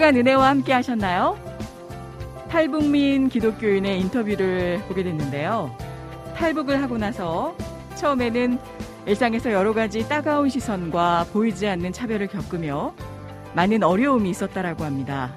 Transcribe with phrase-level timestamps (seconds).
[0.00, 1.38] 한 주간 은혜와 함께 하셨나요?
[2.48, 5.76] 탈북민 기독교인의 인터뷰를 보게 됐는데요.
[6.36, 7.54] 탈북을 하고 나서
[7.96, 8.58] 처음에는
[9.04, 12.94] 일상에서 여러 가지 따가운 시선과 보이지 않는 차별을 겪으며
[13.54, 15.36] 많은 어려움이 있었다라고 합니다.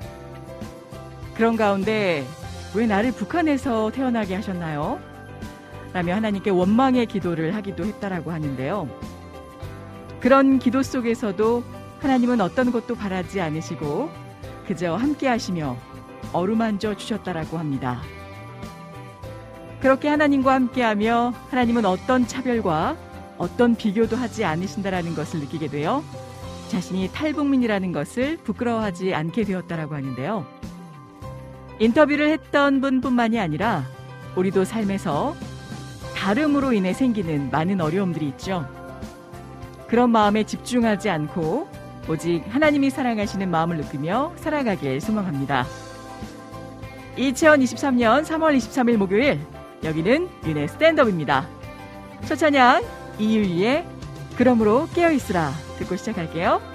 [1.35, 2.25] 그런 가운데
[2.73, 4.97] 왜 나를 북한에서 태어나게 하셨나요?
[5.91, 8.87] 라며 하나님께 원망의 기도를 하기도 했다라고 하는데요.
[10.21, 11.63] 그런 기도 속에서도
[11.99, 14.22] 하나님은 어떤 것도 바라지 않으시고
[14.67, 15.77] 그저 함께 하시며
[16.31, 18.01] 어루만져 주셨다라고 합니다.
[19.81, 22.95] 그렇게 하나님과 함께하며 하나님은 어떤 차별과
[23.37, 26.03] 어떤 비교도 하지 않으신다라는 것을 느끼게 되어
[26.69, 30.45] 자신이 탈북민이라는 것을 부끄러워하지 않게 되었다라고 하는데요.
[31.79, 33.83] 인터뷰를 했던 분뿐만이 아니라
[34.35, 35.35] 우리도 삶에서
[36.15, 38.65] 다름으로 인해 생기는 많은 어려움들이 있죠.
[39.87, 41.67] 그런 마음에 집중하지 않고
[42.09, 45.65] 오직 하나님이 사랑하시는 마음을 느끼며 살아가길 소망합니다.
[47.17, 49.39] 2023년 3월 23일 목요일
[49.83, 51.47] 여기는 윤의 스탠드업입니다.
[52.25, 52.83] 첫 찬양
[53.19, 53.85] 이유리의
[54.37, 56.72] 그러므로 깨어있으라 듣고 시작할게요.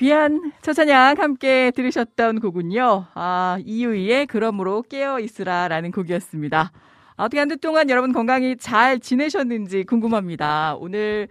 [0.00, 3.08] 귀한 처찬양 함께 들으셨던 곡은요.
[3.14, 6.72] 아, 이유이의 그러므로 깨어 있으라 라는 곡이었습니다.
[7.16, 10.76] 아, 어떻게 한 주 동안 여러분 건강히 잘 지내셨는지 궁금합니다.
[10.76, 11.28] 오늘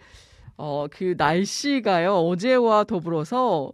[0.58, 2.14] 어, 그 날씨가요.
[2.18, 3.72] 어제와 더불어서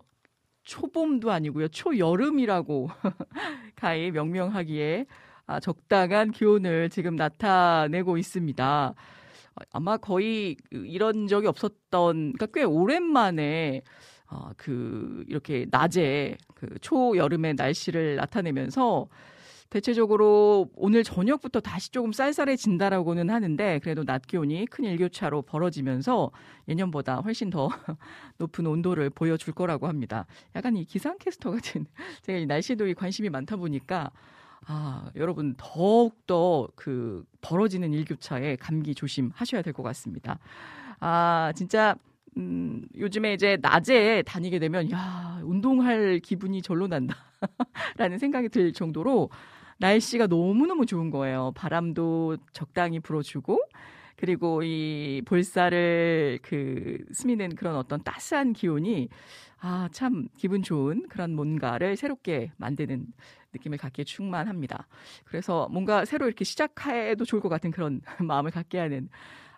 [0.64, 1.68] 초봄도 아니고요.
[1.68, 2.90] 초여름이라고
[3.76, 5.08] 가히 명명하기에
[5.48, 8.96] 아, 적당한 기온을 지금 나타내고 있습니다.
[9.74, 13.82] 아마 거의 이런 적이 없었던, 그러니까 꽤 오랜만에
[14.30, 19.08] 어, 그 이렇게 낮에 그 초여름의 날씨를 나타내면서
[19.70, 26.32] 대체적으로 오늘 저녁부터 다시 조금 쌀쌀해진다라고는 하는데 그래도 낮 기온이 큰 일교차로 벌어지면서
[26.70, 27.70] 예년보다 훨씬 더
[28.38, 30.26] 높은 온도를 보여줄 거라고 합니다.
[30.56, 31.86] 약간 이 기상캐스터 같은
[32.22, 34.12] 제가 이 날씨도에 관심이 많다 보니까
[34.68, 40.40] 아, 여러분 더욱더 그 벌어지는 일교차에 감기 조심하셔야 될 것 같습니다.
[41.00, 41.96] 아, 진짜
[42.38, 47.16] 음, 요즘에 이제 낮에 다니게 되면 야, 운동할 기분이 절로 난다.
[47.98, 49.30] 라는 생각이 들 정도로
[49.78, 51.52] 날씨가 너무너무 좋은 거예요.
[51.56, 53.60] 바람도 적당히 불어주고
[54.18, 59.10] 그리고 이 볼살을 그 스미는 그런 어떤 따스한 기온이
[59.60, 63.08] 아, 참 기분 좋은 그런 뭔가를 새롭게 만드는
[63.54, 64.88] 느낌을 갖기에 충만합니다.
[65.26, 69.10] 그래서 뭔가 새로 이렇게 시작해도 좋을 것 같은 그런 마음을 갖게 하는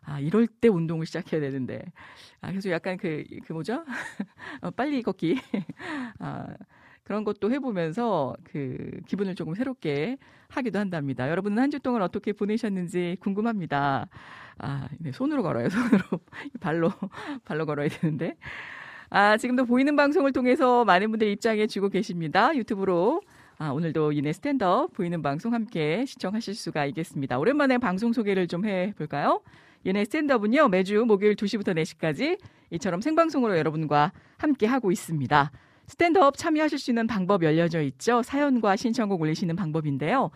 [0.07, 1.81] 아, 이럴 때 운동을 시작해야 되는데.
[2.42, 3.83] 아, 그래서 약간 그, 그 뭐죠?
[4.62, 5.39] 어, 빨리 걷기.
[6.19, 6.48] 아,
[7.04, 10.18] 그런 것도 해보면서 그 기분을 조금 새롭게
[10.50, 11.30] 하기도 한답니다.
[11.30, 14.07] 여러분은 한 주 동안 어떻게 보내셨는지 궁금합니다.
[14.59, 15.69] 아, 네, 손으로 걸어요.
[15.69, 16.04] 손으로.
[16.62, 16.92] 발로,
[17.45, 18.36] 발로 걸어야 되는데.
[19.09, 22.56] 아, 지금도 보이는 방송을 통해서 많은 분들 입장해 주고 계십니다.
[22.56, 23.21] 유튜브로.
[23.59, 27.39] 아, 오늘도 이내 스탠드업 보이는 방송 함께 시청하실 수가 있겠습니다.
[27.39, 29.42] 오랜만에 방송 소개를 좀 해볼까요?
[29.88, 32.38] 은혜의 스탠드업은요, 매주 목요일 2시부터 4시까지
[32.72, 35.50] 이처럼 생방송으로 여러분과 함께 하고 있습니다.
[35.88, 38.22] 스탠드업 참여하실 수 있는 방법 열려져 있죠.
[38.22, 40.31] 사연과 신청곡 올리시는 방법인데요.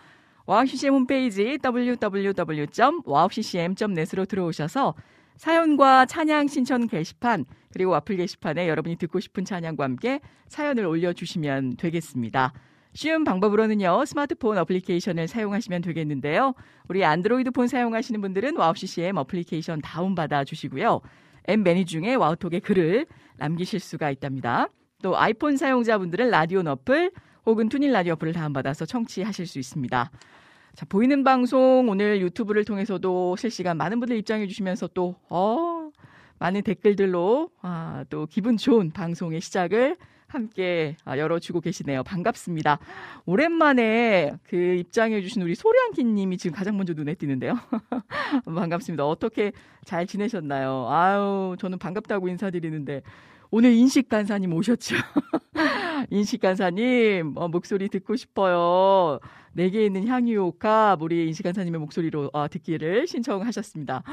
[0.45, 4.95] 와우CCM 홈페이지 www.wowccm.net으로 들어오셔서
[5.35, 7.43] 사연과 찬양 신청 게시판
[7.73, 12.53] 그리고 와플 게시판에 여러분이 듣고 싶은 찬양과 함께 사연을 올려주시면 되겠습니다.
[12.93, 16.53] 쉬운 방법으로는요, 스마트폰 어플리케이션을 사용하시면 되겠는데요.
[16.89, 20.99] 우리 안드로이드 폰 사용하시는 분들은 와우 CCM 어플리케이션 다운받아 주시고요.
[21.49, 23.05] 앱 메뉴 중에 와우톡에 글을
[23.37, 24.67] 남기실 수가 있답니다.
[25.01, 27.11] 또 아이폰 사용자분들은 라디오 너플
[27.45, 30.11] 혹은 TuneIn 라디오 어플을 다운받아서 청취하실 수 있습니다.
[30.75, 35.89] 자, 보이는 방송 오늘 유튜브를 통해서도 실시간 많은 분들 입장해 주시면서 또, 어,
[36.39, 39.97] 많은 댓글들로, 아, 또 기분 좋은 방송의 시작을
[40.31, 42.03] 함께 아, 열어주고 계시네요.
[42.03, 42.79] 반갑습니다.
[43.25, 47.55] 오랜만에 그 입장해주신 우리 소량기님이 지금 가장 먼저 눈에 띄는데요.
[48.45, 49.05] 반갑습니다.
[49.05, 49.51] 어떻게
[49.83, 50.87] 잘 지내셨나요?
[50.89, 53.01] 아유, 저는 반갑다고 인사드리는데
[53.51, 54.95] 오늘 인식 간사님 오셨죠?
[56.09, 59.19] 인식 간사님 어, 목소리 듣고 싶어요.
[59.51, 64.03] 내게 있는 향유옥합 우리 인식 간사님의 목소리로 어, 듣기를 신청하셨습니다.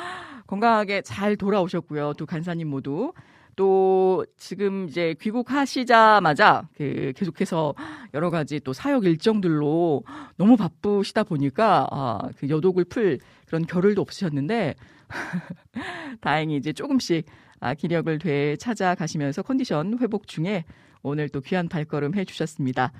[0.48, 2.14] 건강하게 잘 돌아오셨고요.
[2.14, 3.12] 두 간사님 모두
[3.58, 7.74] 또 지금 이제 귀국하시자마자 그 계속해서
[8.14, 10.04] 여러 가지 또 사역 일정들로
[10.36, 14.76] 너무 바쁘시다 보니까 아, 그 여독을 풀 그런 겨를도 없으셨는데
[16.20, 17.26] 다행히 이제 조금씩
[17.58, 20.64] 아, 기력을 되찾아가시면서 컨디션 회복 중에
[21.02, 22.92] 오늘 또 귀한 발걸음 해주셨습니다.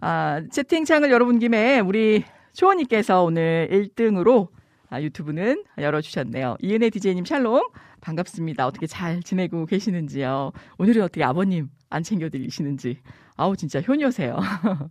[0.00, 4.48] 아, 채팅창을 열어본 김에 우리 초원님께서 오늘 1등으로
[4.90, 6.56] 아, 유튜브는 열어주셨네요.
[6.60, 7.62] 이은혜 디제이님 샬롬
[8.00, 8.66] 반갑습니다.
[8.66, 10.50] 어떻게 잘 지내고 계시는지요?
[10.78, 12.98] 오늘은 어떻게 아버님 안 챙겨드리시는지
[13.36, 14.36] 아우 진짜 효녀세요.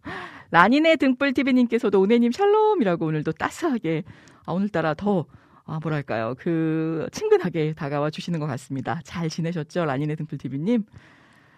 [0.51, 4.03] 라니네 등불TV님께서도 은혜님 샬롬이라고 오늘도 따스하게
[4.45, 5.25] 아, 오늘따라 더
[5.65, 6.33] 아, 뭐랄까요.
[6.39, 9.01] 그, 친근하게 다가와 주시는 것 같습니다.
[9.03, 9.85] 잘 지내셨죠?
[9.85, 10.83] 라니네 등불TV님.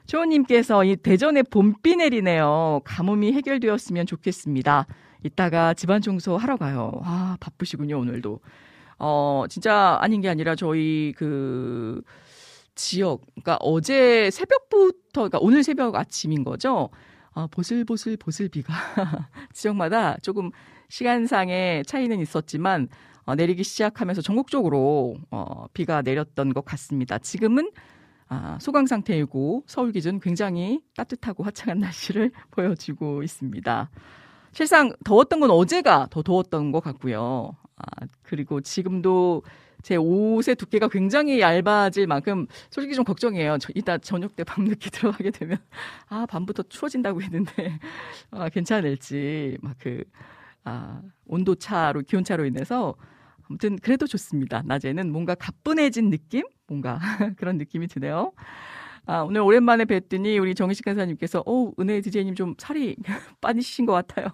[0.05, 2.81] 조호님께서 이 대전에 봄비 내리네요.
[2.83, 4.85] 가뭄이 해결되었으면 좋겠습니다.
[5.23, 6.91] 이따가 집안 청소 하러 가요.
[7.03, 8.39] 아, 바쁘시군요, 오늘도.
[8.99, 12.01] 어, 진짜 아닌 게 아니라 저희 그
[12.75, 16.89] 지역, 그러니까 어제 새벽부터, 그러니까 오늘 새벽 아침인 거죠.
[17.33, 18.73] 어, 보슬보슬 보슬 비가
[19.53, 20.51] 지역마다 조금
[20.89, 22.89] 시간상의 차이는 있었지만
[23.23, 27.17] 어, 내리기 시작하면서 전국적으로 어, 비가 내렸던 것 같습니다.
[27.17, 27.71] 지금은
[28.27, 33.89] 아, 소강 상태이고 서울 기준 굉장히 따뜻하고 화창한 날씨를 보여주고 있습니다.
[34.53, 37.55] 실상 더웠던 건 어제가 더 더웠던 것 같고요.
[37.77, 39.43] 아, 그리고 지금도
[39.81, 43.57] 제 옷의 두께가 굉장히 얇아질 만큼 솔직히 좀 걱정이에요.
[43.59, 45.57] 저, 이따 저녁 때 밤늦게 들어가게 되면
[46.09, 47.79] 아 밤부터 추워진다고 했는데
[48.31, 50.03] 아, 괜찮을지 막 그
[50.63, 52.95] 아, 온도 차로 기온 차로 인해서
[53.49, 54.61] 아무튼 그래도 좋습니다.
[54.65, 56.45] 낮에는 뭔가 가뿐해진 느낌?
[56.67, 56.99] 뭔가
[57.37, 58.31] 그런 느낌이 드네요.
[59.05, 62.95] 아, 오늘 오랜만에 뵀더니 우리 정희식 간사님께서, 어, 은혜 디제이님 좀 살이
[63.41, 64.27] 빠지신 것 같아요.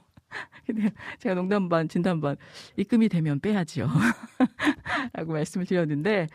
[0.65, 2.35] 근데 제가 농담 반, 진담 반,
[2.75, 3.87] 입금이 되면 빼야지요.
[5.13, 6.27] 라고 말씀을 드렸는데,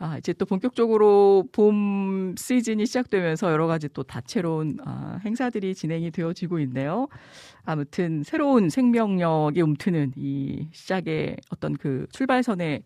[0.00, 6.60] 아, 이제 또 본격적으로 봄 시즌이 시작되면서 여러 가지 또 다채로운 아, 행사들이 진행이 되어지고
[6.60, 7.08] 있네요.
[7.64, 12.82] 아무튼 새로운 생명력이 움트는 이 시작의 어떤 그 출발선에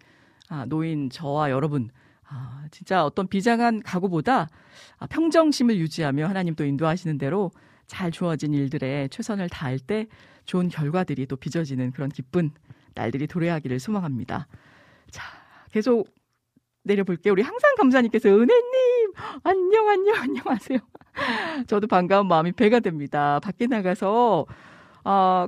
[0.49, 1.91] 아, 놓인 저와 여러분,
[2.29, 4.49] 아, 진짜 어떤 비장한 각오보다
[4.99, 7.51] 아, 평정심을 유지하며 하나님 또 인도하시는 대로
[7.93, 10.07] 잘 주어진 일들에 최선을 다할 때
[10.47, 12.51] 좋은 결과들이 또 빚어지는 그런 기쁜
[12.95, 14.49] 날들이 도래하기를 소망합니다.
[15.11, 15.23] 자,
[15.71, 16.09] 계속
[16.85, 17.33] 내려볼게요.
[17.33, 19.13] 우리 항상 감사님께서 은혜님
[19.45, 20.79] 안녕 안녕 안녕하세요.
[21.67, 23.39] 저도 반가운 마음이 배가 됩니다.
[23.41, 24.47] 밖에 나가서
[25.05, 25.47] 아,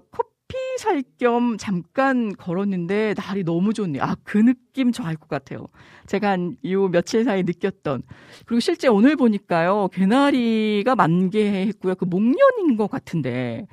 [0.55, 4.03] 커피 살 겸 잠깐 걸었는데 날이 너무 좋네요.
[4.03, 5.67] 아, 그 느낌 저 알 것 같아요.
[6.07, 8.03] 제가 한 요 며칠 사이 느꼈던.
[8.47, 9.89] 그리고 실제 오늘 보니까요.
[9.93, 11.97] 개나리가 만개했고요.
[11.97, 13.67] 그 목련인 것 같은데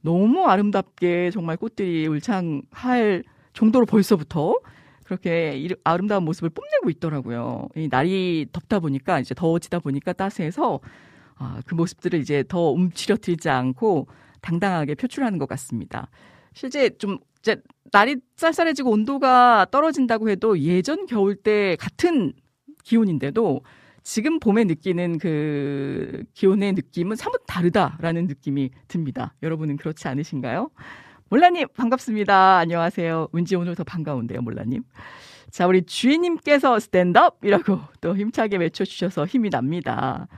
[0.00, 3.22] 너무 아름답게 정말 꽃들이 울창할
[3.52, 4.58] 정도로 벌써부터
[5.04, 7.68] 그렇게 아름다운 모습을 뽐내고 있더라고요.
[7.76, 10.80] 이 날이 덥다 보니까 이제 더워지다 보니까 따스해서
[11.36, 14.08] 아, 그 모습들을 이제 더 움츠려들지 않고
[14.44, 16.08] 당당하게 표출하는 것 같습니다.
[16.52, 17.56] 실제 좀 이제
[17.90, 22.32] 날이 쌀쌀해지고 온도가 떨어진다고 해도 예전 겨울 때 같은
[22.84, 23.62] 기온인데도
[24.02, 29.34] 지금 봄에 느끼는 그 기온의 느낌은 사뭇 다르다라는 느낌이 듭니다.
[29.42, 30.70] 여러분은 그렇지 않으신가요?
[31.30, 32.58] 몰라님 반갑습니다.
[32.58, 33.28] 안녕하세요.
[33.32, 34.82] 왠지 오늘 더 반가운데요, 몰라님.
[35.50, 40.28] 자, 우리 주인님께서 스탠드업이라고 또 힘차게 외쳐주셔서 힘이 납니다.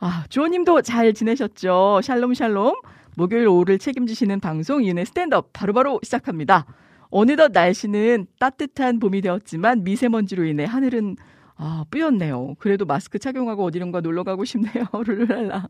[0.00, 2.00] 아, 주호님도 잘 지내셨죠?
[2.02, 2.74] 샬롬 샬롬.
[3.16, 6.66] 목요일 오후를 책임지시는 방송 이은의 스탠드업 바로바로 시작합니다.
[7.10, 11.16] 어느덧 날씨는 따뜻한 봄이 되었지만 미세먼지로 인해 하늘은
[11.56, 12.54] 아, 뿌였네요.
[12.58, 14.86] 그래도 마스크 착용하고 어디론가 놀러 가고 싶네요.
[15.06, 15.68] 룰랄라.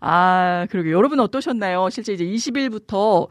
[0.00, 1.88] 아, 그러게 여러분 어떠셨나요?
[1.90, 3.28] 실제 이제 20일부터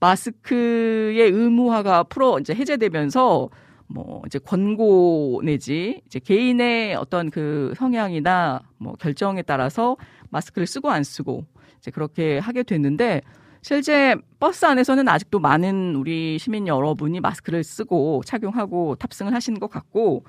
[0.00, 3.50] 마스크의 의무화가 풀어 이제 해제되면서
[3.88, 9.96] 뭐 이제 권고 내지 이제 개인의 어떤 그 성향이나 뭐 결정에 따라서
[10.30, 11.44] 마스크를 쓰고 안 쓰고
[11.88, 13.22] 이제 그렇게 하게 됐는데
[13.62, 20.24] 실제 버스 안에서는 아직도 많은 우리 시민 여러분이 마스크를 쓰고 착용하고 탑승을 하시는 것 같고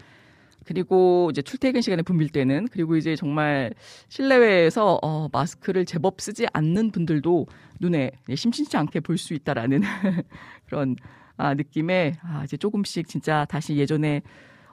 [0.65, 3.73] 그리고 이제 출퇴근 시간에 붐빌 때는 그리고 이제 정말
[4.09, 7.47] 실내외에서 어, 마스크를 제법 쓰지 않는 분들도
[7.79, 9.81] 눈에 심심치 않게 볼 수 있다라는
[10.65, 10.95] 그런
[11.37, 14.21] 아, 느낌에 아, 이제 조금씩 진짜 다시 예전에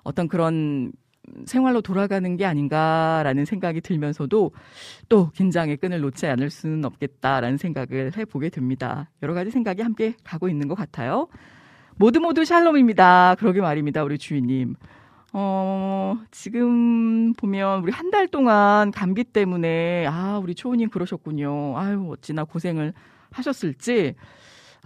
[0.03, 0.93] 어떤 그런
[1.47, 4.53] 생활로 돌아가는 게 아닌가라는 생각이 들면서도
[5.09, 9.11] 또 긴장의 끈을 놓지 않을 수는 없겠다라는 생각을 해보게 됩니다.
[9.23, 11.29] 여러 가지 생각이 함께 가고 있는 것 같아요.
[11.97, 13.37] 모두 모두 샬롬입니다.
[13.39, 14.03] 그러게 말입니다.
[14.05, 14.75] 우리 주인님.
[15.33, 21.77] 어, 지금 보면 우리 한 달 동안 감기 때문에 아, 우리 초우님 그러셨군요.
[21.79, 22.93] 아유, 어찌나 고생을
[23.33, 24.15] 하셨을지.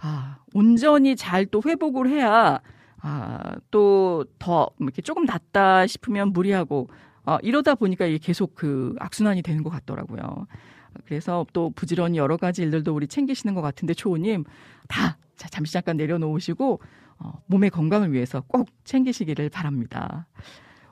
[0.01, 2.59] 아, 온전히 잘 또 회복을 해야
[3.01, 6.87] 아, 또 더 이렇게 조금 낫다 싶으면 무리하고
[7.23, 10.47] 어, 이러다 보니까 이게 계속 그 악순환이 되는 것 같더라고요.
[11.05, 14.43] 그래서 또 부지런히 여러 가지 일들도 우리 챙기시는 것 같은데 초우님
[14.87, 16.81] 다 자, 잠시 잠깐 내려놓으시고
[17.19, 20.27] 어, 몸의 건강을 위해서 꼭 챙기시기를 바랍니다.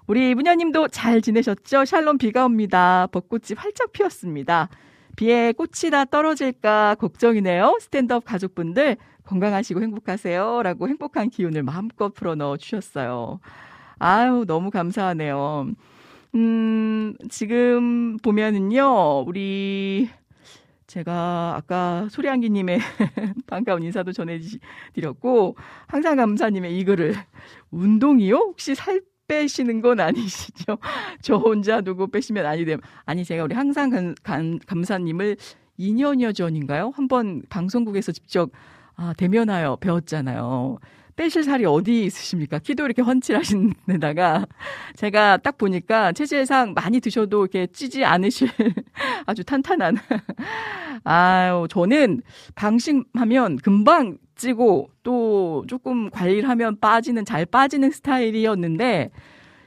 [0.08, 1.86] 우리 문현님도 잘 지내셨죠?
[1.86, 3.08] 샬롬 비가 옵니다.
[3.12, 4.70] 벚꽃이 활짝 피었습니다.
[5.16, 7.78] 비에 꽃이 다 떨어질까 걱정이네요.
[7.82, 8.98] 스탠드업 가족분들
[9.30, 10.64] 건강하시고 행복하세요.
[10.64, 13.40] 라고 행복한 기운을 마음껏 풀어 넣어 주셨어요.
[14.00, 15.72] 아유, 너무 감사하네요.
[16.36, 20.10] 음, 지금 보면은요, 우리
[20.88, 22.80] 제가 아까 소리한기님의
[23.46, 25.56] 반가운 인사도 전해드렸고
[25.86, 27.14] 항상 감사님의 이 글을
[27.70, 28.36] 운동이요?
[28.36, 30.80] 혹시 살 빼시는 건 아니시죠?
[31.22, 32.80] 저 혼자 누구 빼시면 아니 됨.
[33.06, 35.38] 아니 제가 우리 항상 감, 감, 감사님을
[35.78, 36.92] 2년여 전인가요?
[36.96, 38.50] 한번 방송국에서 직접
[39.02, 40.78] 아, 대면하여 배웠잖아요.
[41.16, 42.60] 빼실 살이 어디 있으십니까?
[42.60, 44.46] 키도 이렇게 훤칠하신 데다가
[44.96, 48.50] 제가 딱 보니까 체질상 많이 드셔도 이렇게 찌지 않으실
[49.26, 49.98] 아주 탄탄한
[51.04, 52.22] 아유 저는
[52.56, 59.12] 방심하면 금방 찌고 또 조금 관리를 하면 빠지는 잘 빠지는 스타일이었는데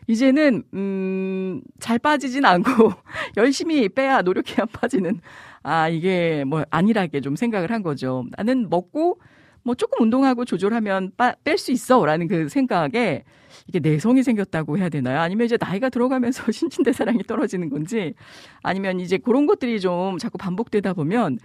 [0.08, 1.32] 이제는 음
[1.80, 2.92] 잘 빠지진 않고
[3.36, 5.20] 열심히 빼야 노력해야 빠지는
[5.62, 8.24] 아 이게 뭐 안일하게 좀 생각을 한 거죠.
[8.36, 9.20] 나는 먹고
[9.64, 11.12] 뭐 조금 운동하고 조절하면
[11.44, 13.22] 뺄 수 있어라는 그 생각에
[13.68, 15.20] 이게 내성이 생겼다고 해야 되나요?
[15.20, 18.14] 아니면 이제 나이가 들어가면서 신진대사량이 떨어지는 건지
[18.62, 21.38] 아니면 이제 그런 것들이 좀 자꾸 반복되다 보면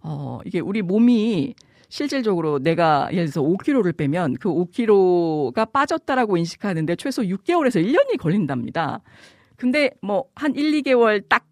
[0.00, 1.54] 어 이게 우리 몸이
[1.88, 9.00] 실질적으로 내가 예를 들어서 5kg를 빼면 그 5kg가 빠졌다라고 인식하는데 최소 6개월에서 1년이 걸린답니다.
[9.56, 11.46] 근데 뭐 한 1, 2개월 딱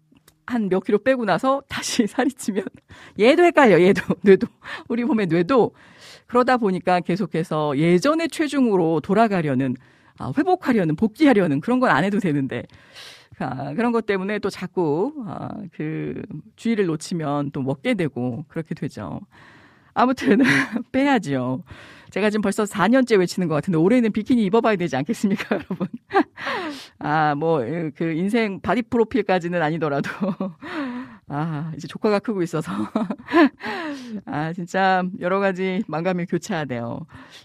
[0.53, 2.65] 한 몇 킬로 빼고 나서 다시 살이 찌면
[3.19, 3.81] 얘도 헷갈려.
[3.81, 4.47] 얘도 뇌도
[4.89, 5.71] 우리 몸의 뇌도
[6.27, 9.75] 그러다 보니까 계속해서 예전의 체중으로 돌아가려는
[10.19, 12.63] 아, 회복하려는 복귀하려는 그런 건 안 해도 되는데
[13.39, 16.21] 아, 그런 것 때문에 또 자꾸 아, 그
[16.55, 19.19] 주의를 놓치면 또 먹게 되고 그렇게 되죠.
[19.93, 20.39] 아무튼
[20.91, 21.63] 빼야지요.
[22.11, 25.87] 제가 지금 벌써 4년째 외치는 것 같은데 올해는 비키니 입어봐야 되지 않겠습니까, 여러분?
[26.99, 27.61] 아, 뭐
[27.95, 30.09] 그 인생 바디 프로필까지는 아니더라도
[31.27, 32.71] 아, 이제 조카가 크고 있어서.
[34.25, 36.99] 아, 진짜 여러 가지 만감을 교차해야 돼요.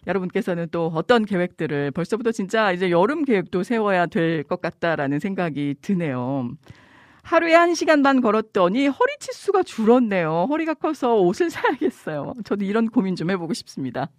[0.06, 6.50] 여러분께서는 또 어떤 계획들을 벌써부터 진짜 이제 여름 계획도 세워야 될 것 같다라는 생각이 드네요.
[7.26, 10.46] 하루에 한 시간 반 걸었더니 허리 치수가 줄었네요.
[10.48, 12.34] 허리가 커서 옷을 사야겠어요.
[12.44, 14.10] 저도 이런 고민 좀 해보고 싶습니다.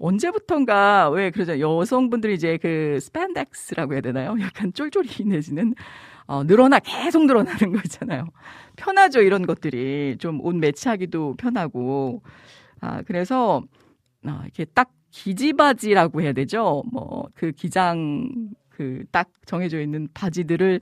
[0.00, 1.60] 언제부턴가 왜 그러죠?
[1.60, 4.36] 여성분들이 이제 그 스판덱스라고 해야 되나요?
[4.40, 5.74] 약간 쫄쫄이 내지는
[6.26, 8.26] 어, 늘어나 계속 늘어나는 거 있잖아요.
[8.76, 12.22] 편하죠 이런 것들이 좀 옷 매치하기도 편하고
[12.80, 13.62] 아 그래서
[14.26, 16.82] 아, 이렇게 딱 기지바지라고 해야 되죠.
[16.92, 18.28] 뭐 그 기장
[18.80, 20.80] 그 딱 정해져 있는 바지들을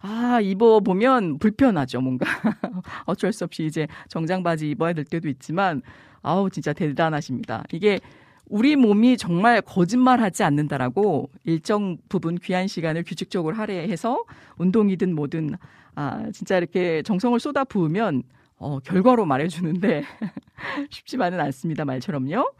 [0.00, 2.26] 아 입어 보면 불편하죠 뭔가
[3.04, 5.82] 어쩔 수 없이 이제 정장 바지 입어야 될 때도 있지만
[6.22, 7.64] 아우 진짜 대단하십니다.
[7.72, 8.00] 이게
[8.46, 14.24] 우리 몸이 정말 거짓말하지 않는다라고 일정 부분 귀한 시간을 규칙적으로 할애해서
[14.56, 15.56] 운동이든 뭐든
[15.94, 18.22] 아 진짜 이렇게 정성을 쏟아 부으면
[18.56, 20.04] 어 결과로 말해주는데
[20.90, 22.52] 쉽지만은 않습니다 말처럼요.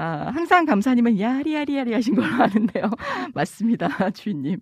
[0.00, 2.84] 아, 항상 감사님은 야리야리야리 하신 걸로 아는데요.
[3.34, 4.60] 맞습니다, 주인님.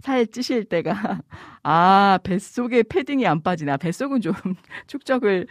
[0.00, 1.20] 살 찌실 때가,
[1.62, 3.76] 아, 뱃속에 패딩이 안 빠지나.
[3.76, 4.32] 뱃속은 좀
[4.88, 5.46] 축적을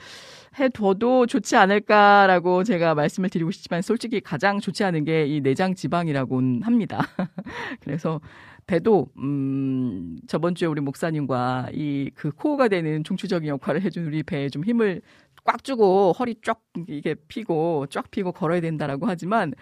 [0.60, 6.64] 해둬도 좋지 않을까라고 제가 말씀을 드리고 싶지만 솔직히 가장 좋지 않은 게 이 내장 지방이라고는
[6.64, 7.08] 합니다.
[7.80, 8.20] 그래서
[8.68, 14.50] 배도 음 저번 주에 우리 목사님과 이 그 코어가 되는 중추적인 역할을 해준 우리 배에
[14.50, 15.02] 좀 힘을
[15.44, 19.54] 꽉 주고 허리 쫙 이게 피고 쫙 피고 걸어야 된다라고 하지만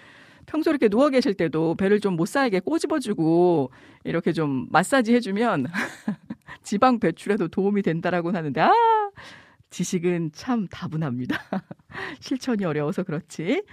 [0.45, 3.71] 평소 이렇게 누워 계실 때도 배를 좀 못 쌓이게 꼬집어주고
[4.03, 5.67] 이렇게 좀 마사지 해주면
[6.63, 8.71] 지방 배출에도 도움이 된다라고 하는데 아
[9.69, 11.37] 지식은 참 다분합니다.
[12.19, 13.63] 실천이 어려워서 그렇지.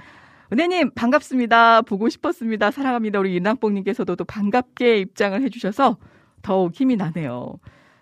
[0.52, 1.82] 은혜님 반갑습니다.
[1.82, 2.70] 보고 싶었습니다.
[2.70, 3.18] 사랑합니다.
[3.20, 5.98] 우리 윤학봉님께서도 또 반갑게 입장을 해주셔서
[6.42, 7.58] 더욱 힘이 나네요.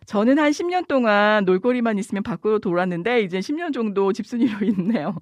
[0.06, 5.16] 저는 한 10년 동안 놀거리만 있으면 밖으로 돌았는데 이제 10년 정도 집순이로 있네요.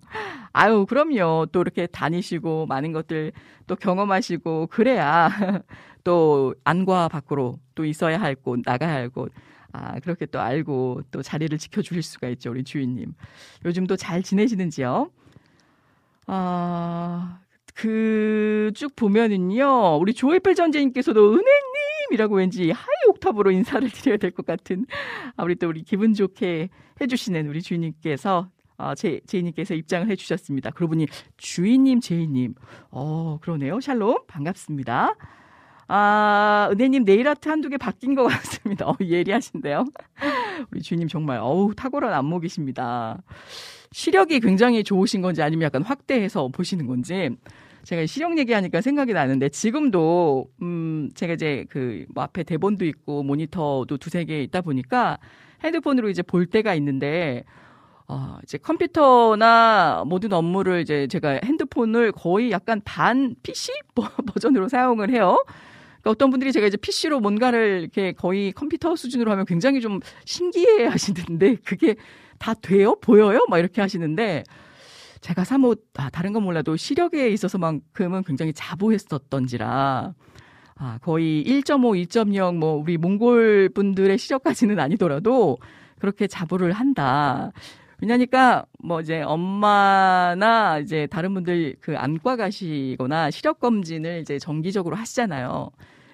[0.52, 1.46] 아유, 그럼요.
[1.52, 3.32] 또 이렇게 다니시고 많은 것들
[3.66, 5.30] 또 경험하시고 그래야
[6.04, 9.32] 또 안과 밖으로 또 있어야 할 곳, 나가야 할 곳.
[9.72, 13.14] 아, 그렇게 또 알고 또 자리를 지켜 주실 수가 있죠, 우리 주인님.
[13.64, 15.10] 요즘도 잘 지내시는지요?
[16.26, 17.38] 아,
[17.74, 24.86] 그, 쭉 보면은요, 우리 조이필 전재님께서도 은혜님이라고 왠지 하이 옥탑으로 인사를 드려야 될 것 같은,
[25.36, 26.68] 아, 우리 또 우리 기분 좋게
[27.00, 30.70] 해주시는 우리 주인님께서, 아, 제, 제이님께서 입장을 해주셨습니다.
[30.70, 31.06] 그러고 보니
[31.36, 32.54] 주인님, 제이님.
[32.90, 33.80] 어, 그러네요.
[33.80, 34.26] 샬롬.
[34.26, 35.14] 반갑습니다.
[35.88, 38.88] 아, 은혜님 네일 아트 한두 개 바뀐 것 같습니다.
[38.88, 39.84] 어, 예리하신데요.
[40.70, 43.22] 우리 주인님 정말, 어우, 탁월한 안목이십니다.
[43.92, 47.30] 시력이 굉장히 좋으신 건지 아니면 약간 확대해서 보시는 건지.
[47.84, 53.96] 제가 시력 얘기하니까 생각이 나는데 지금도 음 제가 이제 그 뭐 앞에 대본도 있고 모니터도
[53.98, 55.18] 두세 개 있다 보니까
[55.64, 57.44] 핸드폰으로 이제 볼 때가 있는데
[58.08, 63.72] 어 이제 컴퓨터나 모든 업무를 이제 제가 핸드폰을 거의 약간 반 PC
[64.26, 65.42] 버전으로 사용을 해요.
[66.02, 70.86] 그러니까 어떤 분들이 제가 이제 PC로 뭔가를 이렇게 거의 컴퓨터 수준으로 하면 굉장히 좀 신기해
[70.86, 71.96] 하시는데 그게
[72.42, 72.96] 다 돼요?
[72.96, 73.46] 보여요?
[73.48, 74.42] 막 이렇게 하시는데
[75.20, 80.12] 제가 사뭇 아, 다른 건 몰라도 시력에 있어서만큼은 굉장히 자부했었던지라
[80.74, 85.58] 아, 거의 1.5, 2.0, 뭐, 우리 몽골 분들의 시력까지는 아니더라도
[86.00, 87.52] 그렇게 자부를 한다.
[88.00, 95.70] 왜냐니까, 뭐, 이제 엄마나 이제 다른 분들 그 안과 가시거나 시력 검진을 이제 정기적으로 하시잖아요.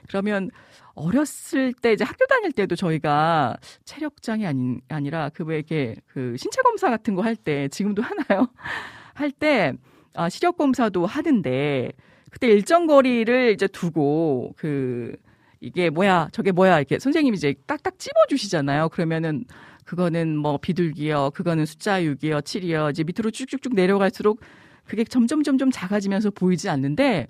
[0.08, 0.50] 그러면
[0.98, 6.60] 어렸을 때 이제 학교 다닐 때도 저희가 체력장이 아닌 아니라 그 왜 이렇게 그 신체
[6.62, 8.48] 검사 같은 거 할 때 지금도 하나요?
[9.14, 9.72] 할 때
[10.14, 11.92] 아, 시력 검사도 하는데
[12.30, 15.14] 그때 일정 거리를 이제 두고 그
[15.60, 18.88] 이게 뭐야 저게 뭐야 이렇게 선생님이 이제 딱딱 찝어 주시잖아요.
[18.90, 19.44] 그러면은
[19.84, 22.90] 그거는 뭐 비둘기요, 그거는 숫자 6이요, 7이요.
[22.90, 24.40] 이제 밑으로 쭉쭉쭉 내려갈수록
[24.84, 27.26] 그게 점점 점점 작아지면서 보이지 않는데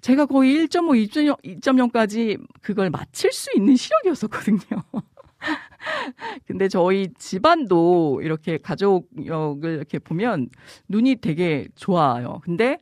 [0.00, 4.58] 제가 거의 1.5, 2.0, 2.0까지 그걸 맞힐 수 있는 시력이었었거든요.
[6.46, 10.48] 근데 저희 집안도 이렇게 가족력을 이렇게 보면
[10.88, 12.40] 눈이 되게 좋아요.
[12.42, 12.78] 근데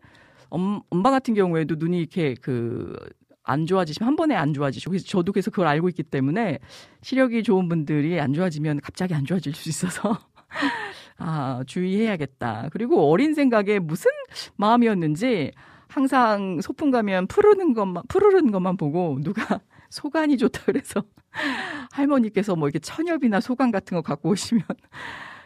[0.48, 2.94] 엄, 엄마 같은 경우에도 눈이 이렇게 그
[3.46, 6.58] 안 좋아지시면 한 번에 안 좋아지시고 그래서 저도 그래서 그걸 알고 있기 때문에
[7.02, 10.18] 시력이 좋은 분들이 안 좋아지면 갑자기 안 좋아질 수 있어서
[11.18, 12.68] 아, 주의해야겠다.
[12.72, 14.10] 그리고 어린 생각에 무슨
[14.56, 15.52] 마음이었는지
[15.96, 21.02] 항상 소풍 가면 푸르는 것만 푸르른 것만 보고 누가 소간이 좋다 그래서
[21.90, 24.62] 할머니께서 뭐 이렇게 천엽이나 소간 같은 거 갖고 오시면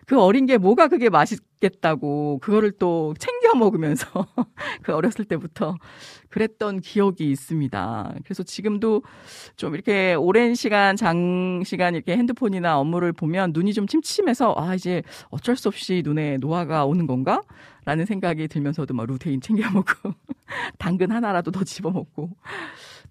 [0.06, 4.06] 그 어린 게 뭐가 그게 맛있겠다고 그거를 또 챙겨 먹으면서
[4.82, 5.76] 그 어렸을 때부터
[6.28, 8.14] 그랬던 기억이 있습니다.
[8.24, 9.02] 그래서 지금도
[9.56, 15.56] 좀 이렇게 오랜 시간 장시간 이렇게 핸드폰이나 업무를 보면 눈이 좀 침침해서 아 이제 어쩔
[15.56, 17.42] 수 없이 눈에 노화가 오는 건가?
[17.84, 20.12] 라는 생각이 들면서도 막 루테인 챙겨 먹고
[20.78, 22.30] 당근 하나라도 더 집어 먹고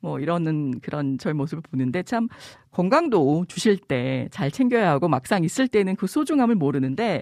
[0.02, 2.28] 뭐 이러는 그런 저의 모습을 보는데 참
[2.72, 7.22] 건강도 주실 때 잘 챙겨야 하고 막상 있을 때는 그 소중함을 모르는데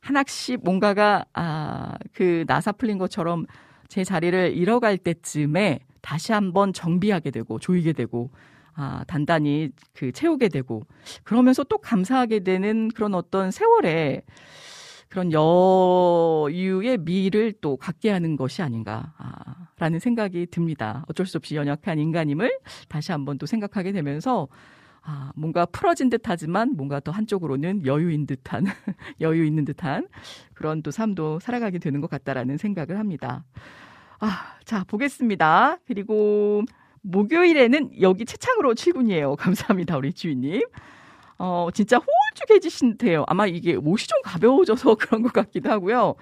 [0.00, 3.46] 하나씩 뭔가가 아 그 나사 풀린 것처럼
[3.88, 8.30] 제 자리를 잃어갈 때쯤에 다시 한번 정비하게 되고 조이게 되고
[8.76, 10.82] 아, 단단히 그 채우게 되고
[11.22, 14.22] 그러면서 또 감사하게 되는 그런 어떤 세월에
[15.14, 21.04] 그런 여유의 미를 또 갖게 하는 것이 아닌가라는 생각이 듭니다.
[21.06, 24.48] 어쩔 수 없이 연약한 인간임을 다시 한번 또 생각하게 되면서
[25.02, 28.64] 아, 뭔가 풀어진 듯 하지만 뭔가 더 한쪽으로는 여유인 듯한,
[29.20, 30.08] 여유 있는 듯한
[30.52, 33.44] 그런 또 삶도 살아가게 되는 것 같다라는 생각을 합니다.
[34.18, 35.78] 아, 자, 보겠습니다.
[35.86, 36.64] 그리고
[37.02, 39.36] 목요일에는 여기 채창으로 출근이에요.
[39.38, 40.62] 감사합니다, 우리 주인님.
[41.38, 43.24] 어, 진짜 호울쭉해지신데요.
[43.26, 46.14] 아마 이게 옷이 좀 가벼워져서 그런 것 같기도 하고요.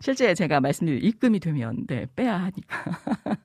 [0.00, 2.84] 실제 제가 말씀드린 입금이 되면, 네, 빼야 하니까.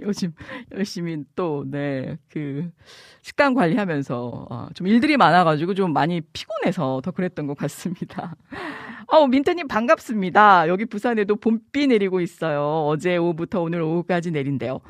[0.00, 0.32] 요즘
[0.76, 2.70] 열심히 또, 네, 그,
[3.22, 8.36] 식단 관리하면서, 어, 좀 일들이 많아가지고 좀 많이 피곤해서 더 그랬던 것 같습니다.
[9.08, 10.68] 어, 민트님 반갑습니다.
[10.68, 12.86] 여기 부산에도 봄비 내리고 있어요.
[12.86, 14.80] 어제 오후부터 오늘 오후까지 내린대요.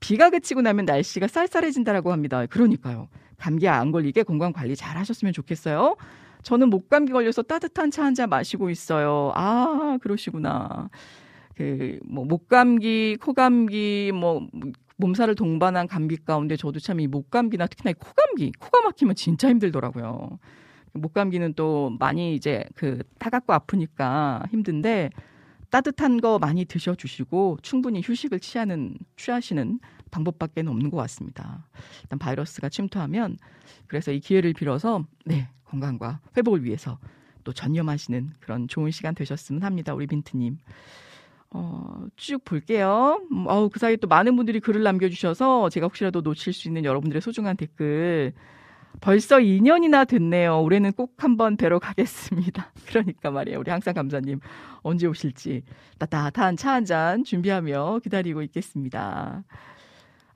[0.00, 2.46] 비가 그치고 나면 날씨가 쌀쌀해진다라고 합니다.
[2.46, 3.08] 그러니까요.
[3.38, 5.96] 감기 안 걸리게 건강 관리 잘 하셨으면 좋겠어요.
[6.42, 9.32] 저는 목감기 걸려서 따뜻한 차 한 잔 마시고 있어요.
[9.34, 10.90] 아, 그러시구나.
[11.56, 14.46] 그, 뭐, 목감기, 코감기, 뭐,
[14.96, 20.38] 몸살을 동반한 감기 가운데 저도 참 이 목감기나 특히나 이 코감기, 코가 막히면 진짜 힘들더라고요.
[20.92, 25.10] 목감기는 또 많이 이제 그 따갑고 아프니까 힘든데
[25.70, 29.80] 따뜻한 거 많이 드셔주시고 충분히 휴식을 취하는 취하시는
[30.14, 31.66] 방법밖에 없는 것 같습니다.
[32.02, 33.36] 일단 바이러스가 침투하면
[33.88, 36.98] 그래서 이 기회를 빌어서 네 건강과 회복을 위해서
[37.42, 39.92] 또 전념하시는 그런 좋은 시간 되셨으면 합니다.
[39.94, 40.58] 우리 빈트님.
[41.50, 43.20] 어, 쭉 볼게요.
[43.30, 47.20] 음, 어우, 그 사이에 또 많은 분들이 글을 남겨주셔서 제가 혹시라도 놓칠 수 있는 여러분들의
[47.22, 48.32] 소중한 댓글
[49.00, 50.60] 벌써 2년이나 됐네요.
[50.62, 52.72] 올해는 꼭 한번 뵈러 가겠습니다.
[52.86, 53.58] 그러니까 말이에요.
[53.60, 54.40] 우리 항상 감사님
[54.82, 55.62] 언제 오실지
[55.98, 59.44] 따뜻한 차 한 잔 준비하며 기다리고 있겠습니다.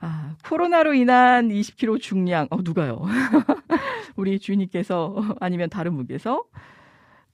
[0.01, 2.47] 아, 코로나로 인한 20kg 중량.
[2.51, 3.03] 어, 누가요?
[4.17, 6.45] 우리 주인님께서 아니면 다른 분께서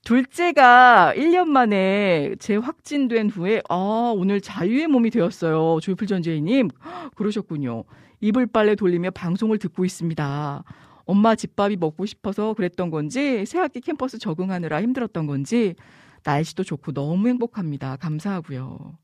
[0.03, 5.79] 둘째가 1년 만에 재확진된 후에 아, 오늘 자유의 몸이 되었어요.
[5.81, 6.69] 조이풀 전재희님.
[7.15, 7.83] 그러셨군요.
[8.21, 10.63] 이불 빨래 돌리며 방송을 듣고 있습니다.
[11.05, 15.75] 엄마 집밥이 먹고 싶어서 그랬던 건지 새학기 캠퍼스 적응하느라 힘들었던 건지
[16.23, 17.97] 날씨도 좋고 너무 행복합니다.
[17.97, 18.97] 감사하고요.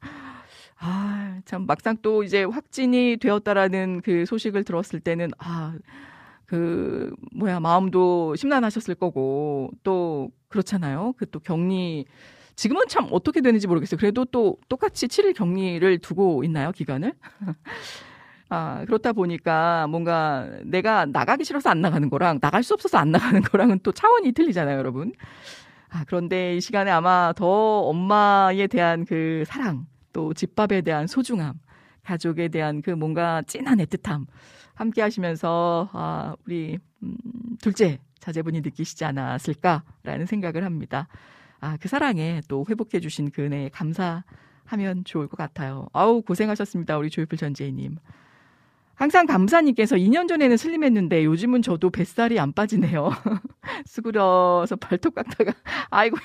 [0.84, 5.76] 아, 참 막상 또 이제 확진이 되었다라는 그 소식을 들었을 때는 아,
[6.46, 11.14] 그 뭐야 마음도 심란하셨을 거고 또 그렇잖아요.
[11.18, 12.06] 그 또 격리
[12.56, 13.98] 지금은 참 어떻게 되는지 모르겠어요.
[14.00, 17.14] 그래도 또 똑같이 7일 격리를 두고 있나요, 기간을?
[18.50, 23.42] 아, 그렇다 보니까 뭔가 내가 나가기 싫어서 안 나가는 거랑 나갈 수 없어서 안 나가는
[23.42, 25.14] 거랑은 또 차원이 틀리잖아요, 여러분.
[25.90, 27.48] 아, 그런데 이 시간에 아마 더
[27.82, 31.60] 엄마에 대한 그 사랑, 또 집밥에 대한 소중함,
[32.04, 34.26] 가족에 대한 그 뭔가 찐한 애틋함
[34.74, 37.18] 함께 하시면서 아, 우리 음,
[37.62, 41.08] 둘째 자제분이 느끼시지 않았을까라는 생각을 합니다.
[41.60, 45.88] 아, 그 사랑에 또 회복해 주신 그 은혜에 감사하면 좋을 것 같아요.
[45.94, 46.98] 아우 고생하셨습니다.
[46.98, 47.98] 우리 조이풀 전재희님.
[49.02, 53.10] 항상 감사님께서 2년 전에는 슬림했는데 요즘은 저도 뱃살이 안 빠지네요.
[53.88, 55.54] 수그려서 발톱 깎다가
[55.90, 56.22] 아이고야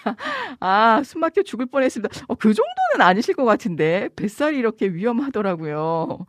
[0.61, 2.27] 아 숨 막혀 죽을 뻔했습니다.
[2.29, 6.27] 어, 그 정도는 아니실 것 같은데 뱃살이 이렇게 위험하더라고요.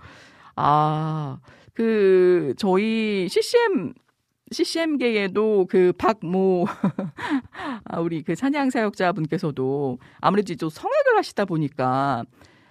[0.55, 1.39] 아
[1.73, 3.93] 그 저희 CCM
[4.51, 6.65] CCM계에도 그 박모
[7.85, 12.23] 아, 우리 그 찬양 사역자분께서도 아무래도 좀 성악을 하시다 보니까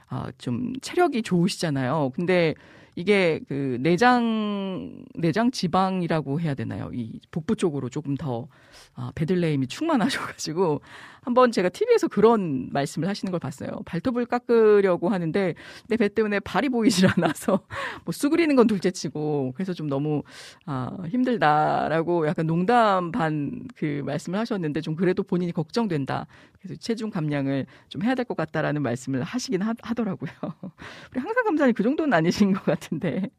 [0.09, 2.13] 아, 좀 체력이 좋으시잖아요.
[2.15, 2.55] 근데
[2.99, 6.91] 이게 그 내장 내장 지방이라고 해야 되나요?
[6.95, 8.49] 이 복부 쪽으로 조금 더
[8.95, 10.81] 아, 베들레임이 충만하셔가지고
[11.23, 13.69] 한번 제가 TV에서 그런 말씀을 하시는 걸 봤어요.
[13.85, 15.55] 발톱을 깎으려고 하는데
[15.89, 17.61] 내 배 때문에 발이 보이질 않아서
[18.05, 20.23] 뭐 수그리는 건 둘째치고 그래서 좀 너무
[20.67, 26.27] 아, 힘들다라고 약간 농담 반 그 말씀을 하셨는데 좀 그래도 본인이 걱정된다.
[26.67, 30.31] 그래서 체중 감량을 좀 해야 될 것 같다라는 말씀을 하시긴 하, 더라고요
[31.13, 33.31] 우리 항상 감사님 그 정도는 아니신 것 같은데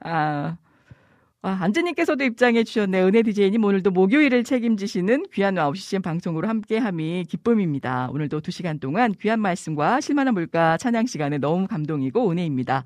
[0.00, 0.56] 아.
[1.40, 3.00] 아, 안재님께서도 입장해 주셨네.
[3.00, 8.08] 은혜 디제이님 오늘도 목요일을 책임지시는 귀한 9시 CM 방송으로 함께함이 기쁨입니다.
[8.12, 12.82] 오늘도 2시간 동안 귀한 말씀과 실만한 물가 찬양 시간에 너무 감동이고 은혜입니다.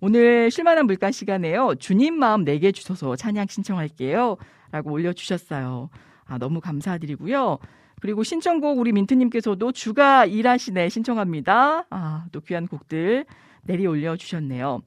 [0.00, 1.74] 오늘 실만한 물가 시간에요.
[1.74, 4.36] 주님 마음 내게 주셔서 찬양 신청할게요.
[4.70, 5.90] 라고 올려주셨어요.
[6.26, 7.58] 아, 너무 감사드리고요.
[8.00, 11.86] 그리고 신청곡 우리 민트님께서도 주가 일하시네 신청합니다.
[11.90, 13.24] 아, 또 귀한 곡들
[13.64, 14.82] 내리 올려주셨네요.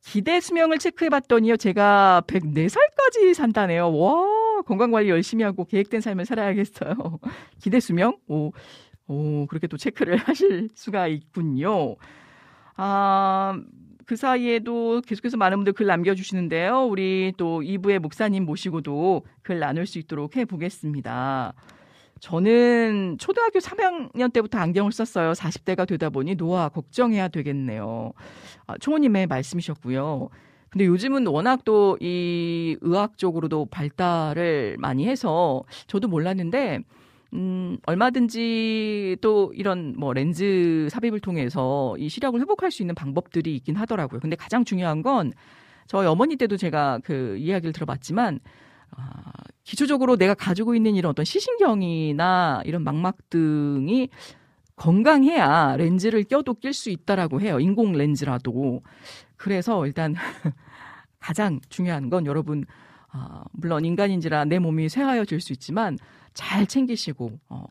[0.00, 1.56] 기대 수명을 체크해 봤더니요.
[1.56, 3.92] 제가 104살까지 산다네요.
[3.92, 6.94] 와, 건강 관리 열심히 하고 계획된 삶을 살아야겠어요.
[7.60, 8.16] 기대 수명?
[8.28, 8.52] 오,
[9.06, 11.96] 오, 그렇게 또 체크를 하실 수가 있군요.
[12.76, 13.60] 아,
[14.06, 16.86] 그 사이에도 계속해서 많은 분들 글 남겨주시는데요.
[16.86, 21.52] 우리 또 2부의 목사님 모시고도 글 나눌 수 있도록 해보겠습니다.
[22.20, 25.32] 저는 초등학교 3학년 때부터 안경을 썼어요.
[25.32, 28.12] 40대가 되다 보니 노화 걱정해야 되겠네요.
[28.66, 30.28] 아, 총호님의 말씀이셨고요.
[30.70, 36.80] 근데 요즘은 워낙 또 이 의학 적으로도 발달을 많이 해서 저도 몰랐는데
[37.34, 43.76] 음, 얼마든지 또 이런 뭐 렌즈 삽입을 통해서 이 시력을 회복할 수 있는 방법들이 있긴
[43.76, 44.20] 하더라고요.
[44.20, 45.32] 근데 가장 중요한 건
[45.86, 48.40] 저희 어머니 때도 제가 그 이야기를 들어봤지만
[48.96, 49.32] 아,
[49.64, 54.08] 기초적으로 내가 가지고 있는 이런 어떤 시신경이나 이런 망막 등이
[54.76, 57.60] 건강해야 렌즈를 껴도 낄 수 있다라고 해요.
[57.60, 58.82] 인공 렌즈라도.
[59.36, 60.14] 그래서 일단
[61.18, 62.64] 가장 중요한 건 여러분
[63.10, 65.98] 아, 물론 인간인지라 내 몸이 쇠하여질 수 있지만
[66.34, 67.64] 잘 챙기시고 어,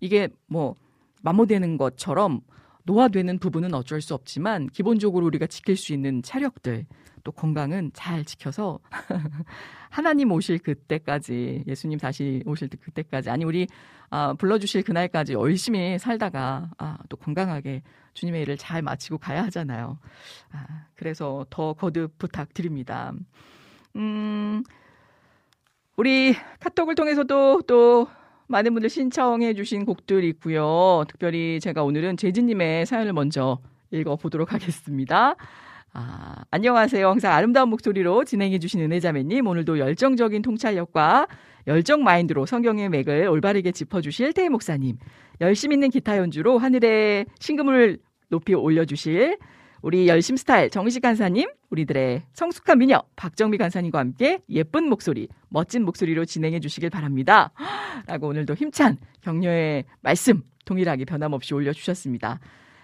[0.00, 0.76] 이게 뭐
[1.22, 2.40] 마모되는 것처럼
[2.84, 6.86] 노화되는 부분은 어쩔 수 없지만 기본적으로 우리가 지킬 수 있는 차력들
[7.24, 8.78] 또 건강은 잘 지켜서
[9.90, 13.66] 하나님 오실 그때까지 예수님 다시 오실 그때까지 아니 우리
[14.10, 19.98] 아, 불러주실 그날까지 열심히 살다가 아, 또 건강하게 주님의 일을 잘 마치고 가야 하잖아요.
[20.52, 23.12] 아, 그래서 더 거듭 부탁드립니다.
[23.96, 24.62] 음,
[25.96, 28.08] 우리 카톡을 통해서도 또
[28.46, 31.04] 많은 분들 신청해 주신 곡들이 있고요.
[31.08, 33.58] 특별히 제가 오늘은 재진님의 사연을 먼저
[33.90, 35.36] 읽어보도록 하겠습니다.
[35.92, 37.08] 아, 안녕하세요.
[37.08, 39.46] 항상 아름다운 목소리로 진행해 주신 은혜자매님.
[39.46, 41.28] 오늘도 열정적인 통찰력과
[41.66, 44.98] 열정 마인드로 성경의 맥을 올바르게 짚어주실 태희 목사님.
[45.40, 49.38] 열심 있는 기타 연주로 하늘의 신금을 높이 올려주실
[49.84, 56.24] 우리 열심 스타일 정식 간사님, 우리들의 성숙한 미녀 박정미 간사님과 함께 예쁜 목소리, 멋진 목소리로
[56.24, 57.52] 진행해 주시길 바랍니다.
[58.08, 62.40] 라고 오늘도 힘찬 격려의 말씀 동일하게 변함없이 올려주셨습니다.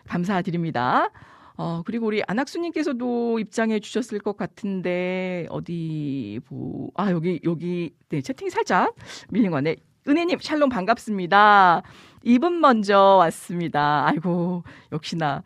[0.09, 1.09] 감사드립니다.
[1.57, 8.51] 어, 그리고 우리 안학수님께서도 입장해 주셨을 것 같은데, 어디, 보, 아, 여기, 여기, 네, 채팅이
[8.51, 8.95] 살짝
[9.31, 9.77] 밀린 거네.
[10.07, 11.81] 은혜님, 샬롬 반갑습니다.
[12.25, 14.07] 이분 먼저 왔습니다.
[14.07, 15.43] 아이고, 역시나.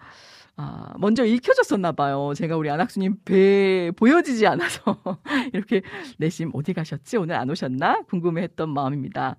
[0.56, 2.32] 아, 먼저 읽혀졌었나 봐요.
[2.36, 4.98] 제가 우리 안학수님 배 보여지지 않아서
[5.52, 5.82] 이렇게
[6.18, 7.16] 내심 어디 가셨지?
[7.16, 8.02] 오늘 안 오셨나?
[8.02, 9.36] 궁금해했던 마음입니다.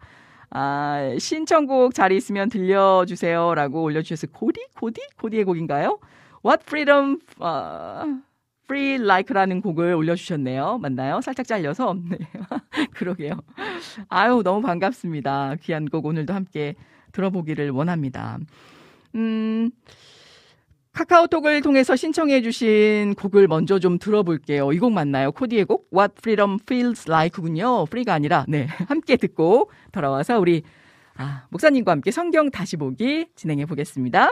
[0.50, 6.00] 아, 신청곡 자리 있으면 들려주세요 라고 올려주셔서 고디 고디 고디의 곡인가요?
[6.46, 8.22] What Freedom uh,
[8.66, 10.80] Free Like라는 곡을 올려주셨네요.
[10.80, 11.22] 맞나요?
[11.22, 11.96] 살짝 잘려서.
[12.10, 12.18] 네.
[12.94, 13.34] 그러게요.
[14.10, 15.56] 아유, 너무 반갑습니다.
[15.62, 16.76] 귀한 곡 오늘도 함께
[17.12, 18.38] 들어보기를 원합니다.
[19.16, 19.72] 음,
[20.96, 24.72] 카카오톡을 통해서 신청해 주신 곡을 먼저 좀 들어볼게요.
[24.72, 25.32] 이 곡 맞나요?
[25.34, 25.90] 코디의 곡?
[25.94, 27.86] What Freedom Feels Like군요.
[27.88, 28.68] 프리가 아니라, 네.
[28.88, 30.64] 함께 듣고 돌아와서 우리,
[31.18, 34.32] 아, 목사님과 함께 성경 다시 보기 진행해 보겠습니다.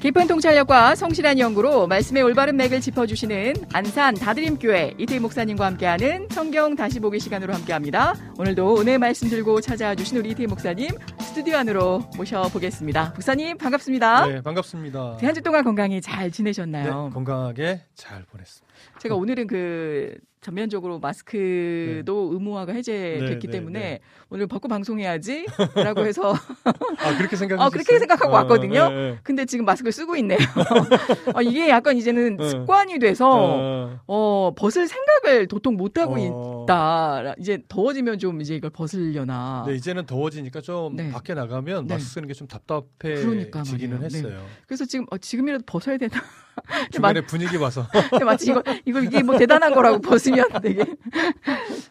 [0.00, 7.00] 깊은 통찰력과 성실한 연구로 말씀의 올바른 맥을 짚어주시는 안산 다드림교회 이태희 목사님과 함께하는 성경 다시
[7.00, 8.14] 보기 시간으로 함께합니다.
[8.38, 10.88] 오늘도 은혜 말씀 들고 찾아와 주신 우리 이태희 목사님
[11.20, 13.10] 스튜디오 안으로 모셔보겠습니다.
[13.14, 14.26] 목사님 반갑습니다.
[14.26, 15.18] 네, 반갑습니다.
[15.20, 17.10] 한 주 동안 건강히 잘 네, 지내셨나요?
[17.12, 18.70] 건강하게 잘 보냈습니다.
[19.00, 24.00] 제가 오늘은 그 전면적으로 마스크도 의무화가 해제됐기 네, 네, 때문에 네.
[24.32, 26.32] 오늘 벗고 방송해야지 라고 해서
[26.64, 27.66] 아, 그렇게 생각하셨어요?
[27.66, 28.88] 어, 그렇게 생각하고 왔거든요.
[28.88, 29.18] 네, 네.
[29.24, 30.38] 근데 지금 마스크를 쓰고 있네요.
[31.34, 32.48] 어, 이게 약간 이제는 네.
[32.48, 36.64] 습관이 돼서 어, 어, 벗을 생각을 도통 못 하고 어.
[36.64, 37.34] 있다.
[37.40, 39.64] 이제 더워지면 좀 이제 이걸 벗으려나.
[39.66, 41.10] 네, 이제는 더워지니까 좀 네.
[41.10, 41.94] 밖에 나가면 네.
[41.94, 43.98] 마스크 쓰는 게좀 그러니까 답답해지기는.
[43.98, 44.04] 네.
[44.04, 44.46] 했어요.
[44.68, 46.22] 그래서 지금 어, 지금이라도 벗어야 되나?
[46.92, 47.86] 중간에 분위기 봐서
[48.24, 50.84] 마치 이거 이거 이게 뭐 대단한 거라고 벗으면 되게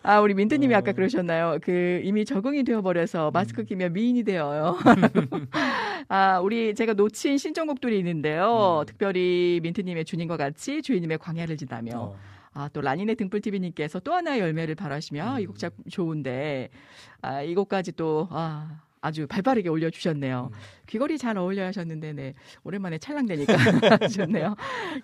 [0.04, 0.94] 아 우리 민트님이 아까 어.
[0.94, 1.58] 그러셨나요?
[1.62, 3.34] 그 이미 적응이 되어 버려서 음.
[3.34, 4.78] 마스크 끼면 미인이 되어요.
[6.08, 8.82] 아 우리 제가 놓친 신청곡들이 있는데요.
[8.82, 8.86] 음.
[8.86, 12.16] 특별히 민트님의 주님과 같이 주인님의 광야를 지나며 어,
[12.54, 15.40] 아 또 라니네 등불 TV님께서 또 하나의 열매를 바라시며 음.
[15.42, 16.70] 이곡 참 좋은데
[17.22, 18.82] 아 이 곡까지 또 아.
[19.02, 20.50] 아주 발빠르게 올려주셨네요.
[20.52, 20.58] 음.
[20.88, 22.34] 귀걸이 잘 어울려 하셨는데, 네.
[22.66, 23.54] 오랜만에 찰랑대니까
[24.14, 24.58] 좋네요.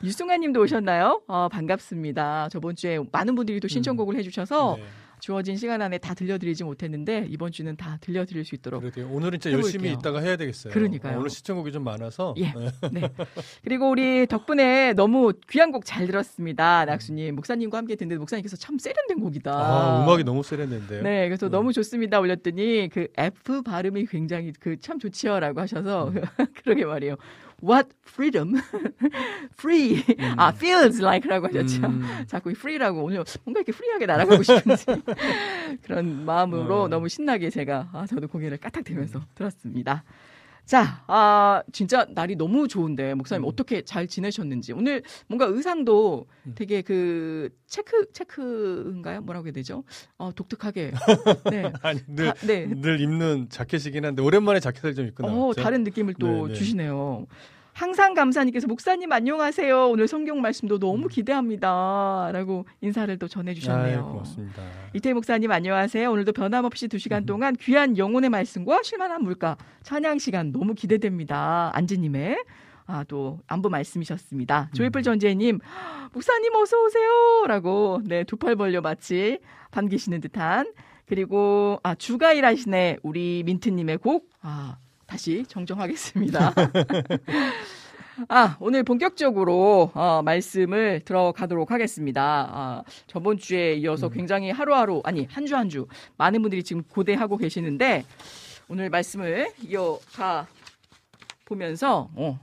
[0.04, 1.22] 유승아 님도 오셨나요?
[1.28, 2.50] 어, 반갑습니다.
[2.50, 4.84] 저번 주에 많은 분들이 또 신청곡을 해주셔서 네.
[5.26, 8.82] 주어진 시간 안에 다 들려드리지 못했는데, 이번 주는 다 들려드릴 수 있도록.
[8.82, 9.66] 그래도 오늘은 진짜 해볼게요.
[9.66, 10.72] 열심히 있다가 해야 되겠어요.
[10.72, 11.16] 그러니까요.
[11.16, 12.54] 어, 오늘 시청곡이 좀 많아서 예.
[12.54, 12.70] 네.
[12.94, 13.10] 네.
[13.64, 16.86] 그리고 우리 덕분에 너무 귀한 곡 잘 들었습니다.
[16.86, 17.34] 낙수님.
[17.38, 19.52] 목사님과 함께 듣는데 목사님께서 참 세련된 곡이다.
[19.52, 21.02] 아, 음악이 너무 세련된데요.
[21.02, 21.52] 네, 그래서 네.
[21.54, 26.12] 너무 좋습니다 올렸더니 그 F 발음이 굉장히 그 참 좋지요라고 하셔서
[26.64, 27.16] 그러게 말이에요.
[27.64, 28.62] What freedom?
[29.58, 30.04] Free.
[30.38, 31.86] 아, feels like라고 하셨죠.
[31.88, 32.26] 음.
[32.28, 34.86] 자꾸 이 free라고 오늘 뭔가 이렇게 free하게 날아가고 싶은지
[35.84, 36.88] 그런 마음으로 어.
[36.88, 40.04] 너무 신나게 제가 아, 저도 고개를 까딱 대면서 들었습니다.
[40.66, 43.48] 자, 아, 진짜 날이 너무 좋은데, 목사님 음.
[43.48, 44.74] 어떻게 잘 지내셨는지.
[44.74, 46.54] 오늘 뭔가 의상도 음.
[46.56, 49.22] 되게 그, 체크, 체크인가요?
[49.22, 49.84] 뭐라고 해야 되죠?
[50.18, 50.92] 어, 독특하게.
[51.52, 51.72] 네.
[51.84, 52.66] 아니 늘, 다- 네.
[52.68, 55.62] 늘 입는 자켓이긴 한데 오랜만에 자켓을 좀 입고 어, 나왔죠.
[55.62, 56.54] 다른 느낌을 또 네, 네.
[56.56, 57.28] 주시네요.
[57.76, 59.90] 항상 감사님께서 목사님 안녕하세요.
[59.90, 62.30] 오늘 성경 말씀도 너무 기대합니다.
[62.32, 63.98] 라고 인사를 또 전해주셨네요.
[64.00, 64.04] 음.
[64.06, 64.62] 아유, 고맙습니다.
[64.94, 66.10] 이태 목사님 안녕하세요.
[66.10, 67.00] 오늘도 변함없이 두 음.
[67.00, 71.72] 시간 동안 귀한 영혼의 말씀과 실만한 물가 찬양 시간 너무 기대됩니다.
[71.74, 72.38] 안지님의
[72.88, 74.70] 아, 또 안부 말씀이셨습니다.
[74.72, 74.74] 음.
[74.74, 75.60] 조이풀 전재님
[76.14, 79.40] 목사님 어서 오세요라고 네 두 팔 벌려 마치
[79.72, 80.72] 반기시는 듯한
[81.08, 84.30] 그리고 아 주가 일하시네 우리 민트님의 곡.
[84.42, 86.54] 아 다시 정정하겠습니다.
[88.30, 92.50] 아, 오늘 본격적으로 어, 말씀을 들어가도록 하겠습니다.
[92.52, 95.88] 아, 저번 주에 이어서 굉장히 하루하루 아니 한 주 한 주
[96.18, 98.06] 많은 분들이 지금 고대하고 계시는데
[98.70, 100.48] 오늘 말씀을 이어가
[101.44, 102.40] 보면서 어,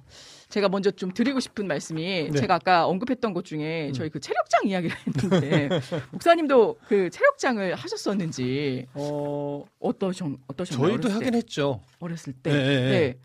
[0.52, 2.38] 제가 먼저 좀 드리고 싶은 말씀이 네.
[2.40, 5.68] 제가 아까 언급했던 것 중에 저희 그 체력장 이야기를 했는데
[6.12, 10.88] 목사님도 그 체력장을 하셨었는지 어, 어떠셨 어떠셨나요?
[11.00, 11.36] 저희도 하긴 때?
[11.38, 11.80] 했죠.
[12.00, 12.50] 어렸을 때.
[12.52, 13.18] 네, 네, 네.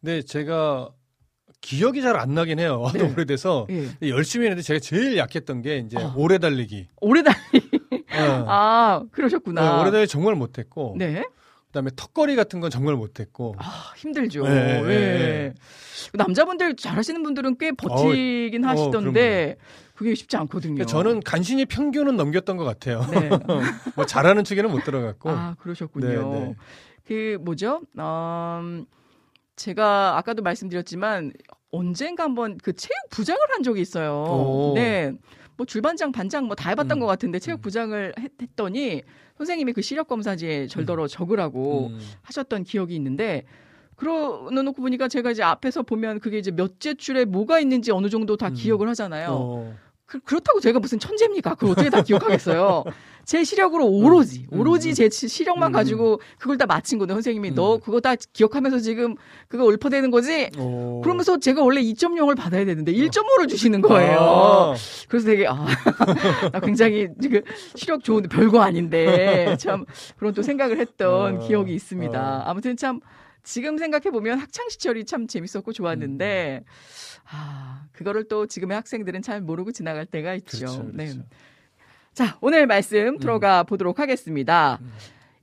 [0.00, 0.90] 근데 제가
[1.60, 2.90] 기억이 잘 안 나긴 해요.
[2.94, 2.98] 네.
[2.98, 4.08] 너무 오래돼서 예.
[4.08, 6.12] 열심히 했는데 제가 제일 약했던 게 이제 아.
[6.16, 6.88] 오래 달리기.
[7.00, 7.36] 오래 달리.
[8.12, 8.44] 어.
[8.48, 9.80] 아, 네, 그러셨구나.
[9.82, 11.24] 오래 달리기 정말 못했고, 네.
[11.76, 13.54] 그다음에 턱걸이 같은 건 정말 못했고.
[13.58, 14.44] 아, 힘들죠.
[14.44, 14.82] 네, 예.
[14.82, 15.54] 네.
[16.14, 19.56] 남자분들 잘하시는 분들은 꽤 버티긴 어, 하시던데
[19.94, 20.74] 그게 쉽지 않거든요.
[20.74, 23.04] 그러니까 저는 간신히 평균은 넘겼던 것 같아요.
[23.10, 23.28] 네.
[23.94, 25.30] 뭐 잘하는 축에는 못 들어갔고.
[25.30, 26.08] 아, 그러셨군요.
[26.08, 26.56] 네, 네.
[27.06, 27.82] 그 뭐죠?
[27.98, 28.86] 음,
[29.56, 31.32] 제가 아까도 말씀드렸지만
[31.70, 34.24] 언젠가 한번 그 체육 부장을 한 적이 있어요.
[34.24, 34.72] 오.
[34.74, 35.12] 네.
[35.56, 37.00] 뭐 줄반장, 반장 뭐 다 해봤던 음.
[37.00, 39.02] 것 같은데 체육 부장을 했, 더니
[39.36, 42.00] 선생님이 그 시력 검사지에 절더러 적으라고 음.
[42.22, 43.44] 하셨던 기억이 있는데
[43.96, 48.48] 그러놓고 보니까 제가 이제 앞에서 보면 그게 이제 몇째 줄에 뭐가 있는지 어느 정도 다
[48.48, 48.54] 음.
[48.54, 49.28] 기억을 하잖아요.
[49.30, 49.76] 어.
[50.06, 51.54] 그, 그렇다고 제가 무슨 천재입니까?
[51.54, 52.84] 그걸 어떻게 다 기억하겠어요?
[53.24, 54.60] 제 시력으로 오로지, 음.
[54.60, 55.72] 오로지 제 시- 시력만 음.
[55.72, 57.12] 가지고 그걸 다 맞힌 거네.
[57.12, 57.54] 선생님이 음.
[57.56, 59.16] 너 그거 다 기억하면서 지금
[59.48, 60.48] 그거 읊어대는 거지?
[60.56, 61.00] 어.
[61.02, 64.18] 그러면서 제가 원래 2.0을 받아야 되는데 1.5를 주시는 거예요.
[64.20, 64.74] 아.
[65.08, 65.66] 그래서 되게 아,
[66.52, 67.42] 나 굉장히 지금
[67.74, 69.84] 시력 좋은데 별거 아닌데 참
[70.18, 72.16] 그런 또 생각을 했던 어, 기억이 있습니다.
[72.20, 72.42] 어.
[72.48, 73.00] 아무튼 참
[73.42, 76.70] 지금 생각해 보면 학창 시절이 참 재밌었고 좋았는데 음.
[77.28, 80.58] 아 그거를 또 지금의 학생들은 잘 모르고 지나갈 때가 있죠.
[80.58, 81.04] 그렇죠, 네.
[81.06, 81.22] 그렇죠.
[82.12, 84.78] 자 오늘 말씀 들어가 보도록 하겠습니다.
[84.80, 84.92] 음.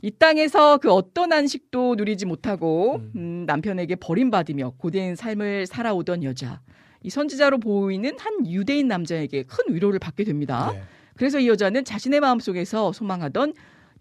[0.02, 3.12] 이 땅에서 그 어떤 안식도 누리지 못하고 음.
[3.16, 6.62] 음, 남편에게 버림받으며 고된 삶을 살아오던 여자.
[7.04, 10.72] 이 선지자로 보이는 한 유대인 남자에게 큰 위로를 받게 됩니다.
[10.74, 10.84] 네.
[11.16, 13.54] 그래서 이 여자는 자신의 마음속에서 소망하던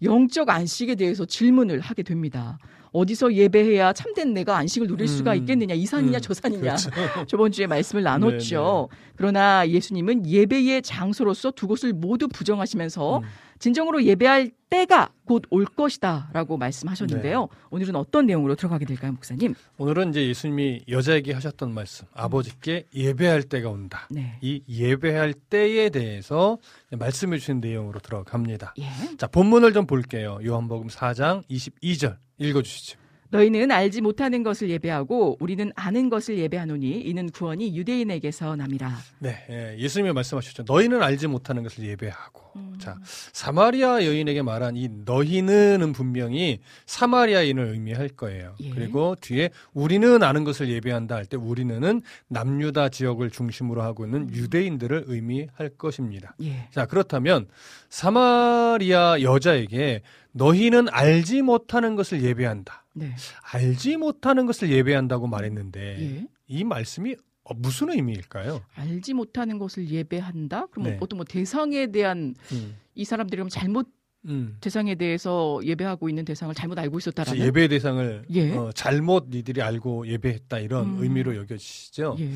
[0.03, 2.57] 영적 안식에 대해서 질문을 하게 됩니다.
[2.93, 5.37] 어디서 예배해야 참된 내가 안식을 누릴 수가 음.
[5.37, 6.21] 있겠느냐, 이 산이냐, 음.
[6.21, 6.61] 저 산이냐.
[6.61, 6.91] 그렇죠.
[7.27, 8.89] 저번 주에 말씀을 나눴죠.
[9.15, 13.23] 그러나 예수님은 예배의 장소로서 두 곳을 모두 부정하시면서 음.
[13.63, 17.41] 진정으로 예배할 때가 곧 올 것이다라고 말씀하셨는데요.
[17.41, 17.47] 네.
[17.69, 19.55] 오늘은 어떤 내용으로 들어가게 될까요, 목사님?
[19.77, 24.05] 오늘은 이제 예수님이 여자에게 하셨던 말씀, 아버지께 예배할 때가 온다.
[24.11, 24.37] 네.
[24.41, 26.57] 이 예배할 때에 대해서
[26.91, 28.73] 말씀해 주신 내용으로 들어갑니다.
[28.79, 29.15] 예.
[29.15, 30.39] 자, 본문을 좀 볼게요.
[30.43, 32.99] 요한복음 4장 22절 읽어 주시죠.
[33.33, 38.95] 너희는 알지 못하는 것을 예배하고 우리는 아는 것을 예배하노니 이는 구원이 유대인에게서 남이라.
[39.19, 40.63] 네, 예, 예수님이 말씀하셨죠.
[40.67, 42.43] 너희는 알지 못하는 것을 예배하고.
[42.55, 42.75] 음.
[42.79, 42.95] 자,
[43.31, 48.53] 사마리아 여인에게 말한 이 너희는은 분명히 사마리아인을 의미할 거예요.
[48.61, 48.69] 예.
[48.69, 54.29] 그리고 뒤에 우리는 아는 것을 예배한다 할 때 우리는은 남유다 지역을 중심으로 하고 있는 음.
[54.31, 56.35] 유대인들을 의미할 것입니다.
[56.43, 56.67] 예.
[56.69, 57.47] 자, 그렇다면
[57.89, 60.01] 사마리아 여자에게
[60.33, 62.85] 너희는 알지 못하는 것을 예배한다.
[62.93, 63.15] 네.
[63.53, 66.27] 알지 못하는 것을 예배한다고 말했는데 예.
[66.47, 68.61] 이 말씀이 어, 무슨 의미일까요?
[68.75, 70.67] 알지 못하는 것을 예배한다?
[70.67, 70.97] 그럼 네.
[71.01, 73.89] 어떤 뭐 대상에 대한 음, 이 사람들이 그럼 잘못
[74.25, 74.57] 음.
[74.61, 78.55] 대상에 대해서 예배하고 있는 대상을 잘못 알고 있었다라는 예배 대상을 예.
[78.55, 80.97] 어, 잘못 니들이 알고 예배했다 이런 음.
[81.03, 82.15] 의미로 여겨지시죠.
[82.19, 82.31] 예.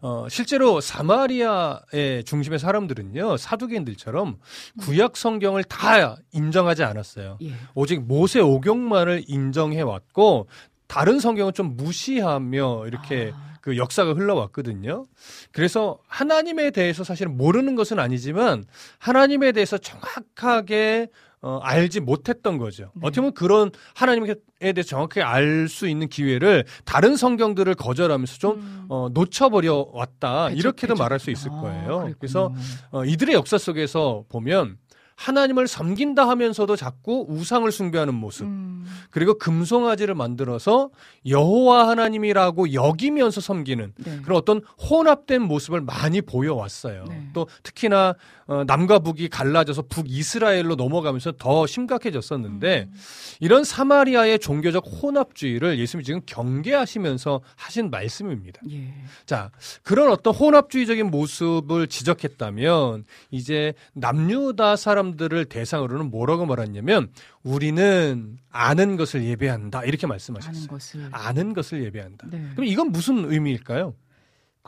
[0.00, 4.38] 어, 실제로 사마리아의 중심의 사람들은요 사두개인들처럼
[4.80, 7.38] 구약 성경을 다 인정하지 않았어요.
[7.42, 7.52] 예.
[7.74, 10.48] 오직 모세 오경만을 인정해 왔고
[10.88, 15.04] 다른 성경은 좀 무시하며 이렇게 아, 그 역사가 흘러왔거든요.
[15.52, 18.64] 그래서 하나님에 대해서 사실은 모르는 것은 아니지만
[18.98, 21.08] 하나님에 대해서 정확하게
[21.40, 22.90] 어, 알지 못했던 거죠.
[22.94, 23.00] 네.
[23.02, 28.86] 어떻게 보면 그런 하나님에 대해서 정확하게 알수 있는 기회를 다른 성경들을 거절하면서 좀 음.
[28.88, 31.04] 어, 놓쳐버려 왔다 배척, 이렇게도 배척.
[31.04, 31.86] 말할 수 있을 아, 거예요.
[32.00, 32.14] 그랬군요.
[32.18, 32.52] 그래서
[32.90, 34.78] 어, 이들의 역사 속에서 보면
[35.14, 40.90] 하나님을 섬긴다 하면서도 자꾸 우상을 숭배하는 모습, 음, 그리고 금송아지를 만들어서
[41.26, 44.20] 여호와 하나님이라고 여기면서 섬기는 네.
[44.22, 47.04] 그런 어떤 혼합된 모습을 많이 보여왔어요.
[47.08, 47.30] 네.
[47.32, 48.14] 또 특히나
[48.48, 52.98] 어, 남과 북이 갈라져서 북이스라엘로 넘어가면서 더 심각해졌었는데 음.
[53.40, 58.62] 이런 사마리아의 종교적 혼합주의를 예수님이 지금 경계하시면서 하신 말씀입니다.
[58.70, 58.94] 예.
[59.26, 59.50] 자,
[59.82, 67.10] 그런 어떤 혼합주의적인 모습을 지적했다면 이제 남유다 사람들을 대상으로는 뭐라고 말했냐면
[67.42, 70.68] 우리는 아는 것을 예배한다 이렇게 아는 말씀하셨어요.
[70.68, 71.08] 것을.
[71.12, 72.28] 아는 것을 예배한다.
[72.30, 72.48] 네.
[72.54, 73.92] 그럼 이건 무슨 의미일까요?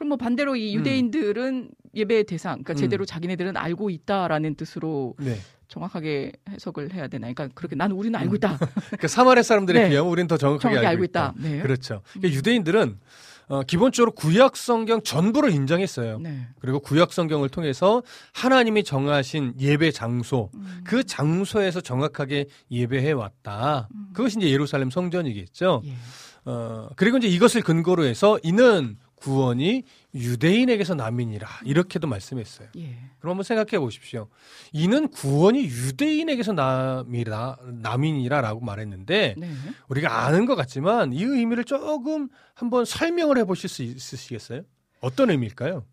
[0.00, 2.76] 그럼 뭐 반대로 이 유대인들은 예배의 대상, 그러니까 음.
[2.76, 5.36] 제대로 자기네들은 알고 있다라는 뜻으로 네.
[5.68, 7.30] 정확하게 해석을 해야 되나?
[7.30, 8.58] 그러니까 그렇게 나는 우리는 알고 있다.
[8.98, 9.88] 그 사마리아 사람들에 네.
[9.90, 11.34] 비하면 우리는 더 정확하게, 정확하게 알고, 있다.
[11.36, 11.48] 있다.
[11.48, 11.60] 네.
[11.60, 12.00] 그렇죠.
[12.14, 12.98] 그러니까 유대인들은
[13.48, 16.18] 어, 기본적으로 구약 성경 전부를 인정했어요.
[16.20, 16.46] 네.
[16.60, 20.80] 그리고 구약 성경을 통해서 하나님이 정하신 예배 장소, 음.
[20.82, 23.86] 그 장소에서 정확하게 예배해 왔다.
[24.14, 25.82] 그것이 이제 예루살렘 성전이겠죠.
[25.84, 25.92] 예.
[26.46, 31.46] 어, 그리고 이제 이것을 근거로 해서 이는 구원이 유대인에게서 남이니라.
[31.64, 32.68] 이렇게도 말씀했어요.
[32.76, 32.96] 예.
[33.18, 34.28] 그럼 한번 생각해 보십시오.
[34.72, 39.50] 이는 구원이 유대인에게서 남이라, 남이니라라고 말했는데 네.
[39.88, 44.62] 우리가 아는 것 같지만 이 의미를 조금 한번 설명을 해 보실 수 있으시겠어요?
[45.00, 45.84] 어떤 의미일까요?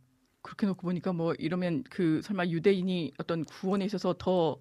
[0.41, 4.57] 그렇게 놓고 보니까 뭐 이러면 그 설마 유대인이 어떤 구원에 있어서 더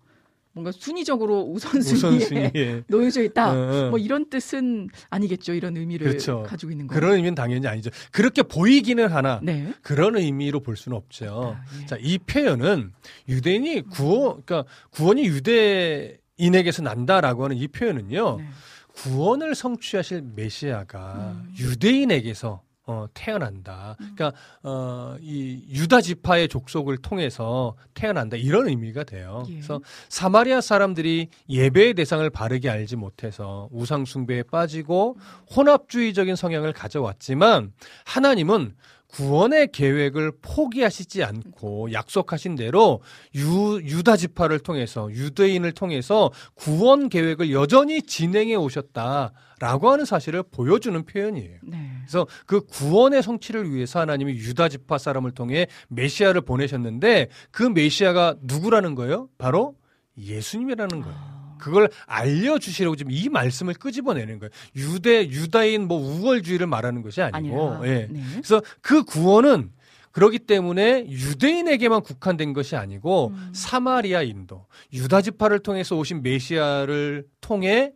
[0.57, 2.82] 뭔가 순위적으로 우선순위에 우선순위에.
[2.88, 3.52] 놓여져 있다.
[3.52, 3.90] 어, 어.
[3.90, 5.52] 뭐 이런 뜻은 아니겠죠.
[5.52, 6.44] 이런 의미를 그렇죠.
[6.44, 6.94] 가지고 있는 거.
[6.94, 7.90] 그런 의미는 당연히 아니죠.
[8.11, 9.74] 그렇게 보이기는 하나 네.
[9.82, 11.59] 그런 의미로 볼 수는 없죠.
[11.59, 11.84] 아, 예.
[11.84, 12.90] 자, 이 표현은
[13.28, 18.48] 유대인이 구원, 그러니까 구원이 유대인에게서 난다라고 하는 이 표현은요, 네.
[18.94, 21.54] 구원을 성취하실 메시아가 음.
[21.59, 23.97] 유대인에게서 어, 태어난다.
[23.99, 24.32] 그러니까
[24.62, 29.45] 어, 이 유다 지파의 족속을 통해서 태어난다 이런 의미가 돼요.
[29.49, 29.55] 예.
[29.55, 35.16] 그래서 사마리아 사람들이 예배의 대상을 바르게 알지 못해서 우상 숭배에 빠지고
[35.55, 37.72] 혼합주의적인 성향을 가져왔지만
[38.05, 38.74] 하나님은
[39.16, 43.00] 구원의 계획을 포기하시지 않고 약속하신 대로
[43.34, 51.58] 유, 유다 지파를 통해서 유대인을 통해서 구원 계획을 여전히 진행해 오셨다라고 하는 사실을 보여주는 표현이에요.
[51.62, 51.92] 네.
[52.00, 58.94] 그래서 그 구원의 성취를 위해서 하나님이 유다 지파 사람을 통해 메시아를 보내셨는데 그 메시아가 누구라는
[58.94, 59.30] 거예요?
[59.38, 59.76] 바로
[60.18, 61.36] 예수님이라는 거예요.
[61.66, 64.50] 그걸 알려주시라고 지금 이 말씀을 끄집어내는 거예요.
[64.76, 67.72] 유대, 유다인 뭐 우월주의를 말하는 것이 아니고.
[67.72, 67.92] 아니라.
[67.92, 68.06] 예.
[68.08, 68.20] 네.
[68.34, 69.72] 그래서 그 구원은
[70.12, 73.50] 그렇기 때문에 유대인에게만 국한된 것이 아니고 음.
[73.52, 77.92] 사마리아인도 유다 지파를 통해서 오신 메시아를 통해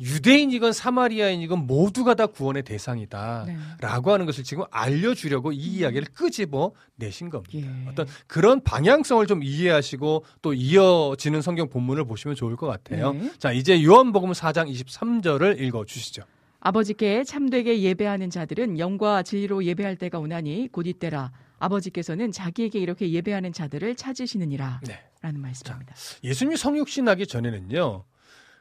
[0.00, 3.44] 유대인이건 사마리아인이건 모두가 다 구원의 대상이다.
[3.46, 3.56] 네.
[3.80, 7.58] 라고 하는 것을 지금 알려주려고 이 이야기를 끄집어 내신 겁니다.
[7.58, 7.88] 예.
[7.88, 13.12] 어떤 그런 방향성을 좀 이해하시고 또 이어지는 성경 본문을 보시면 좋을 것 같아요.
[13.12, 13.30] 네.
[13.38, 16.22] 자, 이제 요한복음 4장 23절을 읽어 주시죠.
[16.60, 21.32] 아버지께 참되게 예배하는 자들은 영과 진리로 예배할 때가 오나니 곧 이때라.
[21.58, 24.80] 아버지께서는 자기에게 이렇게 예배하는 자들을 찾으시느니라.
[24.86, 24.98] 네.
[25.22, 25.94] 라는 말씀입니다.
[26.24, 28.04] 예수님이 성육신하기 전에는요.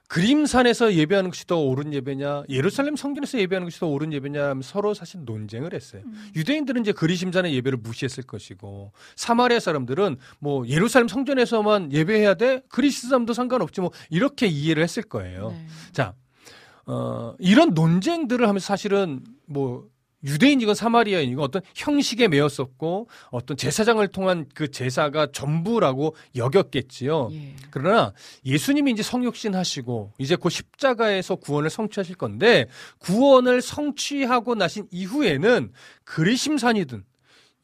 [0.10, 4.96] 그림산에서 예배하는 것이 더 옳은 예배냐, 예루살렘 성전에서 예배하는 것이 더 옳은 예배냐 하면 서로
[4.96, 6.02] 사실 논쟁을 했어요.
[6.36, 12.64] 유대인들은 이제 그리심산의 예배를 무시했을 것이고, 사마리아 사람들은 뭐 예루살렘 성전에서만 예배해야 돼?
[12.70, 15.50] 그리심산도 상관없지 뭐 이렇게 이해를 했을 거예요.
[15.52, 15.68] 네.
[15.92, 16.16] 자,
[16.88, 19.88] 어, 이런 논쟁들을 하면서 사실은 뭐
[20.24, 27.30] 유대인이건 사마리아인이건 어떤 형식에 매였었고 어떤 제사장을 통한 그 제사가 전부라고 여겼겠지요.
[27.32, 27.56] 예.
[27.72, 28.14] 그러나
[28.46, 32.68] 예수님이 이제 성육신 하시고 이제 그 십자가에서 구원을 성취하실 건데
[33.00, 35.72] 구원을 성취하고 나신 이후에는
[36.04, 37.04] 그리심산이든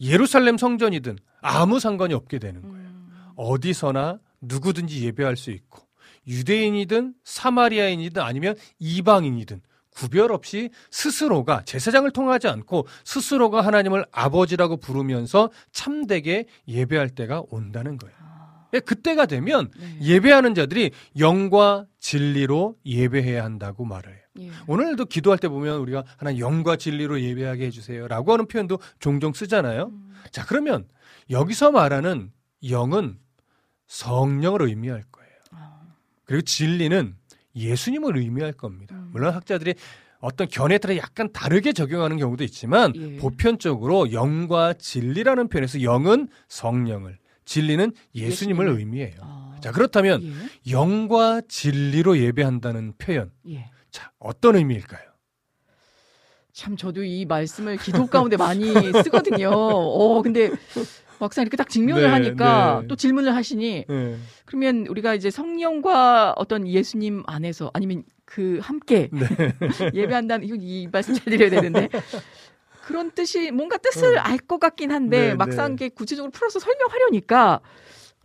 [0.02, 2.76] 예루살렘 성전이든 아무 상관이 없게 되는 거예요.
[2.76, 3.12] 음.
[3.36, 5.86] 어디서나 누구든지 예배할 수 있고
[6.28, 9.62] 유대인이든 사마리아인이든 아니면 이방인이든
[9.96, 18.16] 구별 없이 스스로가 제사장을 통하지 않고 스스로가 하나님을 아버지라고 부르면서 참되게 예배할 때가 온다는 거예요.
[18.74, 20.00] 예, 그때가 되면 네.
[20.02, 24.18] 예배하는 자들이 영과 진리로 예배해야 한다고 말해요.
[24.42, 24.52] 예.
[24.68, 29.94] 오늘도 기도할 때 보면 우리가 하나님 영과 진리로 예배하게 해주세요라고 하는 표현도 종종 쓰잖아요.
[30.32, 30.88] 자 그러면
[31.30, 32.32] 여기서 말하는
[32.70, 33.18] 영은
[33.88, 35.30] 성령을 의미할 거예요.
[36.26, 37.16] 그리고 진리는
[37.56, 38.96] 예수님을 의미할 겁니다.
[38.96, 39.10] 음.
[39.12, 39.76] 물론 학자들이
[40.20, 43.18] 어떤 견해에 따라 약간 다르게 적용하는 경우도 있지만 예.
[43.18, 48.80] 보편적으로 영과 진리라는 표현에서 영은 성령을, 진리는 예수님을 예수님을.
[48.80, 49.18] 의미해요.
[49.22, 49.56] 아.
[49.62, 50.72] 자 그렇다면 예.
[50.72, 53.70] 영과 진리로 예배한다는 표현, 예.
[53.92, 55.04] 자 어떤 의미일까요?
[56.54, 58.72] 참 저도 이 말씀을 기도 가운데 많이
[59.04, 59.50] 쓰거든요.
[59.52, 60.50] 어 근데
[61.20, 62.88] 막상 이렇게 딱 직면을 네, 하니까 네.
[62.88, 64.18] 또 질문을 하시니 네.
[64.46, 69.22] 그러면 우리가 이제 성령과 어떤 예수님 안에서 아니면 그 함께 네.
[69.94, 71.90] 예배한다는 이 말씀 잘 드려야 되는데
[72.86, 74.22] 그런 뜻이 뭔가 뜻을 어.
[74.22, 75.86] 알것 같긴 한데 네, 막상 네.
[75.86, 77.60] 이게 구체적으로 풀어서 설명하려니까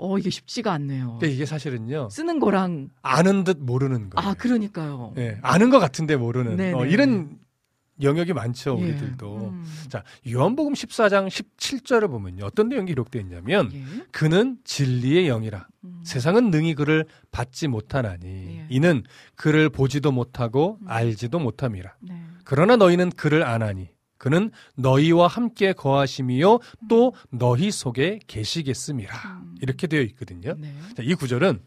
[0.03, 1.19] 어 이게 쉽지가 않네요.
[1.21, 4.31] 근데 이게 사실은요 쓰는 거랑 아는 듯 모르는 거예요.
[4.31, 5.13] 아 그러니까요.
[5.19, 7.39] 예, 아는 것 같은데 모르는 네, 어, 네, 이런
[8.03, 8.85] 영역이 많죠 예.
[8.85, 9.37] 우리들도.
[9.37, 9.65] 음.
[9.89, 13.85] 자 요한복음 14장 17절을 보면요 어떤 내용이 기록되어 있냐면 예.
[14.11, 16.01] 그는 진리의 영이라 음.
[16.05, 18.67] 세상은 능히 그를 받지 못하나니 예.
[18.69, 19.03] 이는
[19.35, 20.89] 그를 보지도 못하고 음.
[20.89, 22.23] 알지도 못함이라 네.
[22.45, 23.89] 그러나 너희는 그를 아나니
[24.21, 26.59] 그는 너희와 함께 거하심이요
[26.91, 29.55] 또 너희 속에 계시겠음이라 음.
[29.63, 30.55] 이렇게 되어 있거든요.
[30.59, 30.75] 네.
[30.95, 31.59] 자, 이 구절은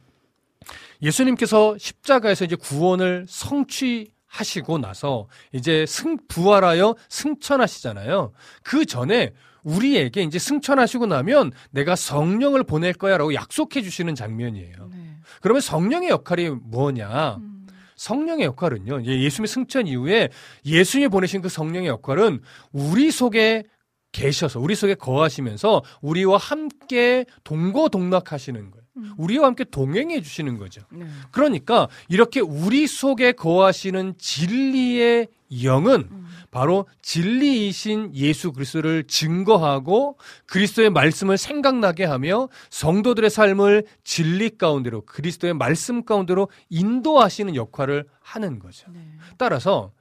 [1.01, 8.33] 예수님께서 십자가에서 이제 구원을 성취 하시고 나서 이제 승 부활하여 승천하시잖아요.
[8.63, 9.31] 그 전에
[9.63, 14.89] 우리에게 이제 승천하시고 나면 내가 성령을 보낼 거야라고 약속해 주시는 장면이에요.
[14.91, 15.17] 네.
[15.41, 17.35] 그러면 성령의 역할이 뭐냐?
[17.37, 17.67] 음.
[17.95, 19.01] 성령의 역할은요.
[19.01, 20.29] 이제 예수님의 승천 이후에
[20.65, 23.63] 예수님이 보내신 그 성령의 역할은 우리 속에
[24.11, 28.82] 계셔서 우리 속에 거하시면서 우리와 함께 동거동락하시는 거예요.
[28.97, 29.13] 음.
[29.17, 30.81] 우리와 함께 동행해 주시는 거죠.
[30.91, 31.05] 네.
[31.31, 35.27] 그러니까 이렇게 우리 속에 거하시는 진리의
[35.63, 36.27] 영은 음.
[36.51, 46.05] 바로 진리이신 예수 그리스도를 증거하고 그리스도의 말씀을 생각나게 하며 성도들의 삶을 진리 가운데로 그리스도의 말씀
[46.05, 48.87] 가운데로 인도하시는 역할을 하는 거죠.
[48.91, 48.99] 네.
[49.37, 49.91] 따라서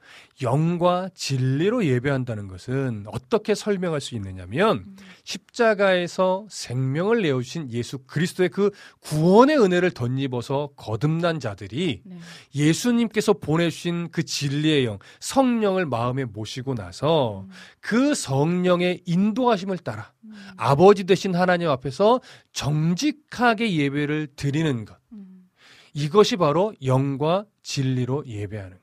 [0.40, 4.96] 영과 진리로 예배한다는 것은 어떻게 설명할 수 있느냐면 음.
[5.24, 8.70] 십자가에서 생명을 내어주신 예수 그리스도의 그
[9.00, 12.18] 구원의 은혜를 덧입어서 거듭난 자들이 네.
[12.54, 17.50] 예수님께서 보내주신 그 진리의 영, 성령을 마음에 모시고 나서 음.
[17.80, 20.32] 그 성령의 인도하심을 따라 음.
[20.56, 22.20] 아버지 되신 하나님 앞에서
[22.52, 24.96] 정직하게 예배를 드리는 것.
[25.12, 25.48] 음.
[25.92, 28.81] 이것이 바로 영과 진리로 예배하는.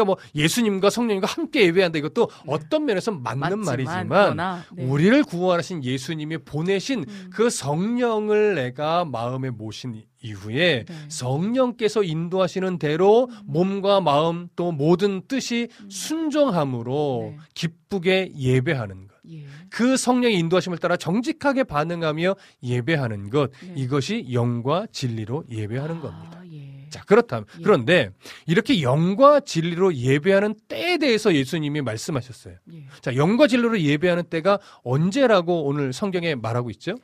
[0.00, 3.56] 그러니까 뭐 예수님과 성령님과 함께 예배한다 이것도 어떤 면에서 맞는 네.
[3.56, 4.84] 맞지만, 말이지만 네.
[4.84, 7.30] 우리를 구원하신 예수님이 보내신 음.
[7.32, 10.94] 그 성령을 내가 마음에 모신 이후에 네.
[11.08, 15.90] 성령께서 인도하시는 대로 몸과 마음 또 모든 뜻이 음.
[15.90, 17.38] 순종함으로 네.
[17.54, 19.10] 기쁘게 예배하는 것.
[19.30, 19.44] 예.
[19.68, 23.50] 그 성령의 인도하심을 따라 정직하게 반응하며 예배하는 것.
[23.62, 23.74] 네.
[23.76, 26.38] 이것이 영과 진리로 예배하는 겁니다.
[26.40, 26.69] 아, 예.
[26.90, 27.62] 자, 그렇다면 예.
[27.62, 28.10] 그런데
[28.46, 32.56] 이렇게 영과 진리로 예배하는 때에 대해서 예수님이 말씀하셨어요.
[32.72, 32.86] 예.
[33.00, 36.96] 자, 영과 진리로 예배하는 때가 언제라고 오늘 성경에 말하고 있죠?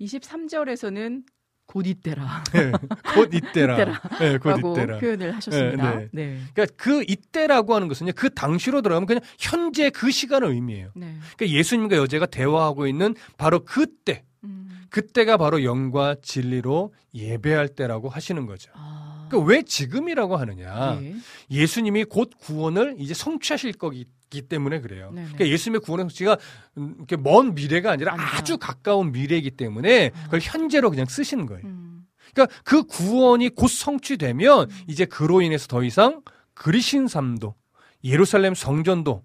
[0.00, 1.22] 23절에서는
[1.68, 2.44] 곧 이때라.
[2.54, 2.72] 네,
[3.14, 3.74] 곧 이때라.
[3.76, 4.00] 이때라.
[4.18, 4.98] 네, 곧 이때라.
[4.98, 5.96] 표현을 하셨습니다.
[5.96, 6.40] 네, 네.
[6.54, 10.90] 그러니까 그 이때라고 하는 것은요, 그 당시로 들어가면 그냥 현재 그 시간을 의미해요.
[10.94, 11.14] 네.
[11.36, 14.70] 그러니까 예수님과 여제가 대화하고 있는 바로 그때, 음.
[14.88, 18.72] 그때가 바로 영과 진리로 예배할 때라고 하시는 거죠.
[18.74, 19.07] 아.
[19.28, 20.98] 그러니까 왜 지금이라고 하느냐?
[21.02, 21.14] 예.
[21.50, 24.06] 예수님이 곧 구원을 이제 성취하실 거기
[24.48, 25.10] 때문에 그래요.
[25.10, 25.28] 네네.
[25.28, 26.36] 그러니까 예수님의 구원의 성취가
[26.78, 28.36] 음, 이렇게 먼 미래가 아니라 아니다.
[28.36, 31.62] 아주 가까운 미래이기 때문에 그걸 현재로 그냥 쓰시는 거예요.
[31.64, 32.06] 음.
[32.34, 34.76] 그러니까 그 구원이 곧 성취되면 음.
[34.86, 36.22] 이제 그로 인해서 더 이상
[36.54, 37.54] 그리신 삶도
[38.04, 39.24] 예루살렘 성전도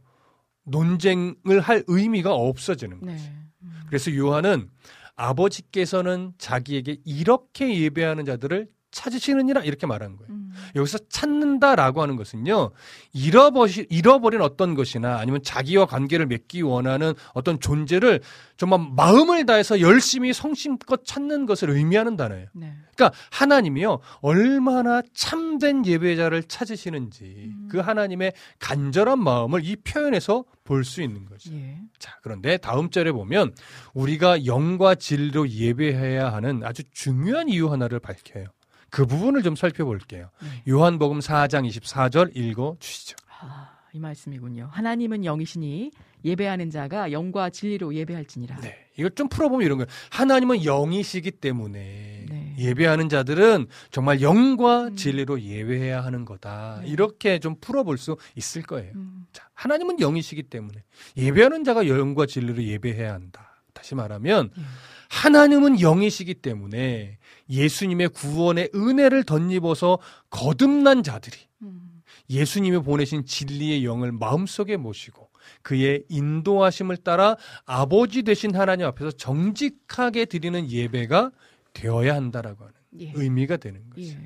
[0.66, 3.18] 논쟁을 할 의미가 없어지는 거예요.
[3.18, 3.34] 네.
[3.64, 3.82] 음.
[3.88, 4.70] 그래서 요한은
[5.16, 10.32] 아버지께서는 자기에게 이렇게 예배하는 자들을 찾으시느니라 이렇게 말한 거예요.
[10.32, 10.54] 음.
[10.76, 12.72] 여기서 찾는다라고 하는 것은요,
[13.12, 18.22] 잃어버시, 잃어버린 어떤 것이나 아니면 자기와 관계를 맺기 원하는 어떤 존재를
[18.56, 22.48] 정말 마음을 다해서 열심히 성심껏 찾는 것을 의미하는 단어예요.
[22.54, 22.74] 네.
[22.96, 27.68] 그러니까 하나님이요, 얼마나 참된 예배자를 찾으시는지 음.
[27.70, 31.52] 그 하나님의 간절한 마음을 이 표현에서 볼 수 있는 거죠.
[31.54, 31.78] 예.
[31.98, 33.56] 자, 그런데 다음 절에 보면
[33.94, 38.46] 우리가 영과 진리로 예배해야 하는 아주 중요한 이유 하나를 밝혀요.
[38.94, 40.30] 그 부분을 좀 살펴볼게요.
[40.40, 40.72] 네.
[40.72, 43.16] 요한복음 4장 24절 읽어 주시죠.
[43.42, 44.70] 아, 이 말씀이군요.
[44.72, 45.90] 하나님은 영이시니
[46.24, 48.58] 예배하는 자가 영과 진리로 예배할지니라.
[48.58, 48.78] 네.
[48.96, 49.88] 이걸 좀 풀어보면 이런 거예요.
[50.12, 52.56] 하나님은 영이시기 때문에 네.
[52.60, 54.96] 예배하는 자들은 정말 영과 음.
[54.96, 56.82] 진리로 예배해야 하는 거다.
[56.84, 56.90] 네.
[56.90, 58.92] 이렇게 좀 풀어볼 수 있을 거예요.
[58.94, 59.26] 음.
[59.34, 60.84] 자, 하나님은 영이시기 때문에
[61.18, 63.53] 예배하는 자가 영과 진리로 예배해야 한다.
[63.74, 64.62] 다시 말하면 예.
[65.10, 67.18] 하나님은 영이시기 때문에
[67.50, 70.00] 예수님의 구원의 은혜를 덧입어서
[70.30, 72.02] 거듭난 자들이 음.
[72.30, 75.30] 예수님이 보내신 진리의 영을 마음속에 모시고
[75.62, 81.32] 그의 인도하심을 따라 아버지 되신 하나님 앞에서 정직하게 드리는 예배가
[81.74, 83.12] 되어야 한다라고 하는 예.
[83.16, 84.08] 의미가 되는 거죠.
[84.08, 84.20] 예.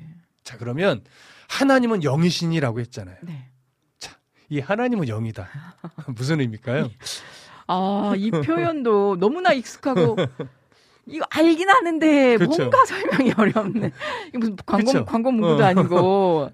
[0.44, 1.02] 자, 그러면
[1.48, 3.16] 하나님은 영이신이라고 했잖아요.
[3.22, 3.50] 네.
[4.50, 5.48] 이 하나님은 영이다.
[6.16, 6.90] 무슨 의미일까요?
[7.68, 10.16] 아, 이 표현도 너무나 익숙하고
[11.06, 12.56] 이거 알긴 하는데 그쵸.
[12.58, 13.92] 뭔가 설명이 어렵네.
[14.28, 15.04] 이거 무슨 광고 그쵸.
[15.04, 15.66] 광고 문구도 어.
[15.66, 16.50] 아니고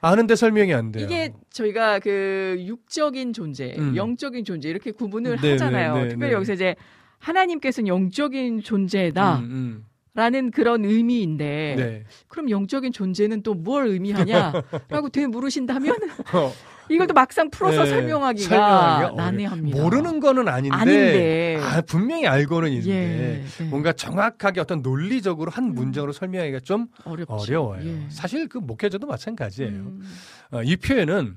[0.00, 1.04] 아는데 설명이 안 돼요.
[1.04, 3.96] 이게 저희가 그 육적인 존재, 음.
[3.96, 5.94] 영적인 존재 이렇게 구분을 네, 하잖아요.
[5.94, 6.34] 네, 네, 특별히 네.
[6.34, 6.76] 여기서 이제
[7.18, 9.84] 하나님께서는 영적인 존재다라는 음,
[10.16, 10.50] 음.
[10.50, 12.04] 그런 의미인데 네.
[12.28, 15.96] 그럼 영적인 존재는 또 뭘 의미하냐라고 되게 물으신다면
[16.34, 16.52] 어,
[16.88, 19.82] 이걸 또 막상 풀어서 네, 설명하기가, 설명하기가 난해합니다.
[19.82, 21.60] 모르는 거는 아닌데, 아닌데.
[21.62, 23.64] 아, 분명히 알고는 있는데 예, 네.
[23.68, 25.74] 뭔가 정확하게 어떤 논리적으로 한 음.
[25.74, 27.32] 문장으로 설명하기가 좀 어렵지.
[27.32, 27.86] 어려워요.
[27.86, 28.06] 예.
[28.10, 29.70] 사실 그 목회자도 마찬가지예요.
[29.72, 30.02] 음,
[30.52, 31.36] 어, 이 표현은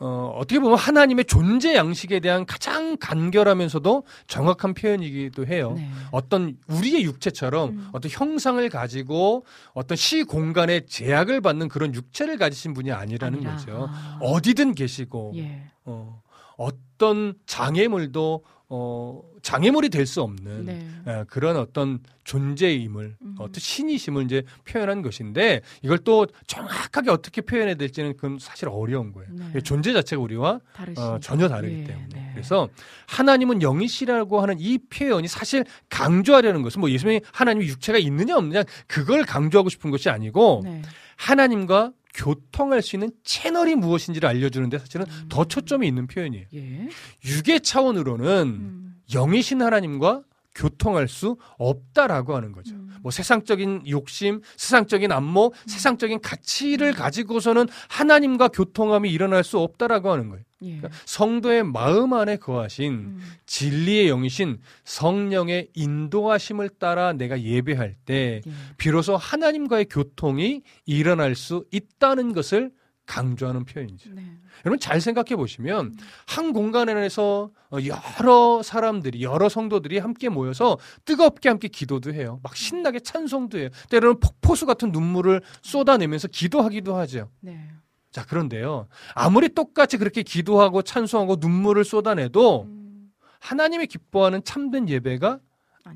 [0.00, 5.72] 어, 어떻게 보면 하나님의 존재 양식에 대한 가장 간결하면서도 정확한 표현이기도 해요.
[5.76, 5.90] 네.
[6.12, 7.88] 어떤 우리의 육체처럼 음.
[7.92, 13.88] 어떤 형상을 가지고 어떤 시 공간의 제약을 받는 그런 육체를 가지신 분이 아니라는 아니라, 거죠.
[13.90, 14.18] 아.
[14.22, 15.62] 어디든 계시고 예.
[15.84, 16.22] 어,
[16.56, 20.88] 어떤 장애물도 어, 장애물이 될 수 없는 네.
[21.06, 23.34] 예, 그런 어떤 존재임을 음.
[23.38, 29.30] 어떤 신이심을 이제 표현한 것인데 이걸 또 정확하게 어떻게 표현해야 될지는 그건 사실 어려운 거예요.
[29.54, 29.60] 네.
[29.62, 30.60] 존재 자체가 우리와.
[31.00, 32.30] 어, 전혀 다르기 예, 때문에 네.
[32.34, 32.68] 그래서
[33.06, 39.24] 하나님은 영이시라고 하는 이 표현이 사실 강조하려는 것은 뭐 예수님이 하나님이 육체가 있느냐 없느냐 그걸
[39.24, 40.82] 강조하고 싶은 것이 아니고 네.
[41.16, 45.26] 하나님과 교통할 수 있는 채널이 무엇인지를 알려주는데 사실은 음.
[45.28, 46.46] 더 초점이 있는 표현이에요.
[46.54, 46.88] 예.
[47.24, 48.94] 육의 차원으로는 음.
[49.12, 50.22] 영이신 하나님과
[50.58, 52.74] 교통할 수 없다라고 하는 거죠.
[52.74, 52.96] 음.
[53.00, 60.42] 뭐 세상적인 욕심, 세상적인 안목, 세상적인 가치를 가지고서는 하나님과 교통함이 일어날 수 없다라고 하는 거예요.
[60.62, 60.76] 예.
[60.78, 63.20] 그러니까 성도의 마음 안에 거하신 음.
[63.46, 68.52] 진리의 영이신 성령의 인도하심을 따라 내가 예배할 때 예.
[68.76, 72.72] 비로소 하나님과의 교통이 일어날 수 있다는 것을
[73.08, 74.10] 강조하는 표현이죠.
[74.12, 74.22] 네.
[74.64, 75.96] 여러분 잘 생각해 보시면
[76.26, 82.38] 한 공간 안에서 어, 여러 사람들이 여러 성도들이 함께 모여서 뜨겁게 함께 기도도 해요.
[82.42, 83.70] 막 신나게 찬송도 해요.
[83.88, 87.30] 때로는 폭포수 같은 눈물을 쏟아내면서 기도하기도 하죠.
[87.40, 87.68] 네.
[88.10, 93.10] 자 그런데요 아무리 똑같이 그렇게 기도하고 찬송하고 눈물을 쏟아내도 음.
[93.40, 95.40] 하나님이 기뻐하는 참된 예배가.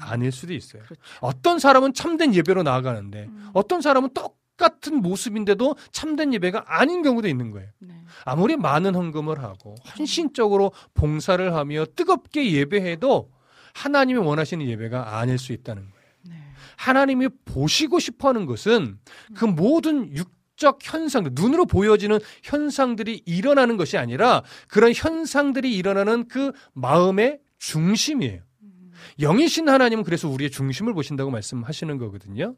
[0.01, 0.83] 아닐 수도 있어요.
[0.85, 1.03] 그렇죠.
[1.21, 3.51] 어떤 사람은 참된 예배로 나아가는데 음.
[3.53, 7.69] 어떤 사람은 똑 같은 모습인데도 참된 예배가 아닌 경우도 있는 거예요.
[7.79, 7.95] 네.
[8.25, 13.31] 아무리 많은 헌금을 하고 헌신적으로 봉사를 하며 뜨겁게 예배해도
[13.75, 16.07] 하나님이 원하시는 예배가 아닐 수 있다는 거예요.
[16.29, 16.37] 네.
[16.77, 18.99] 하나님이 보시고 싶어 하는 것은
[19.35, 27.41] 그 모든 육적 현상들, 눈으로 보여지는 현상들이 일어나는 것이 아니라 그런 현상들이 일어나는 그 마음의
[27.59, 28.43] 중심이에요.
[28.63, 28.93] 음.
[29.21, 32.55] 영이신 하나님은 그래서 우리의 중심을 보신다고 말씀하시는 거거든요.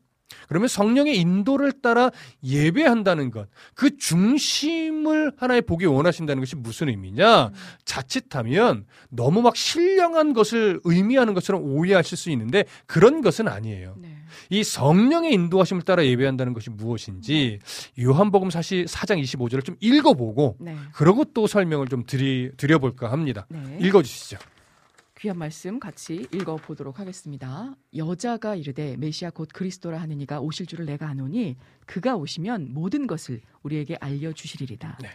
[0.49, 2.11] 그러면 성령의 인도를 따라
[2.43, 7.51] 예배한다는 것, 그 중심을 하나의 보기 원하신다는 것이 무슨 의미냐?
[7.85, 13.97] 자칫하면 너무 막 신령한 것을 의미하는 것처럼 오해하실 수 있는데 그런 것은 아니에요.
[13.99, 14.17] 네.
[14.51, 17.61] 이 성령의 인도하심을 따라 예배한다는 것이 무엇인지
[18.01, 20.77] 요한복음 사실 4장 25절을 좀 읽어보고 네.
[20.93, 23.47] 그러고 또 설명을 좀 드리, 드려볼까 합니다.
[23.49, 23.79] 네.
[23.81, 24.39] 읽어주시죠.
[25.25, 27.75] 귀한 말씀 같이 읽어 보도록 하겠습니다.
[27.97, 31.57] 여자가 이르되 메시아 곧 그리스도라 하는 이가 오실 줄을 내가 아노니
[31.87, 34.99] 그가 오시면 모든 것을 우리에게 알려 주시리이다.
[35.01, 35.09] 네.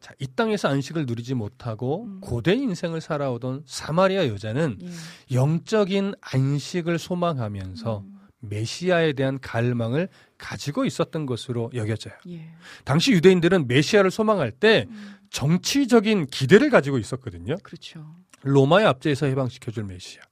[0.00, 2.20] 자, 이 땅에서 안식을 누리지 못하고 음.
[2.22, 5.34] 고된 인생을 살아오던 사마리아 여자는 예.
[5.34, 8.18] 영적인 안식을 소망하면서 음.
[8.38, 10.08] 메시아에 대한 갈망을
[10.38, 12.14] 가지고 있었던 것으로 여겨져요.
[12.28, 12.48] 예.
[12.84, 15.16] 당시 유대인들은 메시아를 소망할 때 음.
[15.28, 17.56] 정치적인 기대를 가지고 있었거든요.
[17.62, 18.16] 그렇죠.
[18.42, 20.22] 로마의 압제에서 해방시켜줄 메시아.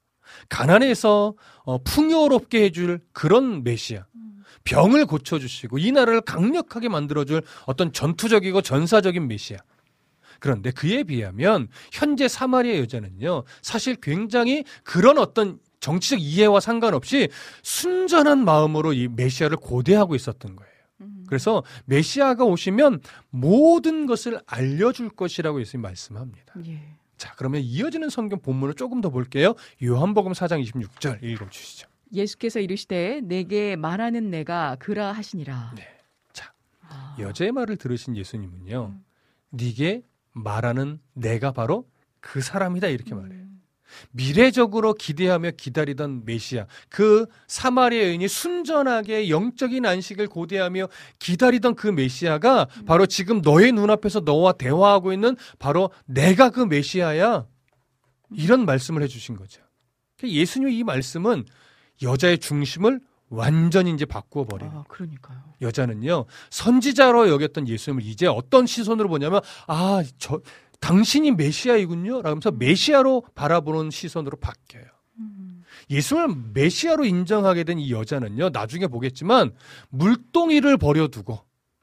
[0.48, 1.34] 가난에서
[1.64, 4.06] 어, 풍요롭게 해줄 그런 메시아.
[4.14, 4.42] 음.
[4.64, 9.58] 병을 고쳐주시고 이 나라를 강력하게 만들어줄 어떤 전투적이고 전사적인 메시아.
[10.40, 17.28] 그런데 그에 비하면 현재 사마리아 여자는요, 사실 굉장히 그런 어떤 정치적 이해와 상관없이
[17.62, 20.72] 순전한 마음으로 이 메시아를 고대하고 있었던 거예요.
[21.00, 21.24] 음.
[21.28, 23.00] 그래서 메시아가 오시면
[23.30, 26.54] 모든 것을 알려줄 것이라고 예수님 말씀합니다.
[26.66, 26.97] 예.
[27.18, 29.54] 자, 그러면 이어지는 성경 본문을 조금 더 볼게요.
[29.82, 31.88] 요한복음 4장 26절 읽어 주시죠.
[32.12, 35.74] 예수께서 이르시되 내게 말하는 내가 그라 하시니라.
[35.76, 35.86] 네.
[36.32, 36.52] 자,
[36.88, 37.16] 아.
[37.18, 39.04] 여자의 말을 들으신 예수님은요, 음.
[39.50, 41.88] 네게 말하는 내가 바로
[42.20, 43.40] 그 사람이다 이렇게 말해요.
[43.40, 43.47] 음.
[44.10, 50.88] 미래적으로 기대하며 기다리던 메시아, 그 사마리아 여인이 순전하게 영적인 안식을 고대하며
[51.18, 57.46] 기다리던 그 메시아가 바로 지금 너의 눈앞에서 너와 대화하고 있는 바로 내가 그 메시아야.
[58.30, 59.62] 이런 말씀을 해주신 거죠.
[60.18, 61.44] 그러니까 예수님의 이 말씀은
[62.02, 64.70] 여자의 중심을 완전히 이제 바꾸어 버려요.
[64.74, 65.38] 아, 그러니까요.
[65.60, 70.40] 여자는요 선지자로 여겼던 예수님을 이제 어떤 시선으로 보냐면 아저
[70.80, 74.84] 당신이 메시아이군요 라면서 메시아로 바라보는 시선으로 바뀌어요.
[75.18, 75.62] 음.
[75.90, 79.52] 예수를 메시아로 인정하게 된 이 여자는요 나중에 보겠지만
[79.90, 81.40] 물동이를 버려두고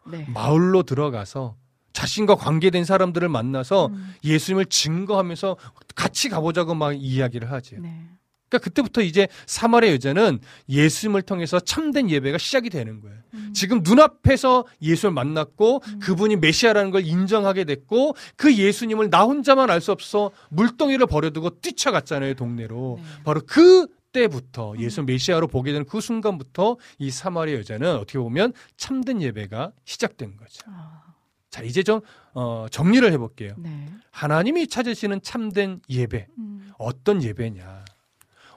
[0.07, 0.25] 네.
[0.33, 1.55] 마을로 들어가서
[1.93, 4.13] 자신과 관계된 사람들을 만나서 음.
[4.23, 5.57] 예수님을 증거하면서
[5.95, 7.77] 같이 가보자고 막 이야기를 하죠.
[7.79, 8.07] 네.
[8.55, 10.39] 그러니까 그때부터 이제 사마리아 여자는
[10.69, 13.17] 예수님을 통해서 참된 예배가 시작이 되는 거예요.
[13.33, 13.51] 음.
[13.53, 15.99] 지금 눈앞에서 예수를 만났고 음.
[15.99, 22.33] 그분이 메시아라는 걸 인정하게 됐고 그 예수님을 나 혼자만 알 수 없어 물동이를 버려두고 뛰쳐갔잖아요
[22.33, 22.99] 동네로.
[22.99, 23.23] 네.
[23.23, 29.21] 바로 그 때부터 예수 메시아로 보게 되는 그 순간부터 이 사마리아 여자는 어떻게 보면 참된
[29.21, 30.63] 예배가 시작된 거죠.
[30.67, 31.03] 아.
[31.51, 32.01] 자, 이제 좀
[32.33, 33.53] 어, 정리를 해볼게요.
[33.57, 33.87] 네.
[34.11, 36.71] 하나님이 찾으시는 참된 예배 음.
[36.77, 37.84] 어떤 예배냐?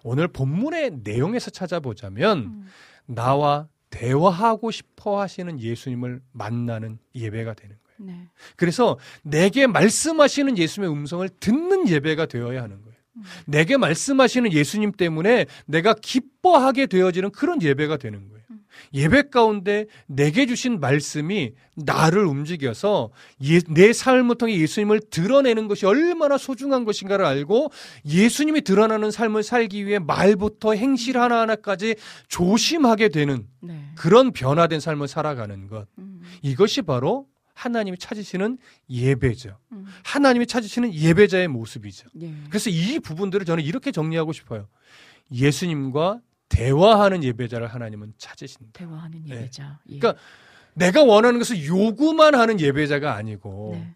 [0.02, 2.66] 오늘 본문의 내용에서 찾아보자면 음.
[3.06, 8.12] 나와 대화하고 싶어 하시는 예수님을 만나는 예배가 되는 거예요.
[8.12, 8.28] 네.
[8.56, 12.96] 그래서 내게 말씀하시는 예수님의 음성을 듣는 예배가 되어야 하는 거예요.
[13.16, 13.22] 음.
[13.46, 18.37] 내게 말씀하시는 예수님 때문에 내가 기뻐하게 되어지는 그런 예배가 되는 거예요.
[18.94, 18.98] 음.
[18.98, 23.10] 예배 가운데 내게 주신 말씀이 나를 움직여서
[23.44, 27.70] 예- 내 삶을 통해 예수님을 드러내는 것이 얼마나 소중한 것인가를 알고
[28.04, 31.96] 예수님이 드러나는 삶을 살기 위해 말부터 행실 하나하나까지
[32.28, 33.84] 조심하게 되는 네.
[33.96, 35.86] 그런 변화된 삶을 살아가는 것.
[35.98, 36.22] 음.
[36.42, 38.56] 이것이 바로 하나님이 찾으시는
[38.88, 39.58] 예배죠.
[39.72, 39.84] 음.
[40.04, 42.06] 하나님이 찾으시는 예배자의 모습이죠.
[42.22, 42.32] 예.
[42.48, 44.68] 그래서 이 부분들을 저는 이렇게 정리하고 싶어요.
[45.32, 48.72] 예수님과 대화하는 예배자를 하나님은 찾으신다.
[48.72, 49.36] 대화하는 네.
[49.36, 49.78] 예배자.
[49.90, 49.98] 예.
[49.98, 50.20] 그러니까
[50.74, 53.94] 내가 원하는 것을 요구만 하는 예배자가 아니고 네.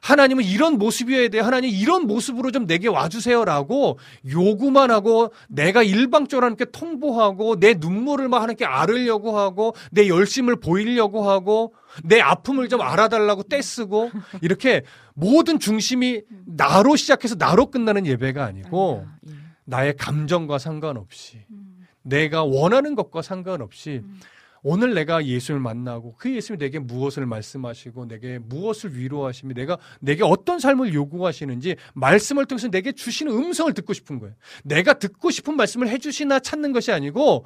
[0.00, 1.38] 하나님은 이런 모습이어야 돼.
[1.38, 4.00] 하나님 이런 모습으로 좀 내게 와주세요라고
[4.32, 11.30] 요구만 하고 내가 일방적으로 하나님께 통보하고 내 눈물을 막 하나님께 앓으려고 하고 내 열심을 보이려고
[11.30, 14.10] 하고 내 아픔을 좀 알아달라고 떼쓰고
[14.42, 14.82] 이렇게
[15.14, 19.06] 모든 중심이 나로 시작해서 나로 끝나는 예배가 아니고.
[19.28, 19.32] 예.
[19.64, 21.61] 나의 감정과 상관없이 음.
[22.02, 24.20] 내가 원하는 것과 상관없이 음.
[24.64, 30.60] 오늘 내가 예수를 만나고 그 예수님이 내게 무엇을 말씀하시고 내게 무엇을 위로하시며 내가 내게 어떤
[30.60, 34.34] 삶을 요구하시는지 말씀을 통해서 내게 주시는 음성을 듣고 싶은 거예요.
[34.62, 37.44] 내가 듣고 싶은 말씀을 해주시나 찾는 것이 아니고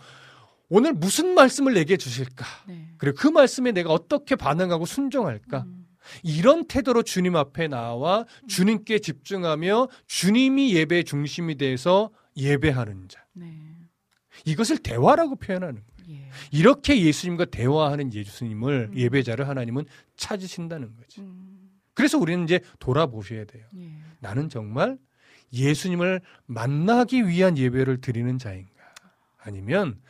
[0.68, 2.44] 오늘 무슨 말씀을 내게 주실까?
[2.68, 2.88] 네.
[2.98, 5.64] 그리고 그 말씀에 내가 어떻게 반응하고 순종할까?
[5.66, 5.86] 음.
[6.22, 13.24] 이런 태도로 주님 앞에 나와 주님께 집중하며 주님이 예배의 중심이 돼서 예배하는 자.
[13.32, 13.76] 네.
[14.45, 16.20] 이것을 대화라고 표현하는 거예요.
[16.20, 16.30] 예.
[16.51, 18.97] 이렇게 예수님과 대화하는 예수님을 음.
[18.97, 21.22] 예배자를 하나님은 찾으신다는 거죠.
[21.22, 21.70] 음.
[21.95, 23.64] 그래서 우리는 이제 돌아보셔야 돼요.
[23.78, 23.91] 예.
[24.20, 24.99] 나는 정말
[25.53, 28.76] 예수님을 만나기 위한 예배를 드리는 자인가?
[29.39, 30.01] 아니면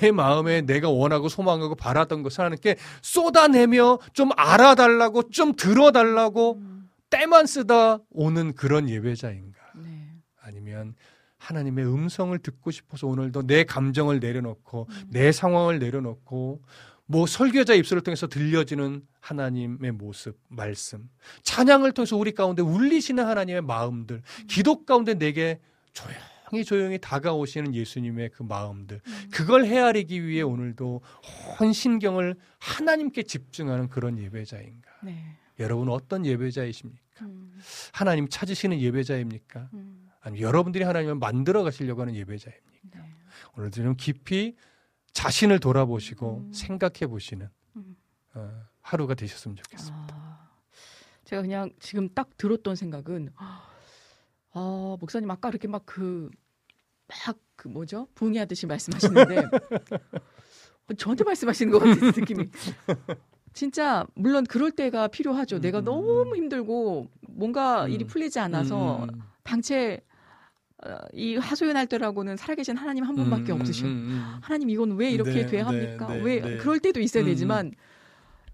[0.00, 6.88] 내 마음에 내가 원하고 소망하고 바랐던 것을 하나님께 쏟아내며 좀 알아달라고 좀 들어달라고 음.
[7.10, 9.58] 때만 쓰다 오는 그런 예배자인가?
[9.76, 10.12] 네.
[10.40, 10.94] 아니면
[11.46, 15.06] 하나님의 음성을 듣고 싶어서 오늘도 내 감정을 내려놓고 음.
[15.10, 16.60] 내 상황을 내려놓고
[17.06, 21.08] 뭐 설교자 입술을 통해서 들려지는 하나님의 모습, 말씀,
[21.44, 25.60] 찬양을 통해서 우리 가운데 울리시는 하나님의 마음들, 기도 가운데 내게
[25.92, 31.00] 조용히 조용히 다가오시는 예수님의 그 마음들, 그걸 헤아리기 위해 오늘도
[31.60, 34.90] 온 신경을 하나님께 집중하는 그런 예배자인가?
[35.04, 35.36] 네.
[35.60, 37.00] 여러분 어떤 예배자이십니까?
[37.22, 37.56] 음.
[37.92, 39.70] 하나님 찾으시는 예배자입니까?
[40.26, 40.28] 음.
[40.28, 42.98] 아니면 여러분들이 하나님을 만들어 가시려고 하는 예배자입니까?
[42.98, 43.14] 네.
[43.56, 44.56] 오늘도 좀 깊이
[45.12, 46.52] 자신을 돌아보시고 음.
[46.52, 47.96] 생각해 보시는 음.
[48.34, 48.50] 어,
[48.80, 50.14] 하루가 되셨으면 좋겠습니다.
[50.14, 50.50] 아,
[51.24, 56.30] 제가 그냥 지금 딱 들었던 생각은 아, 목사님 아까 이렇게 막 그
[57.08, 58.06] 막 그 뭐죠?
[58.14, 59.36] 붕의하듯이 말씀하시는데
[60.98, 62.50] 저한테 말씀하시는 것 같은 느낌이
[63.54, 65.58] 진짜 물론 그럴 때가 필요하죠.
[65.60, 67.90] 내가 음, 음, 너무 힘들고 뭔가 음.
[67.90, 70.15] 일이 풀리지 않아서 음, 음, 당최 어,
[71.12, 73.86] 이 하소연 할 때라고는 살아계신 하나님 한 분밖에 음, 없으셔.
[73.86, 76.06] 음, 음, 하나님 이건 왜 이렇게 네, 돼야 합니까?
[76.08, 76.56] 네, 네, 왜 네.
[76.58, 77.26] 그럴 때도 있어야 음.
[77.26, 77.72] 되지만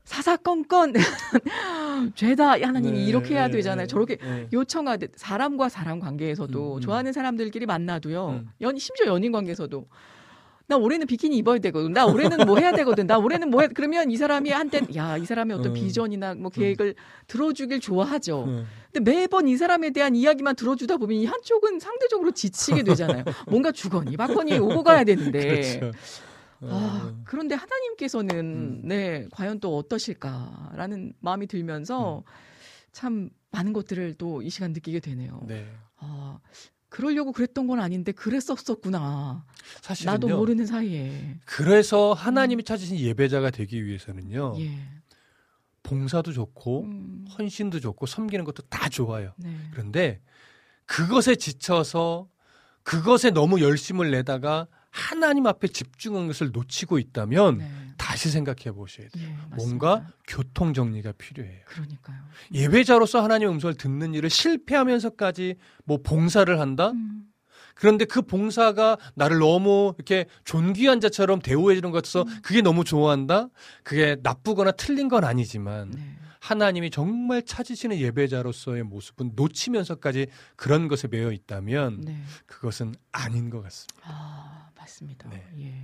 [0.05, 0.95] 사사건건
[2.14, 3.87] 죄다 하나님이 네, 이렇게 해야 네, 되잖아요.
[3.87, 4.49] 네, 저렇게 네.
[4.53, 6.81] 요청하듯 사람과 사람 관계에서도 음, 음.
[6.81, 8.29] 좋아하는 사람들끼리 만나도요.
[8.29, 8.51] 음.
[8.61, 9.87] 연 심지어 연인 관계에서도
[10.67, 11.93] 나 올해는 비키니 입어야 되거든.
[11.93, 13.07] 나 올해는 뭐 해야 되거든.
[13.07, 13.69] 나 올해는 뭐 해.
[13.69, 15.75] 그러면 이 사람이 한때 야, 이 사람의 어떤 음.
[15.75, 16.95] 비전이나 뭐 계획을
[17.27, 18.45] 들어주길 좋아하죠.
[18.45, 18.67] 음.
[18.93, 23.25] 근데 매번 이 사람에 대한 이야기만 들어주다 보면 이 한쪽은 상대적으로 지치게 되잖아요.
[23.49, 25.79] 뭔가 주거니 받거니 오고 가야 되는데.
[25.79, 25.99] 그렇죠.
[26.65, 28.83] 아, 어, 그런데 하나님께서는 음.
[28.85, 32.23] 네 과연 또 어떠실까라는 마음이 들면서
[32.93, 35.41] 참 많은 것들을 또 이 시간 느끼게 되네요.
[35.47, 35.67] 네.
[35.99, 36.39] 아
[36.93, 39.47] 그러려고 그랬던 건 아닌데 그랬었었구나.
[39.80, 40.12] 사실은요.
[40.12, 41.38] 나도 모르는 사이에.
[41.47, 44.57] 그래서 하나님이 찾으신 예배자가 되기 위해서는요.
[44.59, 44.78] 예.
[45.82, 49.32] 봉사도 좋고 음, 헌신도 좋고 섬기는 것도 다 좋아요.
[49.38, 49.57] 네.
[49.72, 50.20] 그런데
[50.84, 52.28] 그것에 지쳐서
[52.82, 57.70] 그것에 너무 열심을 내다가 하나님 앞에 집중한 것을 놓치고 있다면 네.
[57.97, 59.28] 다시 생각해 보셔야 돼요.
[59.28, 59.57] 예.
[59.57, 61.61] 뭔가 교통 정리가 필요해요.
[61.66, 62.16] 그러니까요.
[62.53, 66.90] 예배자로서 하나님의 음성을 듣는 일을 실패하면서까지 뭐 봉사를 한다?
[66.90, 67.24] 음,
[67.74, 73.49] 그런데 그 봉사가 나를 너무 이렇게 존귀한 자처럼 대우해 주는 것 같아서 그게 너무 좋아한다?
[73.82, 76.18] 그게 나쁘거나 틀린 건 아니지만 네.
[76.40, 80.26] 하나님이 정말 찾으시는 예배자로서의 모습은 놓치면서까지
[80.57, 82.20] 그런 것에 매여 있다면 네.
[82.47, 84.01] 그것은 아닌 것 같습니다.
[84.05, 85.28] 아, 맞습니다.
[85.30, 85.47] 네.
[85.59, 85.74] 예.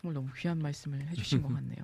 [0.00, 1.76] 정말 너무 귀한 말씀을 해주신 것 같네요.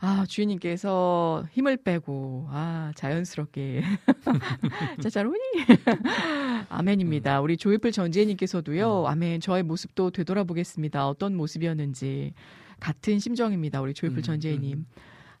[0.00, 3.82] 아, 주인님께서 힘을 빼고, 아, 자연스럽게.
[5.02, 5.38] 짜자로니?
[6.68, 7.40] 아멘입니다.
[7.40, 11.08] 우리 조이플 전지혜님께서도요, 아멘, 저의 모습도 되돌아보겠습니다.
[11.08, 12.32] 어떤 모습이었는지.
[12.78, 13.80] 같은 심정입니다.
[13.80, 14.86] 우리 조이플 음, 전지혜님.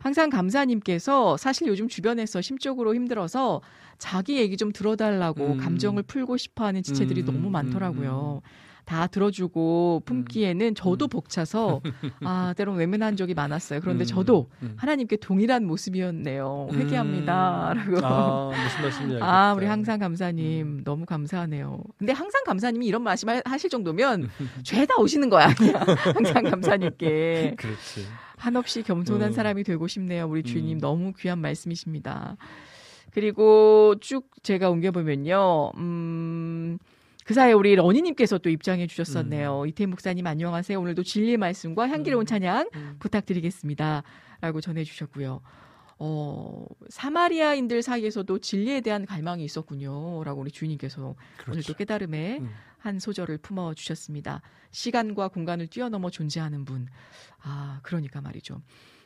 [0.00, 3.60] 항상 감사님께서 사실 요즘 주변에서 심적으로 힘들어서
[3.98, 5.56] 자기 얘기 좀 들어달라고 음.
[5.58, 8.42] 감정을 풀고 싶어 하는 지체들이 음, 너무 음, 많더라고요.
[8.88, 11.08] 다 들어주고 품기에는 저도 음.
[11.10, 11.82] 벅차서
[12.24, 13.80] 아 때론 외면한 적이 많았어요.
[13.80, 14.72] 그런데 음, 저도 음.
[14.78, 16.68] 하나님께 동일한 모습이었네요.
[16.72, 16.78] 음.
[16.78, 17.98] 회개합니다라고.
[18.02, 19.26] 아, 무슨 알겠다.
[19.26, 21.82] 아, 우리 항상 감사님 너무 감사하네요.
[21.98, 24.30] 근데 항상 감사님이 이런 말씀 하실 정도면
[24.64, 25.48] 죄다 오시는 거야.
[26.14, 28.06] 항상 감사님께 그렇지.
[28.38, 29.32] 한없이 겸손한 음.
[29.32, 30.26] 사람이 되고 싶네요.
[30.26, 30.80] 우리 주님 음.
[30.80, 32.38] 너무 귀한 말씀이십니다.
[33.12, 35.72] 그리고 쭉 제가 옮겨보면요.
[35.76, 36.78] 음,
[37.28, 39.66] 그 사이에 우리 러니님께서 또 입장해 주셨었네요.
[39.66, 40.80] 이태 목사님 안녕하세요.
[40.80, 42.24] 오늘도 진리의 말씀과 향기로운 음.
[42.24, 42.96] 찬양 음.
[43.00, 44.02] 부탁드리겠습니다.
[44.40, 45.42] 라고 전해주셨고요.
[45.98, 50.24] 어, 사마리아인들 사이에서도 진리에 대한 갈망이 있었군요.
[50.24, 51.74] 라고 우리 주인님께서 오늘 또 그렇죠.
[51.74, 52.48] 깨달음에 음.
[52.78, 54.40] 한 소절을 품어 주셨습니다.
[54.70, 56.86] 시간과 공간을 뛰어넘어 존재하는 분.
[57.42, 58.62] 아, 그러니까 말이죠.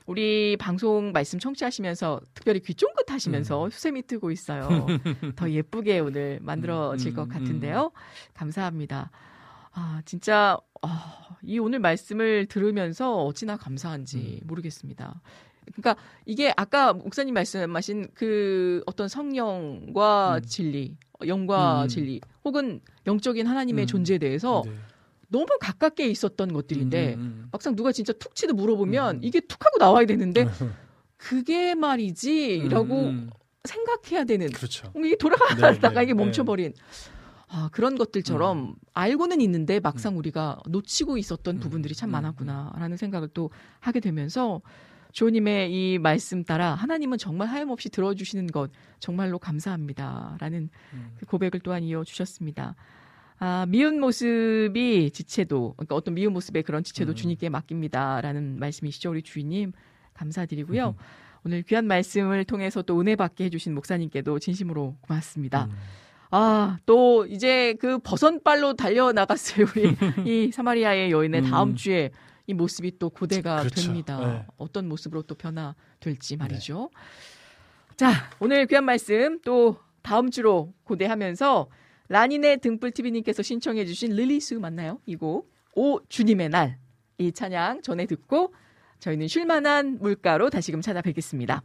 [0.06, 3.70] 우리 방송 말씀 청취하시면서 특별히 귀 쫑긋 하시면서 음.
[3.70, 4.86] 수세미 트고 있어요.
[5.36, 7.92] 더 예쁘게 오늘 만들어질 음, 것 음, 같은데요.
[8.34, 9.10] 감사합니다.
[9.72, 14.46] 아, 진짜, 아, 이 오늘 말씀을 들으면서 어찌나 감사한지 음.
[14.46, 15.20] 모르겠습니다.
[15.74, 15.96] 그러니까
[16.26, 20.42] 이게 아까 목사님 말씀하신 그 어떤 성령과 음.
[20.42, 20.96] 진리,
[21.26, 21.88] 영과 음.
[21.88, 23.86] 진리, 혹은 영적인 하나님의 음.
[23.86, 24.72] 존재에 대해서 네.
[25.32, 29.20] 너무 가깝게 있었던 것들인데 음, 음, 막상 누가 진짜 툭 치도 물어보면 음.
[29.24, 30.46] 이게 툭 하고 나와야 되는데
[31.16, 33.30] 그게 말이지라고 음, 음.
[33.64, 34.92] 생각해야 되는 그렇죠.
[34.96, 36.14] 이게 돌아가다가 네, 네, 이게 네.
[36.14, 36.74] 멈춰버린
[37.48, 40.18] 아, 그런 것들처럼 알고는 있는데 막상 음.
[40.18, 44.60] 우리가 놓치고 있었던 음, 부분들이 참 음, 많았구나라는 생각을 또 하게 되면서
[45.12, 48.70] 주호님의 이 말씀 따라 하나님은 정말 하염없이 들어주시는 것
[49.00, 51.16] 정말로 감사합니다라는 음.
[51.18, 52.74] 그 고백을 또한 이어주셨습니다.
[53.44, 57.14] 아, 미운 모습이 지체도, 그러니까 어떤 미운 모습의 그런 지체도 음.
[57.16, 59.10] 주님께 맡깁니다라는 말씀이시죠.
[59.10, 59.72] 우리 주인님,
[60.14, 60.90] 감사드리고요.
[60.90, 61.04] 음.
[61.44, 65.64] 오늘 귀한 말씀을 통해서 또 은혜 받게 해주신 목사님께도 진심으로 고맙습니다.
[65.64, 65.72] 음.
[66.30, 69.66] 아, 또 이제 그 버선발로 달려나갔어요.
[69.74, 71.50] 우리 이 사마리아의 여인의 음.
[71.50, 72.12] 다음 주에
[72.46, 73.82] 이 모습이 또 고대가 그렇죠.
[73.82, 74.20] 됩니다.
[74.20, 74.46] 네.
[74.56, 76.90] 어떤 모습으로 또 변화될지 말이죠.
[77.96, 81.66] 자, 오늘 귀한 말씀 또 다음 주로 고대하면서
[82.08, 85.00] 라니네 등불TV님께서 신청해주신 릴리스 맞나요?
[85.06, 86.78] 이 곡 오 주님의 날
[87.18, 88.52] 이 찬양 전에 듣고
[88.98, 91.62] 저희는 쉴만한 물가로 다시금 찾아뵙겠습니다.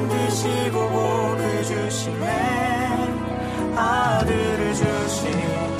[0.00, 2.26] 반드시 보고 그 주시네.
[3.76, 5.79] 아들을 주시니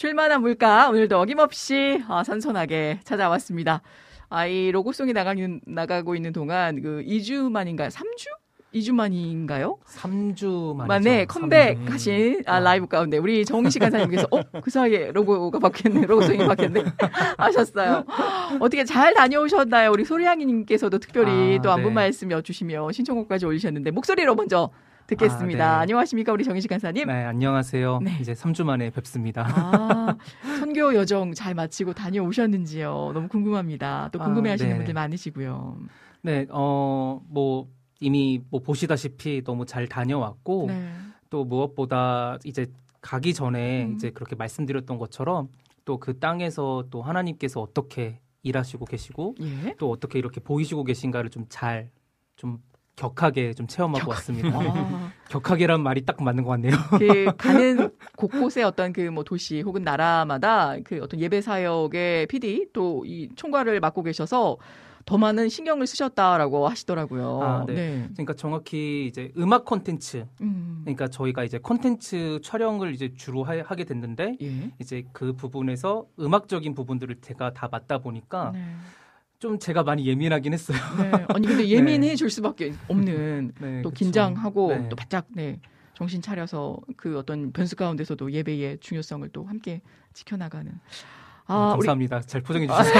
[0.00, 3.82] 쉴만한 물가 오늘도 어김없이 아, 선선하게 찾아왔습니다.
[4.30, 7.90] 아, 이 로고송이 나가는, 나가고 있는 동안 그 2주 만인가요?
[7.90, 8.30] 3주?
[8.74, 9.76] 2주 만인가요?
[9.86, 10.86] 3주 만이죠.
[10.86, 12.60] 만에 컴백하신 아, 아.
[12.60, 16.82] 라이브 가운데 우리 정식 간사님께서 어 그 사이에 로고가 바뀌었네 로고송이 바뀌었네
[17.36, 18.06] 하셨어요.
[18.58, 19.90] 어떻게 잘 다녀오셨나요?
[19.90, 21.94] 우리 소리양이님께서도 특별히 아, 또 안부 네.
[21.94, 24.70] 말씀 여주시며 신청곡까지 올리셨는데 목소리로 먼저
[25.10, 25.64] 듣겠습니다.
[25.64, 25.82] 아, 네.
[25.82, 27.06] 안녕하십니까 우리 정식 간사님.
[27.08, 28.00] 네, 안녕하세요.
[28.02, 28.16] 네.
[28.20, 29.44] 이제 3주 만에 뵙습니다.
[29.46, 30.16] 아,
[30.58, 33.10] 선교 여정 잘 마치고 다녀오셨는지요?
[33.14, 34.08] 너무 궁금합니다.
[34.12, 34.76] 또 아, 궁금해하시는 네.
[34.76, 35.78] 분들 많으시고요.
[36.22, 37.68] 네, 어, 뭐
[38.00, 40.92] 이미 뭐 보시다시피 너무 잘 다녀왔고 네.
[41.28, 42.66] 또 무엇보다 이제
[43.00, 43.94] 가기 전에 음.
[43.94, 45.48] 이제 그렇게 말씀드렸던 것처럼
[45.84, 49.74] 또 그 땅에서 또 하나님께서 어떻게 일하시고 계시고 예.
[49.78, 52.62] 또 어떻게 이렇게 보이시고 계신가를 좀 잘좀
[53.04, 54.50] 격하게 좀 체험하고 왔습니다.
[54.52, 56.72] 아, 격하게란 말이 딱 맞는 것 같네요.
[56.98, 63.02] 그 가는 곳곳의 어떤 그 뭐 도시 혹은 나라마다 그 어떤 예배 사역의 PD 또
[63.06, 64.58] 이 총괄을 맡고 계셔서
[65.06, 67.42] 더 많은 신경을 쓰셨다라고 하시더라고요.
[67.42, 68.06] 아, 네.
[68.12, 70.82] 그러니까 정확히 이제 음악 콘텐츠 음.
[70.84, 74.70] 그러니까 저희가 이제 콘텐츠 촬영을 이제 주로 하, 하게 됐는데 예.
[74.78, 78.62] 이제 그 부분에서 음악적인 부분들을 제가 다 맡다 보니까 네.
[79.40, 80.78] 좀 제가 많이 예민하긴 했어요.
[80.98, 81.24] 네.
[81.28, 83.90] 아니 근데 예민해 줄 수밖에 없는 네, 또.
[83.90, 84.88] 긴장하고 네.
[84.90, 85.58] 또 바짝 네.
[85.94, 89.80] 정신 차려서 그 어떤 변수 가운데서도 예배의 중요성을 또 함께
[90.12, 90.70] 지켜나가는
[91.46, 92.20] 아, 우리 감사합니다.
[92.20, 92.90] 잘 포장해 주셔서.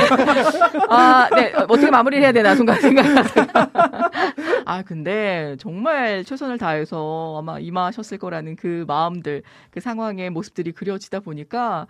[0.90, 1.52] 아, 네.
[1.54, 4.10] 어, 어떻게 마무리를 해야 되나 순간 생각하다가.
[4.70, 9.42] 아, 근데 정말 최선을 다해서 아마 임하셨을 거라는 그 마음들,
[9.72, 11.88] 그 상황의 모습들이 그려지다 보니까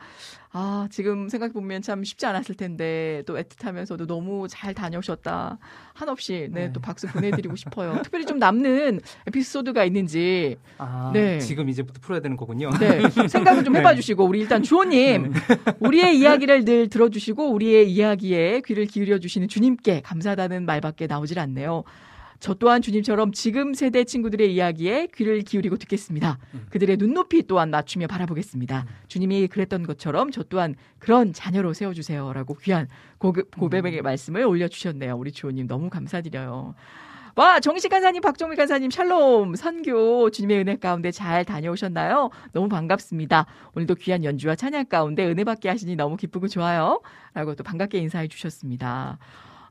[0.51, 5.59] 아, 지금 생각해보면 참 쉽지 않았을 텐데 또 애틋하면서도 너무 잘 다녀오셨다.
[5.93, 6.73] 한없이 네, 네.
[6.73, 8.01] 또 박수 보내드리고 싶어요.
[8.03, 11.39] 특별히 좀 남는 에피소드가 있는지 아, 네.
[11.39, 12.71] 지금 이제부터 풀어야 되는 거군요.
[12.81, 15.35] 네, 생각을 좀 해봐 주시고 우리 일단 주호님
[15.81, 21.85] 우리의 이야기를 늘 들어주시고 우리의 이야기에 귀를 기울여 주시는 주님께 감사하다는 말밖에 나오질 않네요.
[22.41, 26.39] 저 또한 주님처럼 지금 세대 친구들의 이야기에 귀를 기울이고 듣겠습니다.
[26.71, 28.87] 그들의 눈높이 또한 낮추며 바라보겠습니다.
[29.09, 32.89] 주님이 그랬던 것처럼 저 또한 그런 자녀로 세워주세요라고 귀한
[33.19, 35.17] 고급, 고백의 말씀을 올려주셨네요.
[35.17, 36.75] 우리 주호님 너무 감사드려요.
[37.37, 42.31] 와, 정식 간사님, 박종미 간사님, 샬롬, 선교, 주님의 은혜 가운데 잘 다녀오셨나요?
[42.53, 43.47] 너무 반갑습니다.
[43.75, 47.01] 오늘도 귀한 연주와 찬양 가운데 은혜 받게 하시니 너무 기쁘고 좋아요.
[47.35, 49.19] 라고 또 반갑게 인사해 주셨습니다.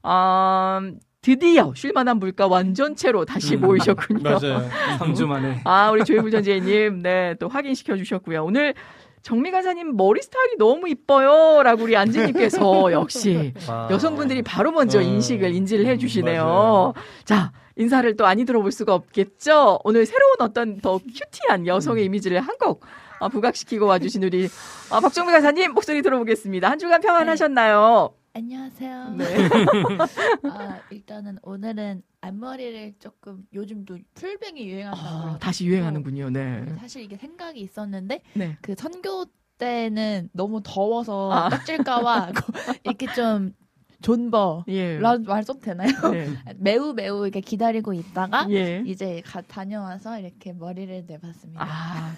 [0.05, 3.61] 음, 드디어 쉴만한 물가 완전체로 다시 음.
[3.61, 4.23] 모이셨군요.
[4.23, 4.69] 맞아요.
[4.99, 5.61] 3주 만에.
[5.65, 8.43] 아, 우리 조혜부 전재님, 네, 또 확인시켜 주셨고요.
[8.45, 8.73] 오늘
[9.21, 11.61] 정미 간사님 머리 스타일이 너무 이뻐요.
[11.63, 13.89] 라고 우리 안지님께서 역시 와.
[13.91, 16.43] 여성분들이 바로 먼저 어, 인식을 인지를 해주시네요.
[16.45, 16.93] 맞아요.
[17.25, 19.79] 자 인사를 또 아니 들어볼 수가 없겠죠.
[19.83, 22.85] 오늘 새로운 어떤 더 큐티한 여성의 이미지를 한곡
[23.19, 24.47] 아, 부각시키고 와주신 우리
[24.89, 26.69] 아, 박정미 가사님 목소리 들어보겠습니다.
[26.69, 28.11] 한 주간 평안하셨나요?
[28.33, 29.15] 안녕하세요.
[29.17, 29.25] 네.
[30.49, 36.29] 아, 일단은 오늘은 앞머리를 조금 요즘도 풀뱅이 유행한다고 아, 다시 유행하는군요.
[36.29, 36.65] 네.
[36.77, 38.57] 사실 이게 생각이 있었는데 네.
[38.61, 39.25] 그 선교
[39.57, 41.49] 때는 너무 더워서 아.
[41.49, 42.31] 떡질까봐
[42.83, 43.53] 이렇게 좀
[44.01, 44.97] 존버 예.
[44.97, 45.89] 말 써도 되나요?
[46.11, 46.29] 네.
[46.57, 48.81] 매우 매우 이렇게 기다리고 있다가 예.
[48.85, 51.61] 이제 가, 다녀와서 이렇게 머리를 내봤습니다.
[51.61, 52.15] 아.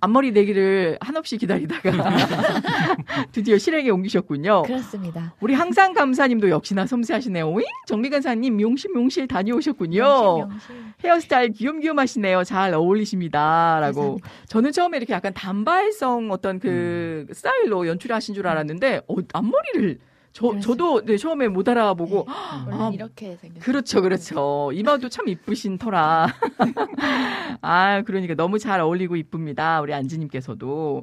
[0.00, 1.92] 앞머리 내기를 한없이 기다리다가
[3.32, 4.62] 드디어 실행에 옮기셨군요.
[4.62, 5.34] 그렇습니다.
[5.40, 7.48] 우리 항상 감사님도 역시나 섬세하시네요.
[7.48, 7.66] 오잉?
[7.86, 10.02] 정미간사님 명실 명실 다녀오셨군요.
[10.02, 10.94] 명실, 명실.
[11.04, 12.44] 헤어스타일 귀염귀염하시네요.
[12.44, 13.78] 잘 어울리십니다.
[13.80, 14.00] 라고.
[14.00, 14.28] 감사합니다.
[14.46, 19.98] 저는 처음에 이렇게 약간 단발성 어떤 그 스타일로 연출하신 줄 알았는데, 어, 앞머리를
[20.32, 20.58] 저.
[20.60, 22.26] 저도 네, 처음에 못 알아보고,
[22.66, 23.62] 원래 아, 이렇게 생겼어요.
[23.62, 24.70] 그렇죠, 그렇죠.
[24.72, 26.28] 이마도 참 이쁘신 터라.
[27.62, 29.80] 아, 그러니까 너무 잘 어울리고 이쁩니다.
[29.80, 31.02] 우리 안지님께서도.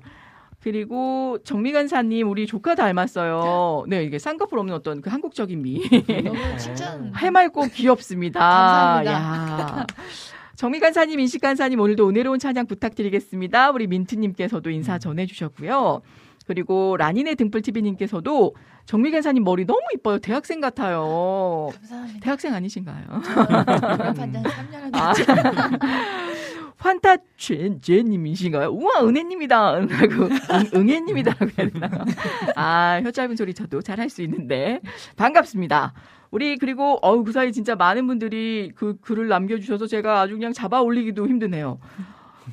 [0.60, 3.86] 그리고 정미간사님, 우리 조카 닮았어요.
[3.88, 5.82] 네, 이게 쌍꺼풀 없는 어떤 그 한국적인 미.
[6.24, 8.40] 너무 칭찬 해맑고 귀엽습니다.
[8.40, 9.12] 감사합니다.
[9.12, 9.88] 야.
[10.56, 13.70] 정미간사님, 인식간사님, 오늘도 은혜로운 찬양 부탁드리겠습니다.
[13.70, 16.02] 우리 민트님께서도 인사 전해주셨고요.
[16.48, 18.56] 그리고 라니네 등불TV님께서도
[18.88, 20.18] 정미 간사님 머리 너무 이뻐요.
[20.20, 21.70] 대학생 같아요.
[21.76, 22.20] 감사합니다.
[22.22, 23.04] 대학생 아니신가요?
[23.22, 25.14] 졸업한 지 3년을 아.
[26.80, 28.70] 환타 젠제님이신가요?
[28.70, 29.78] 우와 은혜님이다.
[29.80, 29.88] 응,
[30.74, 31.90] 응혜님이다라고 해야 되나?
[32.56, 34.80] 아, 혀 짧은 소리 저도 잘 할 수 있는데
[35.18, 35.94] 반갑습니다.
[36.32, 40.80] 우리 그리고 어우 그 사이 진짜 많은 분들이 그 글을 남겨주셔서 제가 아주 그냥 잡아
[40.82, 41.80] 올리기도 힘드네요.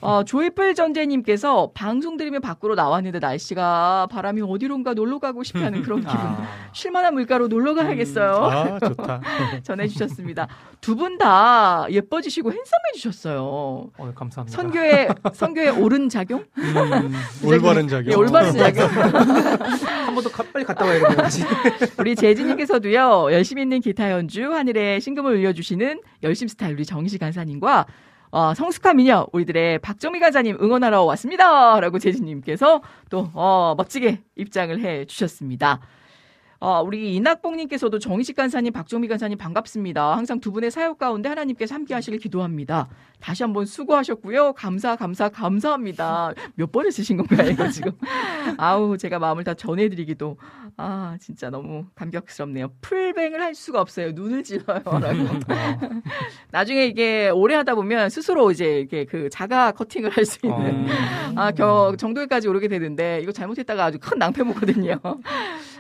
[0.00, 6.14] 어, 조이플 전재님께서 방송 들으면 밖으로 나왔는데 날씨가 바람이 어디론가 놀러 가고 싶다는 그런 기분.
[6.16, 8.34] 아, 쉴만한 물가로 놀러 가야겠어요.
[8.44, 9.20] 아, 좋다.
[9.62, 10.48] 전해주셨습니다.
[10.80, 13.40] 두 분 다 예뻐지시고 핸섬해주셨어요.
[13.42, 14.56] 어, 감사합니다.
[14.56, 16.44] 선교의 선교의 옳은 작용?
[16.58, 17.14] 음,
[17.44, 18.12] 올바른 작용.
[18.12, 18.88] 예, 올바른 작용.
[18.88, 21.16] 한 번 더 빨리 갔다 와야겠네요.
[21.98, 27.86] 우리 재진님께서도요 열심히 있는 기타 연주 하늘에 신금을 울려주시는 열심 스타일 우리 정시 간사님과
[28.34, 35.80] 어, 성숙한 미녀 우리들의 박정미 간사님 응원하러 왔습니다라고 재진님께서 또 어, 멋지게 입장을 해 주셨습니다.
[36.64, 40.16] 어, 우리 이낙봉님께서도 정희식 간사님, 박정미 간사님 반갑습니다.
[40.16, 42.88] 항상 두 분의 사역 가운데 하나님께서 함께 하시길 기도합니다.
[43.20, 44.54] 다시 한번 수고하셨고요.
[44.54, 46.32] 감사, 감사, 감사합니다.
[46.54, 47.92] 몇 번을 쓰신 건가요, 이거 지금?
[48.56, 50.38] 아우, 제가 마음을 다 전해드리기도,
[50.78, 52.72] 아, 진짜 너무 감격스럽네요.
[52.80, 54.12] 풀뱅을 할 수가 없어요.
[54.12, 54.80] 눈을 찔러요.
[54.84, 55.38] 라고.
[56.50, 60.86] 나중에 이게 오래 하다 보면 스스로 이제 이렇게 그 자가 커팅을 할 수 있는.
[60.88, 60.92] 어,
[61.36, 64.98] 아, 겨, 정도에까지 오르게 되는데, 이거 잘못했다가 아주 큰 낭패 먹거든요.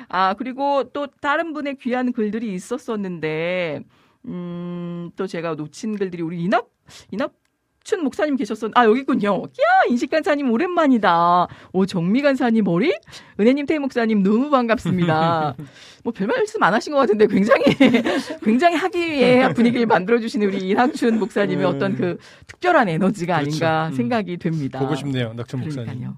[0.08, 3.80] 아, 그리고 또 다른 분의 귀한 글들이 있었었는데,
[4.26, 6.66] 음, 또 제가 놓친 글들이 우리 이납,
[7.10, 9.42] 이납춘 목사님 계셨었, 아, 여기 있군요.
[9.44, 11.46] 야, 인식 간사님 오랜만이다.
[11.72, 12.94] 오, 정미 간사님 머리?
[13.38, 15.54] 은혜님 태희 목사님 너무 반갑습니다.
[16.04, 17.64] 뭐 별 말씀 안 하신 것 같은데 굉장히,
[18.42, 21.74] 굉장히 하기의 분위기를 만들어주시는 우리 이낙춘 목사님의 음.
[21.74, 23.48] 어떤 그 특별한 에너지가 그렇죠.
[23.66, 23.94] 아닌가 음.
[23.94, 24.78] 생각이 됩니다.
[24.80, 25.86] 보고 싶네요, 낙천 목사님.
[25.86, 26.16] 그러니까요.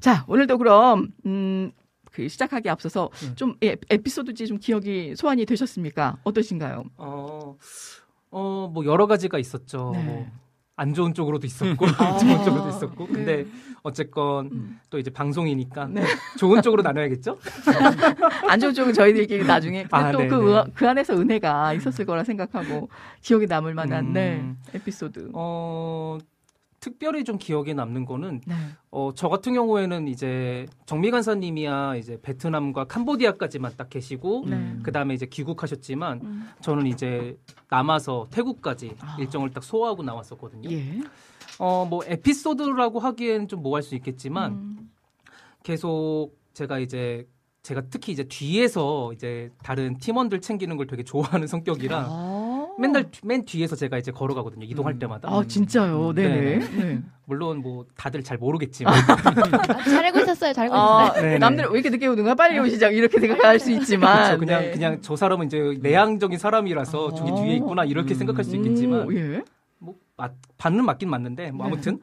[0.00, 1.70] 자, 오늘도 그럼 음,
[2.16, 3.34] 그 시작하기 앞서서 음.
[3.36, 6.16] 좀 예, 에피소드지 좀 기억이 소환이 되셨습니까?
[6.24, 6.84] 어떠신가요?
[6.96, 7.56] 어,
[8.30, 9.92] 어, 뭐 여러 가지가 있었죠.
[9.94, 10.30] 네.
[10.76, 12.16] 뭐안 좋은 쪽으로도 있었고 아.
[12.16, 13.12] 좋은 쪽으로도 있었고 네.
[13.12, 13.46] 근데
[13.82, 14.80] 어쨌건 음.
[14.88, 16.04] 또 이제 방송이니까 네.
[16.38, 17.38] 좋은 쪽으로 나눠야겠죠?
[18.48, 20.30] 안 좋은 쪽은 저희들끼리 나중에 아, 또 네네.
[20.30, 22.88] 그그 안에서 은혜가 있었을 거라 생각하고
[23.20, 24.12] 기억에 남을 만한 음.
[24.14, 25.32] 네, 에피소드.
[25.34, 26.16] 어
[26.86, 28.54] 특별히 좀 기억에 남는 거는 네.
[28.92, 34.76] 어, 저 같은 경우에는 이제 정미 간사님이야 이제 베트남과 캄보디아까지만 딱 계시고 네.
[34.84, 36.48] 그 다음에 이제 귀국하셨지만 음.
[36.60, 37.36] 저는 이제
[37.68, 39.16] 남아서 태국까지 아.
[39.18, 40.70] 일정을 딱 소화하고 나왔었거든요.
[40.70, 41.00] 예.
[41.58, 44.90] 어, 뭐 에피소드라고 하기엔 좀 뭐 할 수 있겠지만 음.
[45.64, 47.26] 계속 제가 이제
[47.64, 52.35] 제가 특히 이제 뒤에서 이제 다른 팀원들 챙기는 걸 되게 좋아하는 성격이라 아.
[52.78, 54.64] 맨날 맨 뒤에서 제가 이제 걸어가거든요.
[54.64, 54.98] 이동할 음.
[54.98, 55.28] 때마다.
[55.30, 56.12] 아 진짜요.
[56.14, 56.58] 네네.
[56.58, 56.84] 네.
[56.84, 57.02] 네.
[57.24, 60.52] 물론 뭐 다들 잘 모르겠지만 아, 잘 알고 있었어요.
[60.52, 61.22] 잘 알고 아, 있었어요.
[61.22, 61.38] 네네.
[61.38, 64.38] 남들 왜 이렇게 늦게 오는가 빨리 오시자 이렇게 생각할 수 있지만 그렇죠.
[64.38, 64.70] 그냥 네.
[64.70, 68.18] 그냥 저 사람은 이제 내향적인 사람이라서 저기 뒤에 있구나 이렇게 음.
[68.18, 69.42] 생각할 수 있겠지만 오, 예.
[69.78, 71.72] 뭐 맞, 반은 맞긴 맞는데 뭐 네.
[71.72, 71.98] 아무튼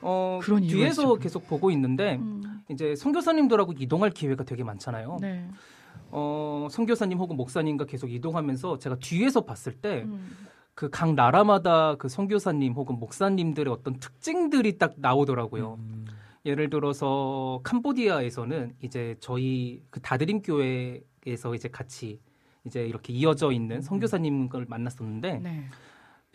[0.00, 1.14] 어 그런 이유가 뒤에서 있죠.
[1.16, 2.42] 계속 보고 있는데 음.
[2.70, 5.18] 이제 선교사님들하고 이동할 기회가 되게 많잖아요.
[5.20, 5.48] 네.
[6.16, 10.30] 어 선교사님 혹은 목사님과 계속 이동하면서 제가 뒤에서 봤을 때 음.
[10.74, 15.74] 그각 나라마다 그 선교사님 혹은 목사님들의 어떤 특징들이 딱 나오더라고요.
[15.80, 16.04] 음.
[16.46, 22.20] 예를 들어서 캄보디아에서는 이제 저희 그 다드림 교회에서 이제 같이
[22.64, 25.64] 이제 이렇게 이어져 있는 선교사님을 만났었는데 네.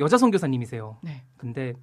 [0.02, 0.98] 여자 선교사님이세요.
[1.04, 1.24] 네.
[1.38, 1.74] 근데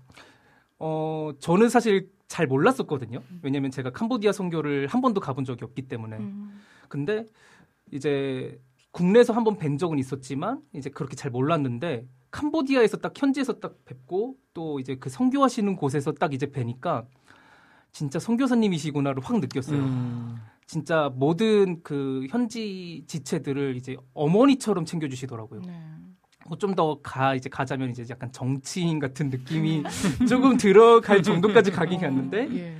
[0.78, 3.22] 어 저는 사실 잘 몰랐었거든요.
[3.40, 6.18] 왜냐면 제가 캄보디아 선교를 한 번도 가본 적이 없기 때문에.
[6.18, 6.60] 음.
[6.88, 7.24] 근데
[7.92, 8.58] 이제
[8.92, 14.36] 국내에서 한 번 뵌 적은 있었지만 이제 그렇게 잘 몰랐는데 캄보디아에서 딱 현지에서 딱 뵙고
[14.54, 17.06] 또 이제 그 선교하시는 곳에서 딱 이제 뵈니까
[17.92, 19.78] 진짜 선교사님이시구나를 확 느꼈어요.
[19.78, 20.36] 음.
[20.66, 25.60] 진짜 모든 그 현지 지체들을 이제 어머니처럼 챙겨주시더라고요.
[25.62, 25.80] 네.
[26.48, 29.82] 뭐좀더 가 이제 가자면 이제 약간 정치인 같은 느낌이
[30.28, 32.76] 조금 들어갈 정도까지 가긴 갔는데 예.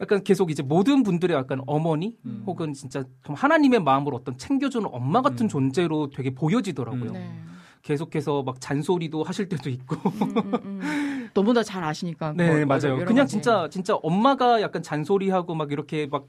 [0.00, 2.42] 약간 계속 이제 모든 분들의 약간 어머니 음.
[2.46, 5.48] 혹은 진짜 좀 하나님의 마음으로 어떤 챙겨주는 엄마 같은 음.
[5.48, 7.10] 존재로 되게 보여지더라고요.
[7.10, 7.12] 음.
[7.12, 7.40] 네.
[7.82, 9.96] 계속해서 막 잔소리도 하실 때도 있고.
[9.96, 11.30] 음, 음, 음.
[11.34, 12.34] 너무나 잘 아시니까.
[12.36, 12.96] 네, 뭐, 맞아요.
[12.98, 13.32] 그냥 가지.
[13.32, 16.26] 진짜 진짜 엄마가 약간 잔소리하고 막 이렇게 막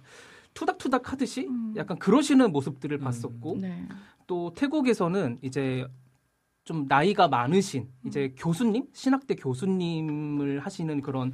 [0.54, 1.74] 투닥투닥 하듯이 음.
[1.78, 3.04] 약간 그러시는 모습들을 음.
[3.04, 3.88] 봤었고 네.
[4.28, 5.86] 또 태국에서는 이제
[6.64, 11.34] 좀 나이가 많으신 이제 교수님 신학대 교수님을 하시는 그런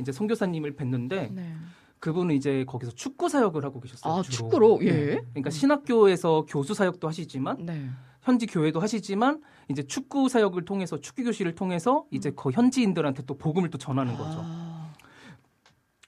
[0.00, 1.54] 이제 선교사님을 뵀는데 네.
[1.98, 4.12] 그분은 이제 거기서 축구 사역을 하고 계셨어요.
[4.12, 4.34] 아, 주로.
[4.34, 4.78] 축구로?
[4.82, 4.92] 예.
[4.92, 5.20] 네.
[5.30, 7.88] 그러니까 신학교에서 교수 사역도 하시지만 네.
[8.22, 13.70] 현지 교회도 하시지만 이제 축구 사역을 통해서 축구 교실을 통해서 이제 그 현지인들한테 또 복음을
[13.70, 14.40] 또 전하는 거죠.
[14.42, 14.92] 아,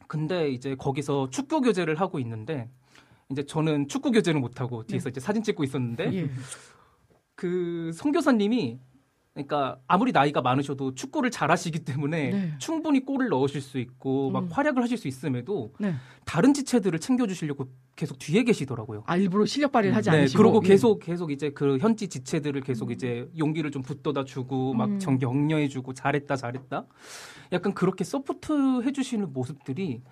[0.06, 2.68] 근데 이제 거기서 축구 교제를 하고 있는데
[3.30, 6.30] 이제 저는 축구 교제는 못 하고 뒤에서 이제 사진 찍고 있었는데 예.
[7.34, 8.80] 그 선교사님이
[9.38, 12.54] 그러니까 아무리 나이가 많으셔도 축구를 잘하시기 때문에 네.
[12.58, 14.48] 충분히 골을 넣으실 수 있고 막 음.
[14.50, 15.94] 활약을 하실 수 있음에도 네.
[16.24, 19.04] 다른 지체들을 챙겨주시려고 계속 뒤에 계시더라고요.
[19.06, 20.42] 아, 일부러 실력 발휘를 하지 네, 않으시고.
[20.42, 20.68] 그리고 예.
[20.68, 24.98] 계속 계속 이제 그 현지 지체들을 계속 이제 용기를 좀 북돋아 주고 막 음.
[24.98, 26.86] 정 격려해 주고 잘했다 잘했다.
[27.52, 30.02] 약간 그렇게 support 해 주시는 모습들이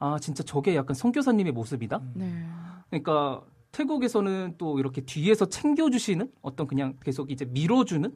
[0.00, 2.02] 아, 진짜 저게 약간 선교사님의 모습이다.
[2.14, 2.44] 네.
[2.90, 8.12] 그러니까 태국에서는 또 이렇게 뒤에서 챙겨 주시는 어떤 그냥 계속 이제 밀어 주는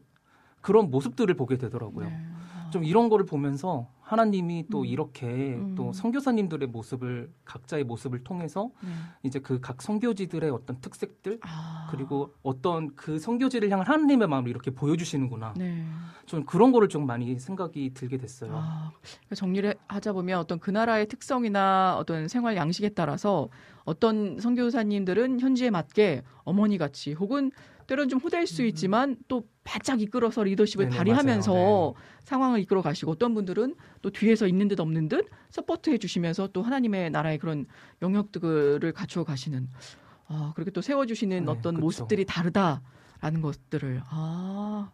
[0.61, 2.09] 그런 모습들을 보게 되더라고요.
[2.09, 2.25] 네.
[2.71, 4.85] 좀 이런 거를 보면서 하나님이 또 음.
[4.87, 5.75] 이렇게 음.
[5.75, 8.91] 또 선교사님들의 모습을 각자의 모습을 통해서 네.
[9.23, 11.89] 이제 그 각 선교지들의 어떤 특색들 아.
[11.91, 15.55] 그리고 어떤 그 선교지를 향한 하나님의 마음을 이렇게 보여주시는구나.
[15.57, 15.83] 네.
[16.27, 18.53] 좀 그런 거를 좀 많이 생각이 들게 됐어요.
[18.55, 23.49] 아, 그러니까 정리를 하자 보면 어떤 그 나라의 특성이나 어떤 생활 양식에 따라서
[23.87, 27.51] 어떤 선교사님들은 현지에 맞게 어머니 같이 혹은
[27.89, 30.89] 때로는 좀 호될 수 있지만 또 바짝 이끌어서 리더십을 음.
[30.91, 31.95] 네네, 발휘하면서 맞아요.
[32.23, 37.11] 상황을 이끌어 가시고 어떤 분들은 또 뒤에서 있는 듯 없는 듯 support해 주시면서 또 하나님의
[37.11, 37.67] 나라의 그런
[38.03, 39.69] 영역들을 갖추어 가시는
[40.27, 41.81] 아, 그렇게 또 세워 주시는 네, 어떤 그쵸.
[41.85, 42.83] 모습들이 다르다
[43.21, 44.91] 라는 것들을 아,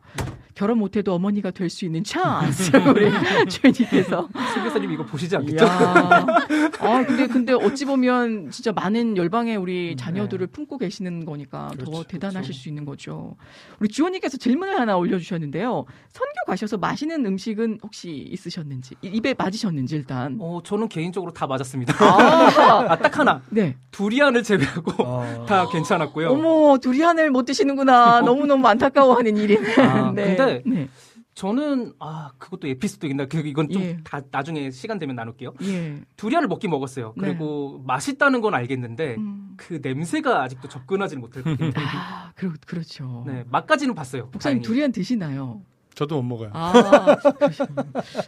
[0.54, 3.10] 결혼 못 해도 어머니가 될 수 있는 찬스 우리
[3.50, 5.66] 주님께서 선교사님 이거 보시지 않겠죠?
[6.80, 9.96] 아, 근데, 근데 어찌 보면 진짜 많은 열방의 우리 네.
[9.96, 12.52] 자녀들을 품고 계시는 거니까 더 그렇죠, 대단하실 그렇죠.
[12.62, 13.36] 수 있는 거죠.
[13.80, 15.84] 우리 주원님께서 질문을 하나 올려주셨는데요.
[16.12, 20.36] 선교 가셔서 마시는 음식은 혹시 있으셨는지, 이- 입에 맞으셨는지 일단.
[20.40, 21.94] 어, 저는 개인적으로 다 맞았습니다.
[22.04, 23.42] 아, 아, 딱 하나.
[23.50, 23.76] 네.
[23.90, 25.46] 두리안을 제외하고 어.
[25.48, 26.30] 다 괜찮았고요.
[26.30, 28.13] 어머, 두리안을 못 드시는구나.
[28.20, 29.74] 너무너무 안타까워하는 일이네.
[29.82, 30.36] 아, 네.
[30.36, 30.88] 근데 네.
[31.34, 33.96] 저는 아 그것도 에피소드인데 그 이건 좀 예.
[34.04, 35.54] 다 나중에 시간 되면 나눌게요.
[35.64, 36.00] 예.
[36.16, 37.12] 두리안을 먹긴 먹었어요.
[37.16, 37.28] 네.
[37.28, 39.54] 그리고 맛있다는 건 알겠는데 음.
[39.56, 41.72] 그 냄새가 아직도 접근하지는 못했거든요.
[41.76, 43.24] 아, 그렇, 그렇죠.
[43.26, 44.28] 네, 맛까지는 봤어요.
[44.32, 44.62] 목사님 다행히.
[44.62, 45.60] 두리안 드시나요?
[45.96, 46.50] 저도 못 먹어요.
[46.52, 46.72] 아,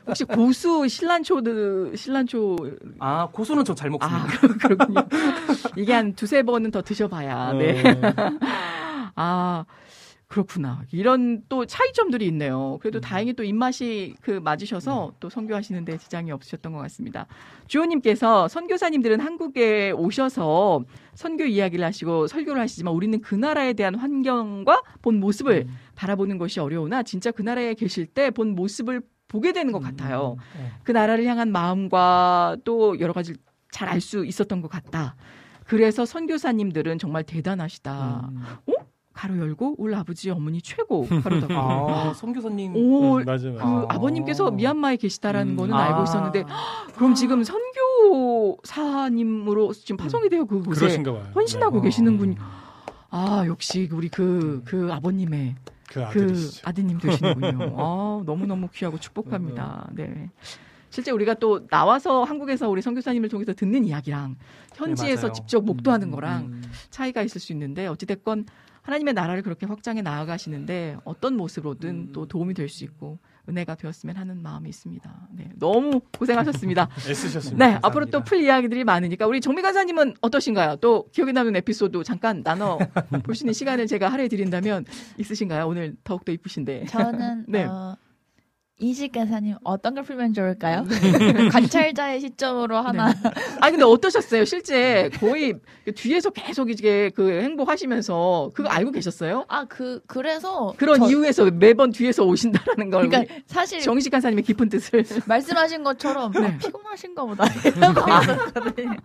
[0.07, 2.57] 혹시 고수 신란초드 신란초
[3.01, 4.23] 아 고수는 저 잘 먹습니다.
[4.23, 5.01] 아 그렇- 그렇군요.
[5.77, 7.53] 이게 한 두세 번은 더 드셔봐야.
[7.55, 7.83] 네.
[7.83, 7.93] 어,
[9.17, 9.65] 아
[10.29, 10.83] 그렇구나.
[10.91, 12.75] 이런 또 차이점들이 있네요.
[12.75, 12.79] 음.
[12.81, 17.27] 그래도 다행히 또 입맛이 그 맞으셔서 또 선교하시는데 지장이 없으셨던 것 같습니다.
[17.69, 20.83] 주호님께서 선교사님들은 한국에 오셔서
[21.15, 25.77] 선교 이야기를 하시고 설교를 하시지만 우리는 그 나라에 대한 환경과 본 모습을 음.
[25.95, 30.37] 바라보는 것이 어려우나 진짜 그 나라에 계실 때 본 모습을 보게 되는 것 같아요.
[30.59, 30.71] 네.
[30.83, 33.35] 그 나라를 향한 마음과 또 여러 가지
[33.71, 35.15] 잘 알 수 있었던 것 같다.
[35.67, 38.31] 그래서 선교사님들은 정말 대단하시다.
[38.33, 38.43] 음.
[39.17, 41.47] 가로 열고 울 아버지 어머니 최고 가로 닫고.
[41.57, 43.55] 아 선교사님 오, 음, 맞아요.
[43.55, 43.87] 그 맞아요.
[43.89, 43.99] 아.
[43.99, 45.57] 버님께서 미얀마에 계시다라는 음.
[45.57, 45.85] 거는 아.
[45.85, 46.45] 알고 있었는데
[46.95, 51.03] 그럼 지금 선교사님으로 지금 파송이 되어 그곳에.
[51.35, 51.85] 헌신하고 네.
[51.85, 52.35] 계시는군요.
[53.09, 55.55] 아 역시 우리 그그 아버님의
[55.89, 56.51] 그 그.
[56.65, 57.73] 아드님 되시는군요.
[57.79, 59.89] 아, 너무 너무 귀하고 축복합니다.
[59.95, 60.29] 네.
[60.91, 64.37] 실제 우리가 또 나와서 한국에서 우리 선교사님을 통해서 듣는 이야기랑
[64.75, 65.33] 현지에서 맞아요.
[65.33, 66.63] 직접 목도하는 음, 거랑 음.
[66.91, 68.47] 차이가 있을 수 있는데 어찌됐건
[68.87, 72.11] 하나님의 나라를 그렇게 확장해 나아가시는데 어떤 모습으로든 음.
[72.13, 73.19] 또 도움이 될 수 있고
[73.49, 75.29] 은혜가 되었으면 하는 마음이 있습니다.
[75.33, 75.51] 네.
[75.57, 76.89] 너무 고생하셨습니다.
[77.09, 77.65] 애쓰셨습니다.
[77.65, 77.81] 네, 감사합니다.
[77.87, 80.77] 앞으로 또 풀 이야기들이 많으니까 우리 정미 간사님은 어떠신가요?
[80.77, 82.79] 또 기억에 남는 에피소드 잠깐 나눠
[83.25, 84.85] 볼 수 있는 시간을 제가 할애해 드린다면
[85.19, 85.67] 있으신가요?
[85.67, 86.87] 오늘 더욱더 이쁘신데.
[86.87, 87.65] 저는 네.
[87.65, 87.97] 어,
[88.79, 90.85] 이식 간사님 어떤 걸 풀면 좋을까요?
[91.51, 93.11] 관찰자의 시점으로 하나
[93.63, 94.45] 아 근데 어떠셨어요?
[94.45, 95.55] 실제 거의
[95.95, 99.47] 뒤에서 계속 이제 그 행복하시면서 그거 알고 계셨어요?
[99.49, 104.69] 아 그 그래서 그런 저- 이유에서 매번 뒤에서 오신다라는 걸 그러니까 사실 정식 간사님의 깊은
[104.69, 106.47] 뜻을 말씀하신 것처럼 네.
[106.47, 108.97] 아, 피곤하신가 보다 이러고 있었거든요.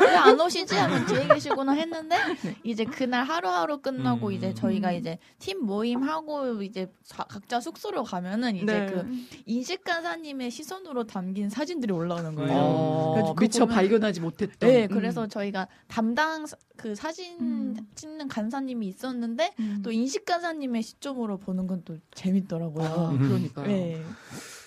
[0.00, 2.56] 왜안 오시지 하면 뒤에 계시구나 했는데 네.
[2.64, 4.32] 이제 그날 하루하루 끝나고 음.
[4.32, 8.64] 이제 저희가 이제 팀 모임 하고 이제 자- 각자 숙소로 가면은 이제
[9.02, 12.52] 그 인식 간사님의 시선으로 담긴 사진들이 올라오는 거예요.
[12.56, 14.88] 어, 미처 보면- 발견하지 못했던 네, 음.
[14.88, 17.76] 그래서 저희가 담당 사- 그 사진 음.
[17.94, 19.80] 찍는 간사님이 있었는데 음.
[19.82, 22.84] 또 인식 간사님의 시점으로 보는 건 또 재밌더라고요.
[22.86, 23.18] 아, 음.
[23.18, 23.66] 그러니까요.
[23.66, 24.02] 네.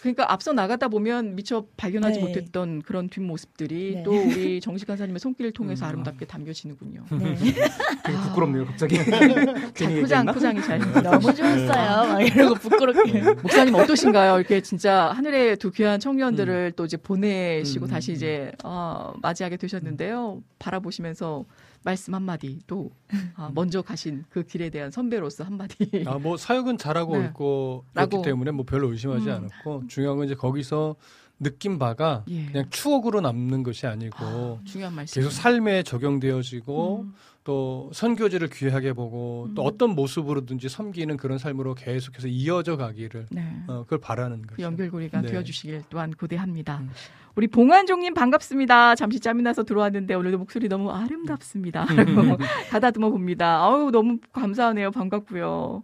[0.01, 2.25] 그러니까 앞서 나가다 보면 미처 발견하지 네.
[2.25, 4.03] 못했던 그런 뒷모습들이 네.
[4.03, 5.89] 또 우리 정식 간사님의 손길을 통해서 음.
[5.89, 7.05] 아름답게 담겨지는군요.
[7.19, 7.35] 네.
[7.35, 8.95] 되게 부끄럽네요 갑자기.
[9.03, 10.25] 잘 괜히 포장?
[10.25, 10.79] 포장이 잘.
[10.79, 12.13] 너무 좋았어요.
[12.13, 13.21] 막 이러고 부끄럽게.
[13.41, 14.37] 목사님 어떠신가요?
[14.37, 17.89] 이렇게 진짜 하늘의 두 귀한 청년들을 또 이제 보내시고 음.
[17.89, 20.41] 다시 이제 어, 맞이하게 되셨는데요.
[20.59, 21.43] 바라보시면서
[21.83, 22.91] 말씀 한마디 또
[23.35, 25.75] 아, 먼저 가신 그 길에 대한 선배로서 한마디.
[26.05, 27.25] 아, 뭐 사역은 잘하고 네.
[27.27, 28.09] 있고 라고.
[28.09, 29.33] 그렇기 때문에 뭐 별로 의심하지 음.
[29.33, 30.95] 않았고 중요한 건 이제 거기서
[31.39, 32.45] 느낀 바가 예.
[32.47, 35.21] 그냥 추억으로 남는 것이 아니고 중요한 말씀.
[35.21, 37.13] 계속 삶에 적용되어지고 음.
[37.49, 39.65] 또 선교지를 귀하게 보고 또 음.
[39.65, 43.41] 어떤 모습으로든지 섬기는 그런 삶으로 계속해서 이어져 가기를 네.
[43.65, 44.61] 어, 그걸 바라는 그 거죠.
[44.61, 45.29] 연결고리가 네.
[45.29, 46.77] 되어주시길 또한 고대합니다.
[46.77, 46.91] 음.
[47.33, 48.93] 우리 봉환종님 반갑습니다.
[48.93, 51.85] 잠시 짬이 나서 들어왔는데 오늘도 목소리 너무 아름답습니다.
[51.89, 52.37] 라고
[52.69, 53.57] 가다듬어 봅니다.
[53.63, 54.91] 아우 너무 감사하네요.
[54.91, 55.81] 반갑고요.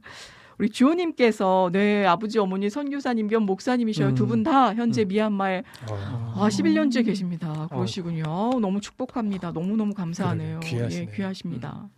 [0.57, 4.10] 우리 주호님께서 네 아버지 어머니 선교사님 겸 목사님이셔요.
[4.10, 4.15] 음.
[4.15, 6.34] 두분 다 현재 미얀마에 어.
[6.38, 7.68] 아 11년째 계십니다.
[7.69, 8.23] 그러시군요.
[8.27, 9.52] 아우, 너무 축복합니다.
[9.52, 10.61] 너무 너무 감사하네요.
[10.61, 11.10] 귀하시네요.
[11.11, 11.90] 예, 귀하십니다.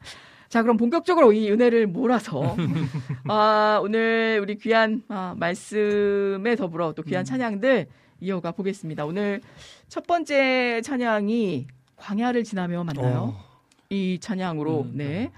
[0.49, 2.55] 자 그럼 본격적으로 이 은혜를 몰아서
[3.27, 7.87] 아, 오늘 우리 귀한 아, 말씀에 더불어 또 귀한 찬양들
[8.21, 9.05] 이어가 보겠습니다.
[9.05, 9.41] 오늘
[9.89, 11.67] 첫 번째 찬양이
[11.97, 13.35] 광야를 지나며 맞나요?
[13.37, 13.47] 어.
[13.89, 15.31] 이 찬양으로 음, 네.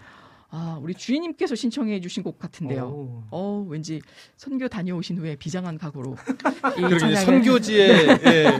[0.51, 2.85] 아, 우리 주인님께서 신청해 주신 곡 같은데요.
[2.85, 3.23] 오.
[3.30, 4.01] 어, 왠지
[4.35, 6.15] 선교 다녀오신 후에 비장한 각오로
[6.77, 7.89] 이 선교지의
[8.26, 8.59] 예,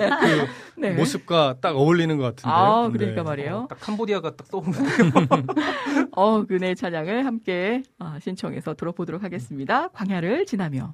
[0.76, 0.92] 그 네.
[0.92, 2.50] 모습과 딱 어울리는 것 같은데.
[2.50, 3.58] 아, 그러니까 말이에요.
[3.58, 4.78] 어, 딱 캄보디아가 딱 떠오르는.
[6.12, 9.88] 어, 그네 찬양을 함께 아, 신청해서 들어보도록 하겠습니다.
[9.90, 10.94] 광야를 지나며.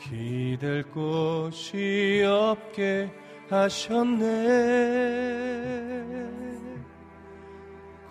[0.00, 3.10] 기댈 곳이 없게
[3.48, 4.20] 하셨네.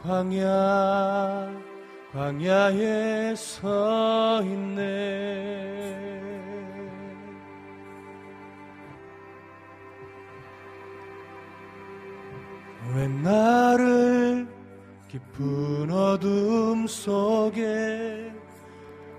[0.04, 1.52] 광야
[2.12, 6.10] 광야에 서 있네.
[12.96, 14.48] 왜 나를
[15.08, 18.39] 깊은 어둠 속에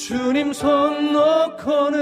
[0.00, 1.98] 주님 손 놓고는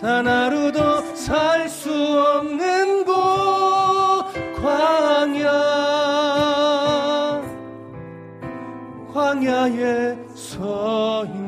[0.00, 3.14] 단 하루도 살 수 없는 곳
[4.62, 5.50] 광야
[9.12, 11.47] 광야에 서 있네.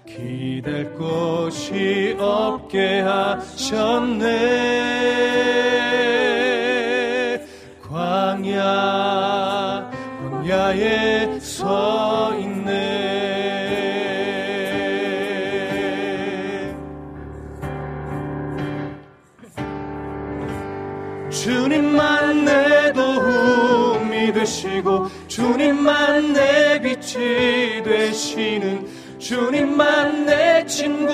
[0.17, 4.27] 기댈 곳이 없게 하셨네.
[7.81, 9.89] 광야
[10.21, 13.21] 광야에 서 있네.
[21.29, 28.85] 주님만 내 도움이 되시고 주님만 내 빛이 되시는
[29.21, 31.13] 주님만 내 친구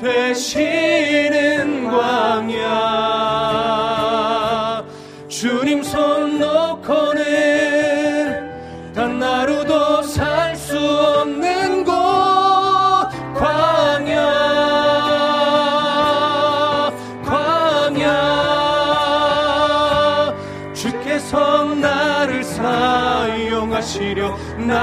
[0.00, 2.74] 되시는 광야.
[5.28, 6.40] 주님 손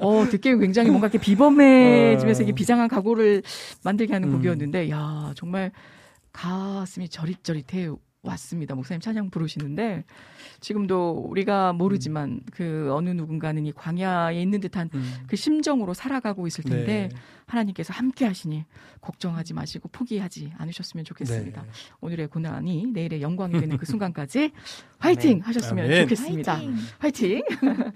[0.00, 3.42] 어, 듣기엔 굉장히 뭔가 이렇게 비범해지면서 이게 비장한 각오를
[3.82, 4.34] 만들게 하는 음.
[4.36, 5.72] 곡이었는데, 야, 정말
[6.32, 7.90] 가슴이 저릿저릿해
[8.22, 8.74] 왔습니다.
[8.74, 10.04] 목사님 찬양 부르시는데
[10.64, 15.14] 지금도 우리가 모르지만 그 어느 누군가는 이 광야에 있는 듯한 음.
[15.26, 17.16] 그 심정으로 살아가고 있을 텐데 네.
[17.44, 18.64] 하나님께서 함께 하시니
[19.02, 21.62] 걱정하지 마시고 포기하지 않으셨으면 좋겠습니다.
[21.62, 21.68] 네.
[22.00, 24.52] 오늘의 고난이 내일의 영광이 되는 그 순간까지
[24.98, 26.02] 화이팅 하셨으면 아멘.
[26.04, 26.54] 좋겠습니다.
[26.54, 26.76] 화이팅!
[26.98, 27.42] 화이팅!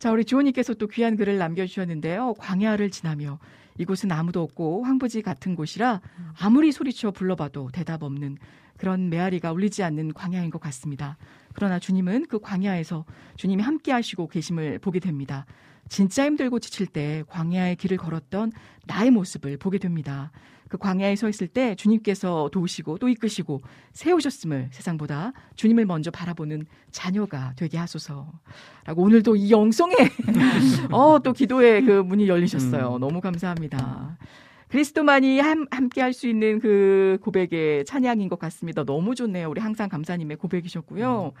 [0.00, 2.34] 자, 우리 주호님께서 또 귀한 글을 남겨주셨는데요.
[2.38, 3.38] 광야를 지나며
[3.78, 6.00] 이곳은 아무도 없고 황부지 같은 곳이라
[6.40, 8.38] 아무리 소리쳐 불러봐도 대답 없는
[8.76, 11.16] 그런 메아리가 울리지 않는 광야인 것 같습니다.
[11.54, 13.04] 그러나 주님은 그 광야에서
[13.36, 15.46] 주님이 함께 하시고 계심을 보게 됩니다.
[15.88, 18.52] 진짜 힘들고 지칠 때 광야의 길을 걸었던
[18.86, 20.32] 나의 모습을 보게 됩니다.
[20.68, 23.60] 그 광야에 서 있을 때 주님께서 도우시고 또 이끄시고
[23.92, 28.32] 세우셨음을 세상보다 주님을 먼저 바라보는 자녀가 되게 하소서.
[28.84, 29.94] 라고 오늘도 이 영성에
[30.90, 32.96] 어, 또 기도의 그 문이 열리셨어요.
[32.96, 33.00] 음.
[33.00, 34.16] 너무 감사합니다.
[34.78, 38.82] 그리스도만이 함, 함께 할 수 있는 그 고백의 찬양인 것 같습니다.
[38.84, 39.48] 너무 좋네요.
[39.48, 41.32] 우리 항상 감사님의 고백이셨고요.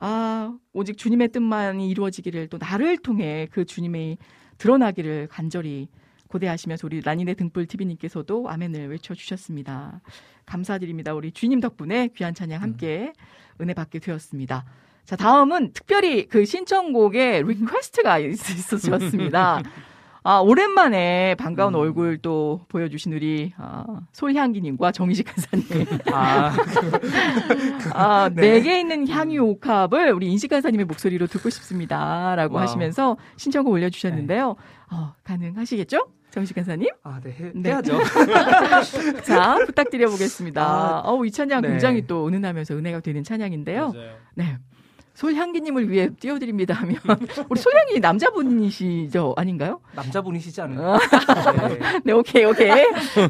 [0.00, 4.16] 아, 오직 주님의 뜻만이 이루어지기를 또 나를 통해 그 주님의
[4.56, 5.88] 드러나기를 간절히
[6.28, 10.00] 고대하시면서 우리 라니네 등불 TV님께서도 아멘을 외쳐주셨습니다.
[10.46, 11.12] 감사드립니다.
[11.12, 13.12] 우리 주님 덕분에 귀한 찬양 함께
[13.60, 14.64] 은혜 받게 되었습니다.
[15.04, 19.62] 자, 다음은 특별히 그 신청곡에 request가 있- 있으셨습니다.
[20.24, 21.80] 아, 오랜만에 반가운 음.
[21.80, 25.86] 얼굴 또 보여주신 우리 아, 솔향기님과 정희식 간사님.
[26.12, 26.52] 아,
[27.92, 28.52] 아, 네.
[28.52, 32.34] 내게 있는 향유 옥합을 우리 인식 간사님의 목소리로 듣고 싶습니다.
[32.36, 32.62] 라고 와우.
[32.62, 34.54] 하시면서 신청곡 올려주셨는데요.
[34.92, 36.06] 어, 가능하시겠죠?
[36.30, 36.88] 인식 간사님?
[37.02, 37.70] 아, 네, 해, 네.
[37.70, 37.98] 해야죠.
[39.22, 40.62] 자, 부탁드려 보겠습니다.
[40.62, 41.68] 아, 어우, 이 찬양 네.
[41.68, 43.92] 굉장히 또 은은하면서 은혜가 되는 찬양인데요.
[43.92, 44.16] 맞아요.
[44.34, 44.56] 네.
[45.14, 46.96] 솔향기님을 위해 띄워드립니다 하면,
[47.48, 49.34] 우리 솔향기 남자분이시죠?
[49.36, 49.80] 아닌가요?
[49.94, 50.92] 남자분이시지 않나요?
[50.94, 50.98] 어,
[51.68, 52.00] 네.
[52.04, 52.70] 네, 오케이, 오케이.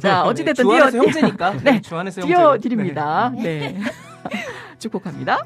[0.00, 1.56] 자, 어찌됐든 주 띄워, 안에서 형제니까.
[1.62, 1.80] 네.
[1.80, 2.32] 주 안에서 형제.
[2.34, 3.32] 띄워드립니다.
[3.36, 3.78] 네.
[4.78, 5.44] 축복합니다.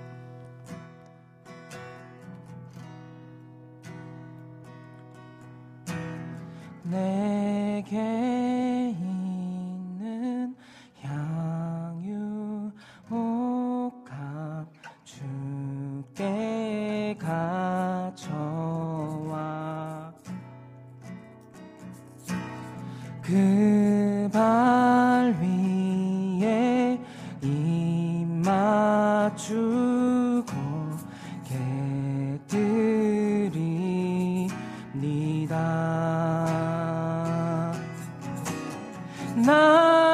[6.84, 7.96] 내게
[8.98, 10.54] 있는
[11.02, 12.70] 향유
[13.10, 13.75] 옥합
[16.16, 18.24] 주께 가져와.
[23.22, 26.98] 그 발 위에
[27.43, 29.36] 입 맞추고
[33.47, 33.97] 개들이니다.
[39.44, 40.05] 나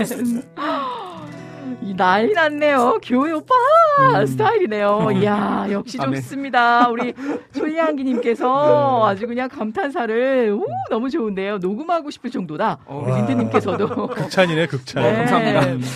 [1.96, 2.98] 난리 났네요.
[3.02, 3.54] 교회 오빠
[4.00, 4.26] 음.
[4.26, 5.08] 스타일이네요.
[5.16, 6.20] 이야, 역시 아멘.
[6.20, 6.88] 좋습니다.
[6.88, 7.12] 우리
[7.52, 11.58] 솔리한기님께서 아주 그냥 감탄사를, 오, 너무 좋은데요.
[11.58, 12.78] 녹음하고 싶을 정도다.
[12.86, 13.16] 우리 어.
[13.16, 14.08] 린트님께서도.
[14.08, 15.02] 극찬이네 극찬.
[15.02, 15.16] 네.
[15.26, 15.86] 감사합니다.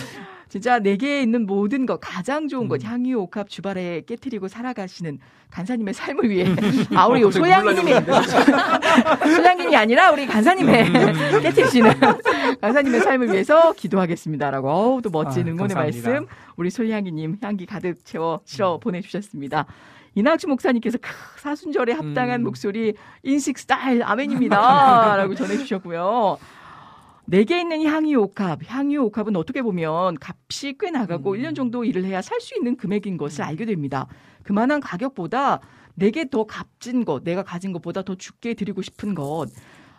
[0.55, 2.67] 진짜 내게 있는 모든 것, 가장 좋은 음.
[2.69, 5.19] 것, 향유, 옥합, 주발에 깨트리고 살아가시는
[5.51, 6.45] 간사님의 삶을 위해.
[6.95, 7.91] 아, 우리 갑자기 소양기님이,
[9.35, 11.41] 소양기님이 아니라 우리 간사님의 음.
[11.43, 11.91] 깨트리시는
[12.61, 14.69] 간사님의 삶을 위해서 기도하겠습니다라고.
[14.69, 16.09] 어우, 또 멋진 아, 응원의 감사합니다.
[16.09, 16.27] 말씀.
[16.55, 19.65] 우리 소양기님 향기 가득 채워 실어 보내주셨습니다.
[20.15, 21.09] 이낙주 목사님께서 크,
[21.41, 22.43] 사순절에 합당한 음.
[22.45, 25.17] 목소리 인식 스타일 아멘입니다.
[25.17, 26.37] 라고 전해주셨고요.
[27.27, 31.37] 내게 있는 향유 옥합, 향유 옥합은 어떻게 보면 값이 꽤 나가고 음.
[31.39, 34.07] 1년 정도 일을 해야 살 수 있는 금액인 것을 알게 됩니다.
[34.43, 35.59] 그만한 가격보다
[35.95, 39.47] 내게 더 값진 것, 내가 가진 것보다 더 죽게 드리고 싶은 것.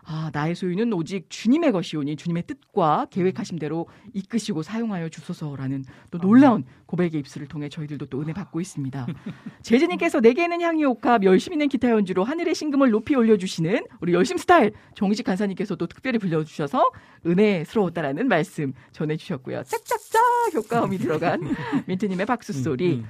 [0.09, 6.65] 아, 나의 소유는 오직 주님의 것이오니 주님의 뜻과 계획하신 대로 이끄시고 사용하여 주소서라는 또 놀라운
[6.87, 9.05] 고백의 입술을 통해 저희들도 또 은혜 받고 있습니다.
[9.63, 14.73] 제재님께서 내게는 향유 옥합, 열심히 있는 기타 연주로 하늘의 신금을 높이 올려주시는 우리 열심 스타일
[14.95, 16.89] 정식 간사님께서도 특별히 불러주셔서
[17.27, 19.65] 은혜스러웠다라는 말씀 전해주셨고요.
[19.65, 20.23] 짝짝짝
[20.55, 21.41] 효과음이 들어간
[21.87, 23.03] 민트님의 박수 소리.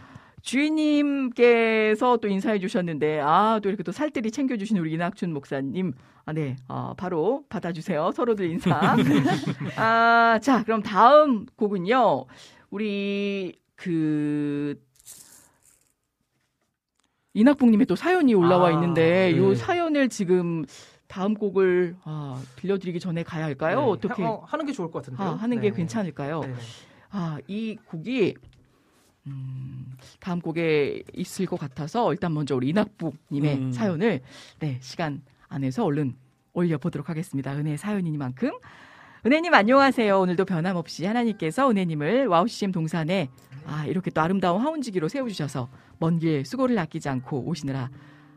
[0.46, 5.92] 음, 주인님께서 또 인사해 주셨는데 아 또 이렇게 또 살뜰히 챙겨주신 우리 이낙춘 목사님
[6.24, 8.74] 아 네 어, 바로 받아주세요 서로들 인사
[9.76, 12.26] 아 자 그럼 다음 곡은요
[12.70, 14.80] 우리 그
[17.34, 19.38] 이낙봉님의 또 사연이 올라와 아, 있는데 네.
[19.38, 20.64] 요 사연을 지금
[21.06, 23.86] 다음 곡을 아, 들려드리기 전에 가야 할까요 네.
[23.86, 25.28] 어떻게 하, 어, 하는 게 좋을 것 같은데요.
[25.28, 25.76] 아, 하는 게 네.
[25.76, 26.40] 괜찮을까요?
[26.40, 26.54] 네.
[27.10, 28.34] 아, 이 곡이
[29.26, 29.86] 음,
[30.20, 33.72] 다음 곡에 있을 것 같아서 일단 먼저 우리 이낙북님의 음.
[33.72, 34.20] 사연을
[34.60, 36.14] 네 시간 안에서 얼른
[36.52, 37.52] 올려보도록 하겠습니다.
[37.56, 38.50] 은혜 사연이니만큼
[39.24, 40.20] 은혜님 안녕하세요.
[40.20, 43.28] 오늘도 변함없이 하나님께서 은혜님을 와우 CCM 동산에
[43.66, 47.90] 아 이렇게 또 아름다운 화운지기로 세워주셔서 먼 길 수고를 아끼지 않고 오시느라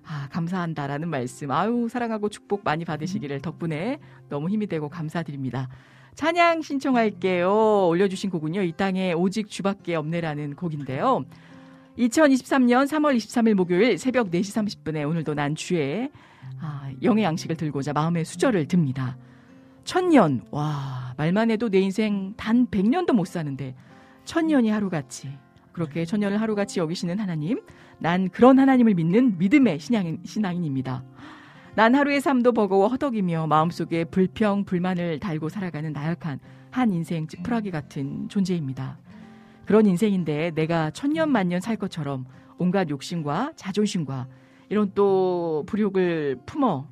[0.05, 3.99] 아 감사한다라는 말씀 아유 사랑하고 축복 많이 받으시기를 덕분에
[4.29, 5.69] 너무 힘이 되고 감사드립니다.
[6.19, 7.87] 찬양 신청할게요.
[7.87, 8.63] 올려주신 곡은요.
[8.63, 11.23] 이 땅에 오직 주밖에 없네라는 곡인데요.
[11.97, 16.11] 2023년 3월 23일 목요일 새벽 4시 30분에 오늘도 난 주에
[16.59, 19.15] 아, 영의 양식을 들고자 마음의 수저를 듭니다.
[19.85, 23.73] 천년, 와, 말만 해도 내 인생 단 100년도 못 사는데
[24.25, 25.29] 천년이 하루같이
[25.71, 27.61] 그렇게 천년을 하루같이 여기시는 하나님,
[27.97, 31.01] 난 그런 하나님을 믿는 믿음의 신앙인, 신앙인입니다.
[31.79, 36.37] 난 하루의 삶도 버거워 허덕이며 마음속에 불평, 불만을 달고 살아가는 나약한
[36.71, 38.97] 한 인생 찌푸라기 같은 존재입니다.
[39.65, 42.25] 그런 인생인데 내가 천년 만년 살 것처럼
[42.57, 44.27] 온갖 욕심과 자존심과
[44.67, 46.85] 이런 또 불욕을 품어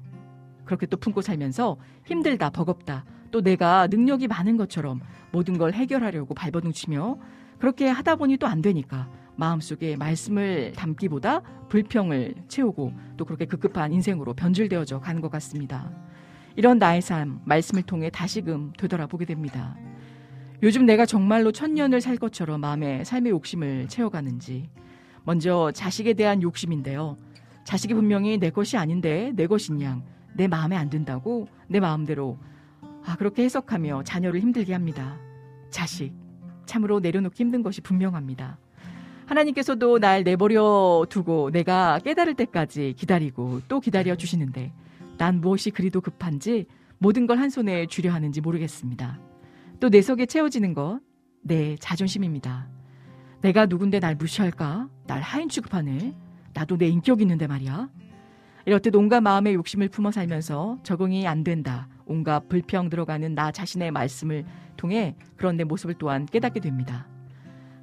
[0.64, 5.01] 그렇게 또 품고 살면서 힘들다 버겁다 또 내가 능력이 많은 것처럼
[5.34, 7.18] 모든 걸 해결하려고 발버둥 치며
[7.59, 14.34] 그렇게 하다 보니 또 안 되니까 마음속에 말씀을 담기보다 불평을 채우고 또 그렇게 급급한 인생으로
[14.34, 15.91] 변질되어져 가는 것 같습니다.
[16.55, 19.76] 이런 나의 삶 말씀을 통해 다시금 되돌아보게 됩니다.
[20.64, 24.69] 요즘 내가 정말로 천년을 살 것처럼 마음에 삶의 욕심을 채워가는지
[25.23, 27.18] 먼저 자식에 대한 욕심인데요.
[27.64, 32.38] 자식이 분명히 내 것이 아닌데 내 것인 양 내 마음에 안 든다고 내 마음대로
[33.03, 35.18] 아 그렇게 해석하며 자녀를 힘들게 합니다.
[35.72, 36.14] 자식
[36.68, 38.59] 참으로 내려놓기 힘든 것이 분명합니다.
[39.27, 44.71] 하나님께서도 날 내버려 두고 내가 깨달을 때까지 기다리고 또 기다려 주시는데
[45.17, 46.65] 난 무엇이 그리도 급한지
[46.97, 49.19] 모든 걸 한 손에 쥐려 하는지 모르겠습니다.
[49.79, 50.99] 또 내 속에 채워지는 것,
[51.43, 52.67] 내 자존심입니다.
[53.41, 54.89] 내가 누군데 날 무시할까?
[55.05, 56.15] 날 하인 취급하네?
[56.53, 57.89] 나도 내 인격 있는데 말이야.
[58.65, 61.87] 이렇듯 온갖 마음의 욕심을 품어 살면서 적응이 안 된다.
[62.05, 64.45] 온갖 불평 들어가는 나 자신의 말씀을
[64.77, 67.07] 통해 그런 내 모습을 또한 깨닫게 됩니다.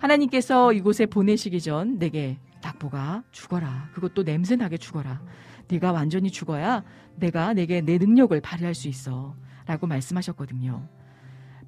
[0.04, 3.88] 하나님께서 이곳에 보내시기 전 내게 낙보가 죽어라.
[3.94, 5.22] 그것도 냄새나게 죽어라.
[5.68, 6.84] 네가 완전히 죽어야
[7.16, 9.34] 내가 내게 내 능력을 발휘할 수 있어.
[9.66, 10.86] 라고 말씀하셨거든요.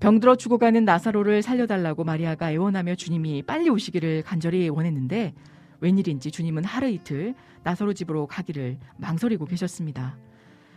[0.00, 5.32] 병들어 죽어가는 나사로를 살려달라고 마리아가 애원하며 주님이 빨리 오시기를 간절히 원했는데
[5.80, 10.18] 웬일인지 주님은 하루 이틀 나사로 집으로 가기를 망설이고 계셨습니다.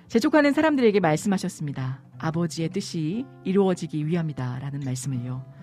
[0.08, 2.02] 재촉하는 사람들에게 말씀하셨습니다.
[2.20, 4.60] 아버지의 뜻이 이루어지기 위함이다.
[4.60, 5.59] 라는 말씀을요.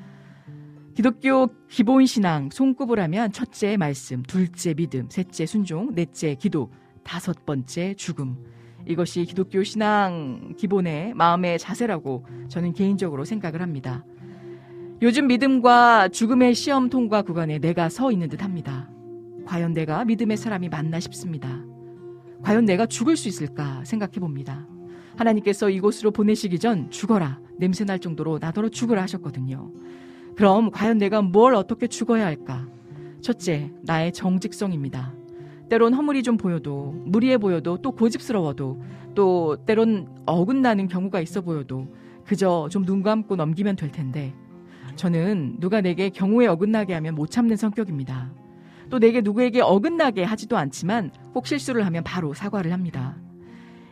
[0.97, 6.73] 기독교 기본 신앙 손꼽을 하면 첫째 말씀, 둘째 믿음, 셋째 순종, 넷째 기도,
[7.05, 8.35] 다섯 번째 죽음.
[8.87, 14.07] 이것이 기독교 신앙 기본의 마음의 자세라고 저는 개인적으로 생각을 합니다.
[15.03, 18.89] 요즘 믿음과 죽음의 시험 통과 구간에 내가 서 있는 듯 합니다.
[19.45, 21.63] 과연 내가 믿음의 사람이 맞나 싶습니다.
[22.43, 24.67] 과연 내가 죽을 수 있을까 생각해 봅니다.
[25.17, 27.39] 하나님께서 이곳으로 보내시기 전 죽어라.
[27.59, 29.71] 냄새 날 정도로 나더러 죽으라 하셨거든요.
[30.37, 32.69] 그럼 과연 내가 뭘 어떻게 죽어야 할까?
[33.23, 35.15] 첫째, 나의 정직성입니다.
[35.69, 38.83] 때론 허물이 좀 보여도, 무리해 보여도, 또 고집스러워도,
[39.15, 41.89] 또 때론 어긋나는 경우가 있어 보여도,
[42.25, 44.35] 그저 좀 눈 감고 넘기면 될 텐데,
[44.97, 48.33] 저는 누가 내게 경우에 어긋나게 하면 못 참는 성격입니다.
[48.91, 53.17] 또 내게 누구에게 어긋나게 하지도 않지만 혹 실수를 하면 바로 사과를 합니다.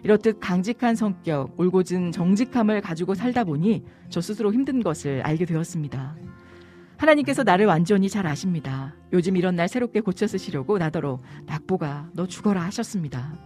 [0.04, 6.14] 이렇듯 강직한 성격, 올곧은 정직함을 가지고 살다 보니 저 스스로 힘든 것을 알게 되었습니다.
[6.98, 8.94] 하나님께서 나를 완전히 잘 아십니다.
[9.14, 13.38] 요즘 이런 날 새롭게 고쳐 쓰시려고 나더러 낙보가 너 죽어라 하셨습니다.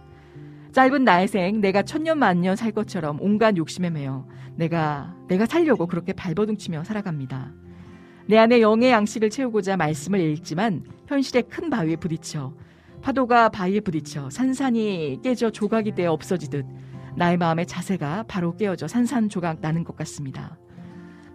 [0.73, 6.11] 짧은 나의 생 내가 천년 만년 살 것처럼 온갖 욕심에 매여 내가 내가 살려고 그렇게
[6.11, 7.53] 발버둥치며 살아갑니다.
[8.27, 12.53] 내 안에 영의 양식을 채우고자 말씀을 읽지만 현실의 큰 바위에 부딪혀
[13.01, 16.65] 파도가 바위에 부딪혀 산산이 깨져 조각이 되어 없어지듯
[17.15, 20.57] 나의 마음의 자세가 바로 깨어져 산산조각 나는 것 같습니다.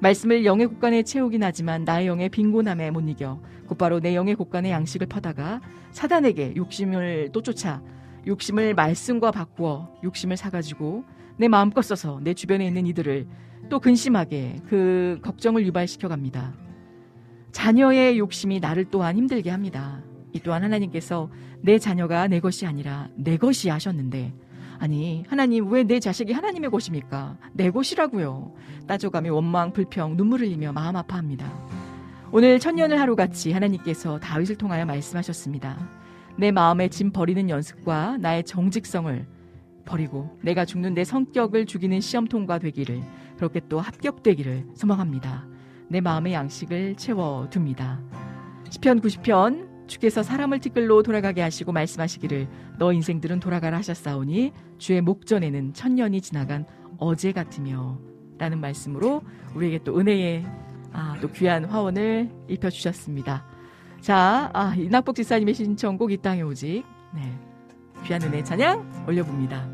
[0.00, 5.06] 말씀을 영의 곳간에 채우긴 하지만 나의 영의 빈곤함에 못 이겨 곧바로 내 영의 곳간에 양식을
[5.06, 5.60] 퍼다가
[5.92, 7.82] 사단에게 욕심을 또 쫓아
[8.26, 11.04] 욕심을 말씀과 바꾸어 욕심을 사가지고
[11.36, 13.26] 내 마음껏 써서 내 주변에 있는 이들을
[13.68, 16.54] 또 근심하게 그 걱정을 유발시켜 갑니다.
[17.52, 20.02] 자녀의 욕심이 나를 또한 힘들게 합니다.
[20.34, 21.30] 이 또한 하나님께서
[21.62, 24.34] 내 자녀가 내 것이 아니라 내 것이 하셨는데
[24.80, 27.38] 아니 하나님 왜 내 자식이 하나님의 것입니까?
[27.52, 28.52] 내 것이라고요.
[28.88, 31.50] 따져가며 원망 불평 눈물 흘리며 마음 아파합니다.
[32.32, 35.88] 오늘 천년을 하루같이 하나님께서 다윗을 통하여 말씀하셨습니다.
[36.36, 39.26] 내 마음의 짐 버리는 연습과 나의 정직성을
[39.84, 43.02] 버리고 내가 죽는 내 성격을 죽이는 시험 통과되기를
[43.36, 45.46] 그렇게 또 합격되기를 소망합니다.
[45.88, 48.02] 내 마음의 양식을 채워둡니다.
[48.70, 52.48] 시편 90편 주께서 사람을 티끌로 돌아가게 하시고 말씀하시기를
[52.78, 56.66] 너 인생들은 돌아가라 하셨사오니 주의 목전에는 천년이 지나간
[56.98, 57.98] 어제 같으며
[58.38, 59.22] 라는 말씀으로
[59.54, 60.44] 우리에게 또 은혜의
[60.92, 63.44] 아, 또 귀한 화원을 입혀주셨습니다.
[64.00, 66.84] 자, 아, 이낙복 지사님의 신청곡 이 땅에 오직
[67.14, 67.38] 네,
[68.04, 69.73] 귀한 은혜 찬양 올려봅니다.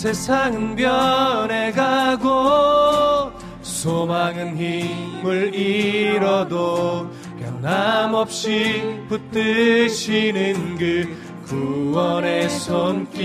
[0.00, 2.22] 세상은 변해가고
[3.60, 7.06] 소망은 힘을 잃어도
[7.38, 11.14] 변함없이 붙드시는 그
[11.44, 13.20] 구원의 손길.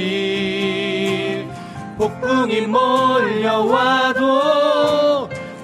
[1.97, 4.19] 폭풍이 몰려와도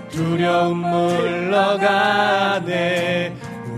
[0.08, 0.78] 두려움
[1.58, 2.64] 물러가네.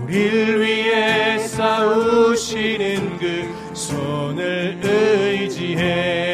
[0.04, 6.33] 우릴 위해 싸우시는 그 손을 의지해.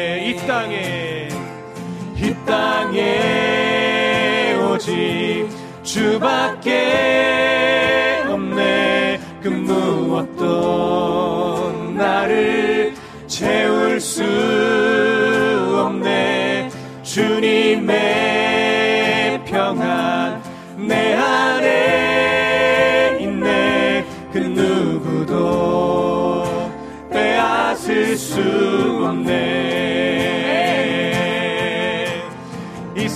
[0.61, 1.27] 땅에
[2.15, 5.49] 이 땅에 오직
[5.81, 6.69] 주밖에
[8.29, 9.19] 없네.
[9.41, 10.35] 그 무엇도
[11.97, 12.93] 나를
[13.25, 14.23] 채울 수
[15.83, 16.69] 없네.
[17.01, 17.95] 주님의
[19.45, 20.43] 평안
[20.77, 24.05] 내 안에 있네.
[24.31, 26.43] 그 누구도
[27.09, 28.39] 빼앗을 수
[29.03, 29.90] 없네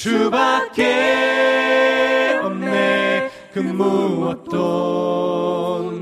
[0.00, 0.88] 주밖에
[2.42, 3.30] 없네.
[3.52, 4.54] 그 무엇도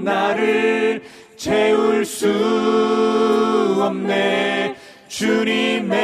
[0.04, 1.02] 나를
[1.36, 2.28] 채울 수
[3.80, 4.76] 없네.
[5.08, 5.98] 주님의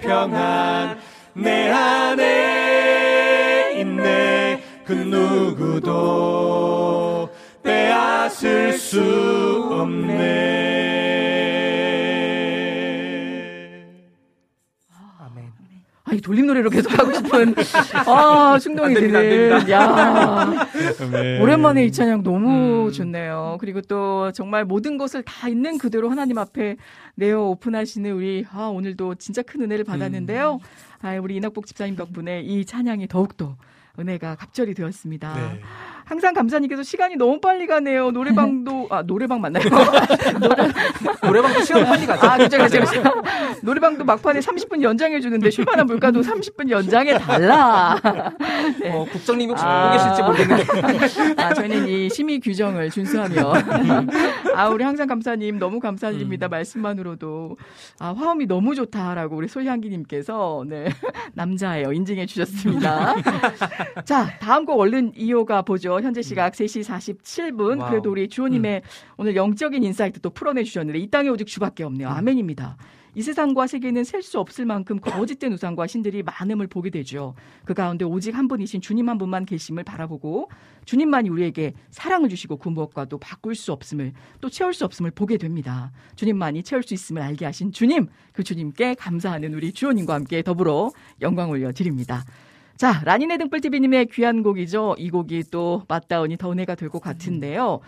[0.00, 0.98] 평안
[1.34, 4.60] 내 안에 있네.
[4.84, 5.90] 그 누구도
[7.62, 9.59] 빼앗을 수
[16.30, 17.56] 돌림 노래로 계속 하고 싶은
[18.06, 19.68] 아 충동이 드는.
[19.68, 20.46] 야
[21.10, 21.40] 네.
[21.40, 22.92] 오랜만에 이 찬양 너무 음.
[22.92, 23.56] 좋네요.
[23.58, 26.76] 그리고 또 정말 모든 것을 다 있는 그대로 하나님 앞에
[27.16, 30.60] 내어 오픈하시는 우리 아 오늘도 진짜 큰 은혜를 받았는데요.
[31.02, 33.56] 아 우리 이낙복 집사님 덕분에 이 찬양이 더욱더
[33.98, 35.34] 은혜가 갑절이 되었습니다.
[35.34, 35.60] 네.
[36.10, 38.10] 항상 감사님께서 시간이 너무 빨리 가네요.
[38.10, 39.62] 노래방도 아 노래방 맞나요?
[41.22, 42.26] 노래 방도 시간 빨리 가죠.
[42.26, 43.02] 아, 그죠, 그죠, 그죠.
[43.62, 47.96] 노래방도 막판에 30분 연장해 주는데 쉴만한 물가도 30분 연장해 달라.
[48.80, 48.90] 네.
[48.90, 49.92] 어, 국장님이 혹시 아.
[49.92, 51.42] 보고 계실지 모르겠는데.
[51.42, 53.52] 아, 저희는 이 심의 규정을 준수하며.
[54.56, 56.48] 아, 우리 항상 감사님 너무 감사드립니다.
[56.48, 57.56] 말씀만으로도.
[58.00, 60.88] 아, 화음이 너무 좋다라고 우리 솔향기님께서, 네.
[61.34, 61.92] 남자예요.
[61.92, 63.14] 인증해 주셨습니다.
[64.04, 65.99] 자, 다음 곡 얼른 이어가 보죠.
[66.02, 67.80] 현재 시각 3시 47분.
[67.80, 67.90] 와우.
[67.90, 68.82] 그래도 우리 주호님의
[69.16, 72.08] 오늘 영적인 insight 또 풀어내 주셨는데 이 땅에 오직 주밖에 없네요.
[72.08, 72.76] 아멘입니다.
[73.16, 77.34] 이 세상과 세계는 셀 수 없을 만큼 거짓된 우상과 신들이 많음을 보게 되죠.
[77.64, 80.48] 그 가운데 오직 한 분이신 주님 한 분만 계심을 바라보고
[80.84, 85.90] 주님만이 우리에게 사랑을 주시고 그 무엇과도 바꿀 수 없음을 또 채울 수 없음을 보게 됩니다.
[86.16, 91.50] 주님만이 채울 수 있음을 알게 하신 주님, 그 주님께 감사하는 우리 주호님과 함께 더불어 영광
[91.50, 92.24] 올려 드립니다.
[92.80, 94.94] 자, 라니네 등불TV님의 귀한 곡이죠.
[94.96, 97.80] 이 곡이 또 맞다운이 더 은혜가 될 것 같은데요.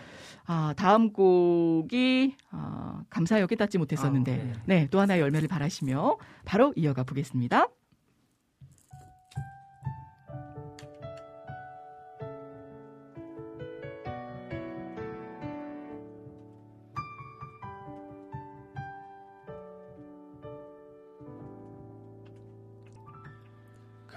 [0.45, 4.53] 아, 다음 곡이, 아, 감사하여 깨닫지 못했었는데, 아, 네.
[4.65, 7.69] 네, 또 하나의 열매를 바라시며, 바로 이어가 보겠습니다.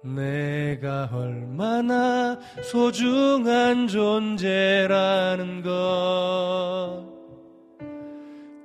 [0.03, 7.07] 내가 얼마나 소중한 존재라는 것.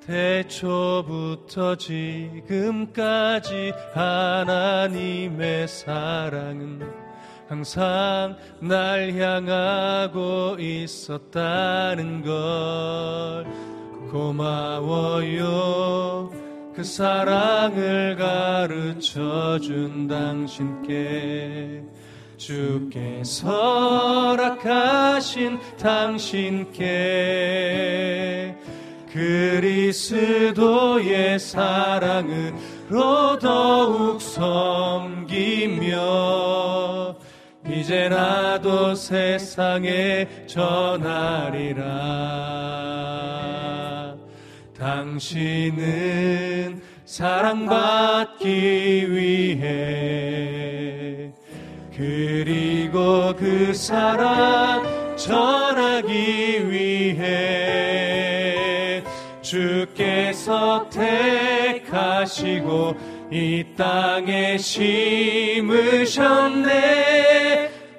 [0.04, 7.01] 태초부터 지금까지 하나님의 사랑은
[7.52, 13.46] 항상 날 향하고 있었다는 걸
[14.10, 15.50] 고마워요.
[16.74, 21.84] 그 사랑을 가르쳐 준 당신께
[22.38, 26.82] 주께서 허락하신 당신께
[29.12, 30.58] 그리스도의
[31.38, 35.92] 사랑으로 더욱 섬기며
[37.68, 41.82] 이제 나도 세상에 전하리라.
[44.76, 50.22] 당신은 사랑받기 위해
[51.96, 57.82] 그리고 그 사랑 전하기 위해
[59.42, 60.88] 주께서
[61.78, 65.70] 택하시고 이 땅에 심으셨네.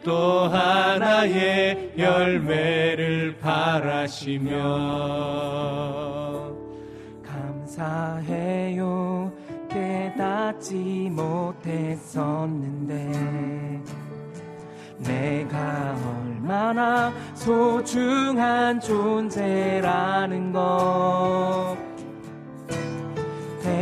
[0.04, 4.52] 또 하나의 열매를 바라시며
[7.26, 9.34] 감사해요.
[9.72, 12.94] 깨닫지 못했었는데
[15.00, 21.93] 내가 얼마나 소중한 존재라는 것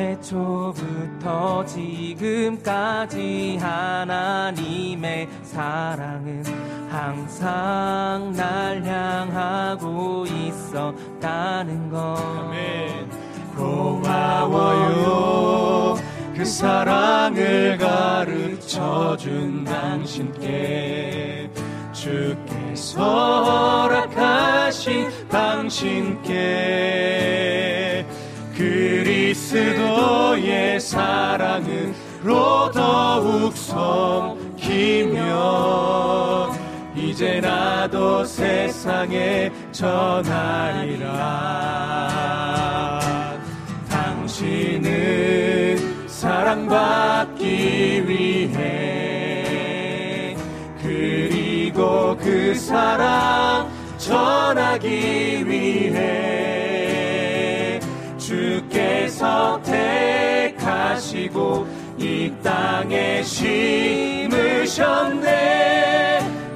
[0.02, 6.44] 태초부터 지금까지 하나님의 사랑은
[6.90, 12.18] 항상 날 향하고 있었다는 것.
[13.56, 15.12] 고마워요.
[16.36, 21.48] 그 사랑을 가르쳐 준 당신께
[21.94, 23.44] 주께서
[23.84, 26.32] 허락하신 당신께
[28.56, 29.21] 그리
[29.52, 35.20] 스도의 사랑으로 더욱 섬기며
[36.96, 41.10] 이제 나도 세상에 전하리라.
[43.90, 49.58] 당신은 사랑받기 위해
[50.82, 56.32] 그리고 그 사랑 전하기 위해
[59.22, 59.62] 주께서
[60.58, 61.68] 택하시고
[62.00, 64.42] 이 땅에 심으셨네.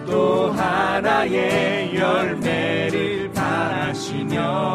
[0.08, 4.74] 또 하나의 열매를 바라시며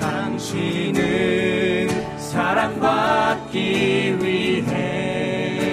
[0.00, 1.88] 당신은
[2.18, 5.70] 사랑받기 위해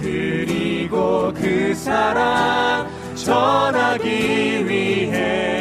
[0.00, 5.51] 그리고 그 사랑 전하기 위해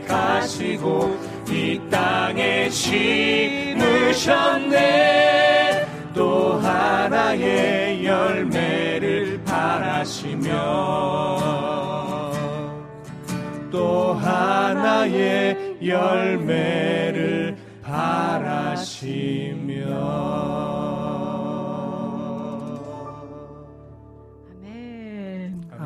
[0.00, 3.84] 택하시고 이 땅에 심으셨네.
[6.14, 10.52] 또 하나의 열매를 바라시며
[13.72, 19.04] 또 하나의 열매를 바라시며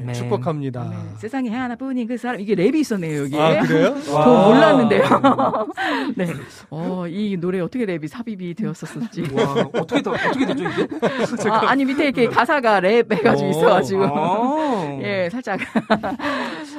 [0.08, 0.14] 아멘.
[0.14, 0.14] 아멘.
[0.14, 0.80] 축복합니다.
[0.80, 0.98] 아멘.
[1.18, 3.38] 세상에 하나뿐인 그 사람 이게 랩이 있었네요 여기.
[3.38, 3.96] 아 그래요?
[4.04, 5.02] 저 몰랐는데요.
[6.16, 6.32] 네.
[6.70, 9.22] 어, 이 노래 어떻게 랩이 삽입이 되었었을지.
[9.34, 10.88] 와 어떻게 더 어떻게 되죠 이게?
[11.50, 13.50] 아, 아니 밑에 이렇게 가사가 랩 해가지고 오.
[13.50, 14.04] 있어가지고.
[14.04, 14.98] 아.
[15.02, 15.60] 예, 살짝.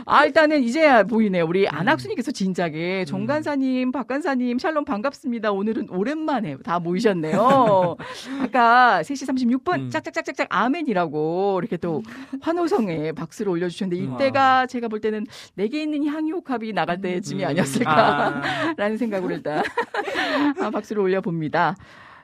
[0.06, 1.46] 아, 일단은 이제야 보이네요.
[1.46, 1.70] 우리 음.
[1.72, 5.52] 안학수님께서 진작에 정 간사님, 박 간사님, 샬롬 반갑습니다.
[5.52, 7.96] 오늘은 오랜만에 다 모이셨네요.
[8.42, 9.30] 아까 3시
[9.64, 9.90] 36분 음.
[9.90, 12.02] 짝짝짝짝짝 아멘이라고 이렇게 또
[12.42, 15.26] 환호성에 박수를 올려주셨는데 이때가 제가 볼 때는
[15.56, 18.28] 내게 있는 향유옥합이 나갈 때쯤이 아니었을까.
[18.28, 18.74] 아.
[18.78, 19.64] 라는 생각으로 일단
[20.62, 21.76] 아, 박수를 올려봅니다.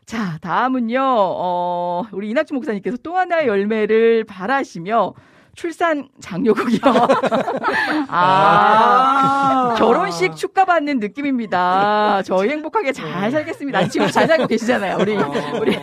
[0.06, 5.14] 자, 다음은요, 어, 우리 이낙주 목사님께서 또 하나의 열매를 바라시며
[5.56, 6.80] 출산 장려곡이요.
[8.10, 12.22] 아, 결혼식 축가 받는 느낌입니다.
[12.24, 13.80] 저희 행복하게 잘 살겠습니다.
[13.80, 14.98] 아니, 지금 잘 살고 계시잖아요.
[15.00, 15.16] 우리,
[15.60, 15.78] 우리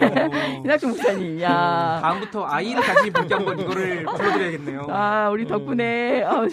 [0.64, 1.40] 이낙주 목사님.
[1.40, 2.00] 야.
[2.02, 4.86] 다음부터 아이를 가진 분께 한번 이거를 불러드려야겠네요.
[4.90, 6.46] 아, 우리 덕분에 어,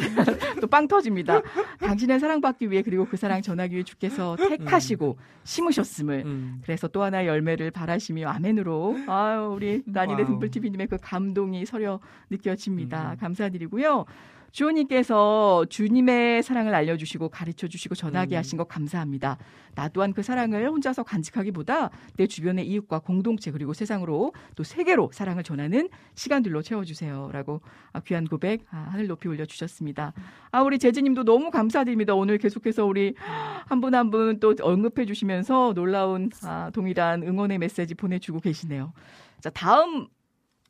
[0.62, 1.42] 또빵 터집니다.
[1.82, 6.62] 당신의 사랑받기 위해 그리고 그 사랑 전하기 위해 주께서 택하시고 심으셨음을 음.
[6.64, 10.26] 그래서 또 하나의 열매를 바라시며 아멘으로 아유 우리 난이네.
[10.26, 13.09] 등불TV님의 그 감동이 서려 느껴집니다.
[13.09, 13.09] 음.
[13.16, 14.06] 감사드리고요.
[14.52, 18.40] 주호님께서 주님의 사랑을 알려주시고 가르쳐 주시고 전하게 음.
[18.40, 19.38] 하신 것 감사합니다.
[19.76, 25.44] 나 또한 그 사랑을 혼자서 간직하기보다 내 주변의 이웃과 공동체 그리고 세상으로 또 세계로 사랑을
[25.44, 27.30] 전하는 시간들로 채워주세요.
[27.32, 27.62] 라고
[27.94, 30.14] 아, 귀한 고백 아, 하늘 높이 올려주셨습니다.
[30.52, 32.16] 아 우리 재진님도 너무 감사드립니다.
[32.16, 37.94] 오늘 계속해서 우리 한 분 한 분 또 언급해 주시면서 놀라운 아, 동일한 응원의 메시지
[37.94, 38.94] 보내주고 계시네요.
[39.42, 40.08] 자 다음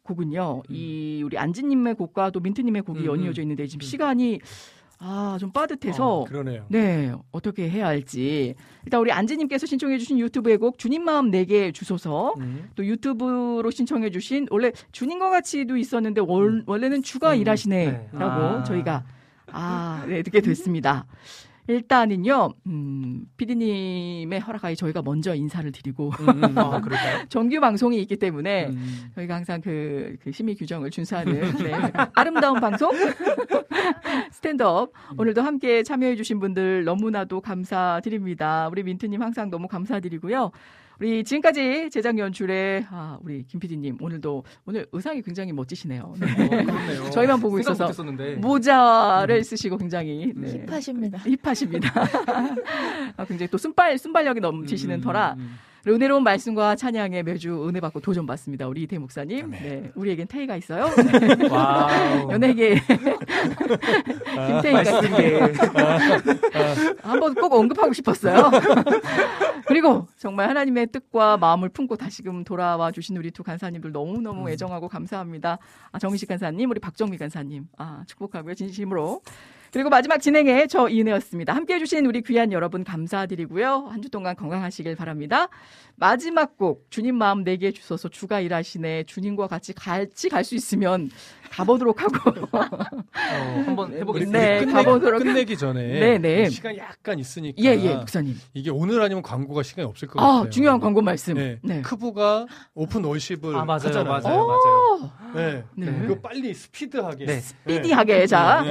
[0.10, 0.64] 곡은요.
[0.70, 4.40] 이 우리 안지님의 곡과 또 민트님의 곡이 음, 연이어져 있는데 지금 시간이
[5.02, 6.26] 아 좀 빠듯해서 어.
[6.68, 8.56] 네, 어떻게 해야 할지.
[8.84, 12.34] 일단 우리 안지님께서 신청해주신 유튜브의 곡 주님 마음 내게 주소서.
[12.40, 12.70] 음.
[12.76, 18.26] 또 유튜브로 신청해주신 원래 주님과 같이도 있었는데 월, 원래는 주가 음, 일하시네라고 네.
[18.26, 18.64] 아.
[18.64, 19.06] 저희가
[19.52, 21.06] 아, 네, 듣게 됐습니다.
[21.70, 26.58] 일단은요, 음, 피디님의 허락하에 저희가 먼저 인사를 드리고 음, 음.
[26.58, 27.26] 아, 그럴까요?
[27.30, 29.12] 정규 방송이 있기 때문에 음.
[29.14, 31.72] 저희가 항상 그, 그 심의 규정을 준수하는 네.
[32.16, 32.92] 아름다운 방송
[34.32, 38.68] 스탠드업 오늘도 함께 참여해주신 분들 너무나도 감사드립니다.
[38.72, 40.50] 우리 민트님 항상 너무 감사드리고요.
[41.00, 46.14] 우리 지금까지 제작 연출에 아, 우리 김 PD님 오늘도 오늘 의상이 굉장히 멋지시네요.
[46.20, 46.32] 네.
[46.44, 47.10] 어, 그렇네요.
[47.12, 47.90] 저희만 보고 있어서.
[48.38, 50.66] 모자를 쓰시고 굉장히 네.
[50.68, 51.20] 힙하십니다.
[51.20, 51.90] 힙하십니다.
[53.16, 55.58] 아, 굉장히 또 순발 순발력이 넘치시는 음, 터라 음.
[55.88, 58.68] 은혜로운 말씀과 찬양에 매주 은혜 받고 도전 받습니다.
[58.68, 59.52] 우리 이태 목사님.
[59.52, 60.88] 네, 우리에겐 태희가 있어요.
[62.30, 62.82] 연예계
[64.48, 65.54] 김태희가 있는데
[67.02, 68.52] 한번 꼭 언급하고 싶었어요.
[69.68, 75.60] 그리고 정말 하나님의 뜻과 마음을 품고 다시금 돌아와 주신 우리 두 간사님들 너무너무 애정하고 감사합니다.
[75.92, 77.68] 아, 정희식 간사님, 우리 박정미 간사님.
[77.78, 78.56] 아, 축복하고요.
[78.56, 79.22] 진심으로.
[79.72, 81.54] 그리고 마지막 진행에 저 이은혜였습니다.
[81.56, 83.88] 함께 해주신 우리 귀한 여러분 감사드리고요.
[83.92, 85.48] 한 주 동안 건강하시길 바랍니다.
[85.98, 91.12] 마지막 곡 주님 마음 내게 주소서 주가 일하시네 주님과 같이 같이 갈 수 있으면
[91.52, 94.40] 가보도록 하고 어, 한번 우리 해보겠습니다.
[94.40, 96.50] 네, 끝내, 가보도록 끝내기 전에 네, 네.
[96.50, 98.36] 시간이 약간 있으니까 예 예 목사님.
[98.54, 100.50] 이게 오늘 아니면 광고가 시간이 없을 것 아 같아요.
[100.50, 101.34] 중요한 광고 말씀.
[101.34, 101.60] 네.
[101.62, 101.82] 네.
[101.82, 104.22] 크부가 open worship을 아 맞아요, 하잖아요.
[104.24, 105.12] 맞아요, 맞아요.
[105.36, 105.64] 네.
[105.76, 106.08] 네.
[106.08, 107.26] 그거 빨리 스피드하게.
[107.26, 107.40] 네.
[107.42, 108.64] 스피디하게 자.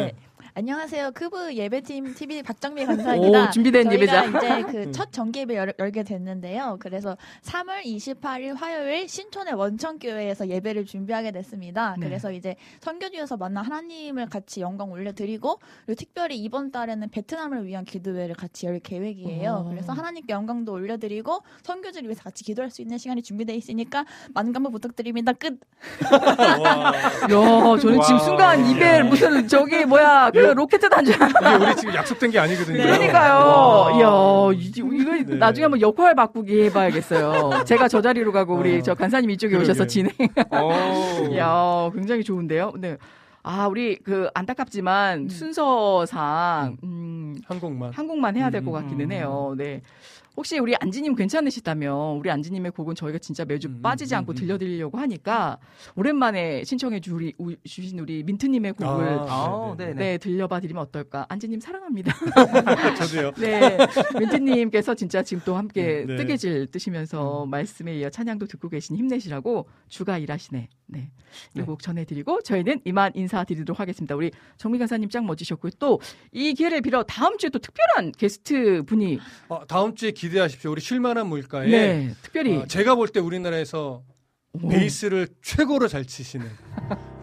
[0.59, 0.63] 네.
[0.63, 1.13] 안녕하세요.
[1.13, 3.45] 크브 예배팀 TV 박정미 강사입니다.
[3.47, 4.25] 오, 준비된 예배자.
[4.25, 6.79] 이제 그 첫 정기 예배 열, 열게 됐는데요.
[6.81, 11.95] 그래서 3월 28일 화요일 신촌의 원천교회에서 예배를 준비하게 됐습니다.
[11.99, 12.07] 네.
[12.09, 18.35] 그래서 이제 선교지에서 만난 하나님을 같이 영광 올려드리고 그리고 특별히 이번 달에는 베트남을 위한 기도회를
[18.35, 19.65] 같이 열 계획이에요.
[19.67, 19.71] 오.
[19.71, 24.05] 그래서 하나님께 영광도 올려드리고 선교지를 위해서 같이 기도할 수 있는 시간이 준비되어 있으니까
[24.35, 25.33] 많은 관심 부탁드립니다.
[25.35, 25.61] 끝.
[26.11, 26.93] 와.
[27.31, 28.19] 야, 저는 지금 와.
[28.19, 32.83] 순간 입에 무슨 저기 뭐야 그 로켓 단지 이게 우리 지금 약속된 게 아니거든요.
[32.83, 33.35] 그러니까요.
[33.35, 33.93] 와.
[33.93, 35.37] 이야, 이- 이거 네.
[35.37, 37.65] 나중에 한번 역할 바꾸기 해봐야겠어요.
[37.65, 38.83] 제가 저 자리로 가고 우리 어.
[38.83, 39.65] 저 간사님 이쪽에 그러게.
[39.71, 40.13] 오셔서 진행.
[40.51, 41.27] 오.
[41.33, 42.73] 이야, 굉장히 좋은데요.
[42.79, 42.97] 네.
[43.43, 47.93] 아, 우리 그 안타깝지만 순서상 음, 한 곡만.
[47.93, 48.81] 한 곡만 해야 될것 음.
[48.83, 49.55] 같기는 해요.
[49.57, 49.81] 네.
[50.39, 54.35] 혹시 우리 안지님 괜찮으시다면 우리 안지님의 곡은 저희가 진짜 매주 음, 빠지지 음, 않고 음.
[54.37, 55.59] 들려드리려고 하니까
[55.97, 60.81] 오랜만에 신청해 주리, 우- 주신 우리 민트님의 곡을 아, 아, 네, 네, 네, 들려봐 드리면
[60.85, 61.27] 어떨까?
[61.29, 62.15] 안지님 사랑합니다.
[62.99, 63.33] 저도요.
[63.33, 63.79] 네.
[64.17, 66.17] 민트님께서 진짜 지금 또 함께 네.
[66.17, 70.69] 뜨개질 뜨시면서 말씀에 이어 찬양도 듣고 계신 힘내시라고 주가 일하시네.
[70.91, 71.11] 네.
[71.55, 71.65] 이 네.
[71.65, 74.15] 곡 전해드리고 저희는 이만 인사드리도록 하겠습니다.
[74.15, 75.73] 우리 정미 간사님 짱 멋지셨고요.
[75.81, 75.99] 또
[76.33, 80.71] 이 기회를 빌어 다음 주에 또 특별한 게스트 분이 어, 다음 주에 기대하십시오.
[80.71, 84.03] 우리 쉴만한 물가에 네, 특별히 어, 제가 볼 때 우리나라에서
[84.63, 84.69] 오.
[84.69, 86.47] 베이스를 최고로 잘 치시는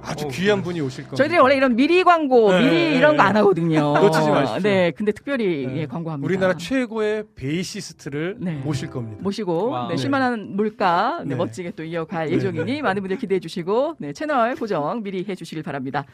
[0.02, 1.18] 아주 어, 귀한 분이 오실 겁니다.
[1.18, 3.30] 저희들이 원래 이런 미리 광고, 네, 미리 네, 이런 거 네.
[3.30, 3.94] 안 하거든요.
[4.00, 4.60] 놓치지 마십시오.
[4.62, 5.78] 네, 근데 특별히 네.
[5.82, 6.26] 예, 광고합니다.
[6.26, 8.54] 우리나라 최고의 베이시스트를 네.
[8.64, 9.18] 모실 겁니다.
[9.24, 9.88] 모시고 와우.
[9.88, 9.98] 네, 네.
[10.02, 11.36] 쉴만한 물가 네, 네.
[11.36, 12.82] 멋지게 또 이어갈 네, 예정이니 네.
[12.84, 16.06] 많은 분들 기대해 주시고 네, 채널 고정 미리 해 주시길 바랍니다.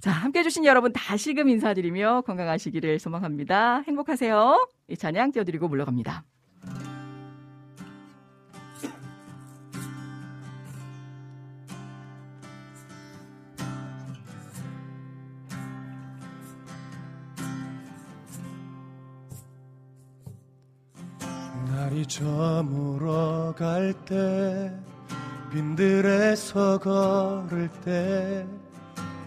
[0.00, 3.82] 자, 함께 해주신 여러분 다시금 인사드리며 건강하시기를 소망합니다.
[3.86, 4.68] 행복하세요.
[4.88, 6.24] 이 찬양 띄워드리고 물러갑니다.
[21.68, 24.72] 날이 저물어 갈 때
[25.52, 28.46] 빈들에서 걸을 때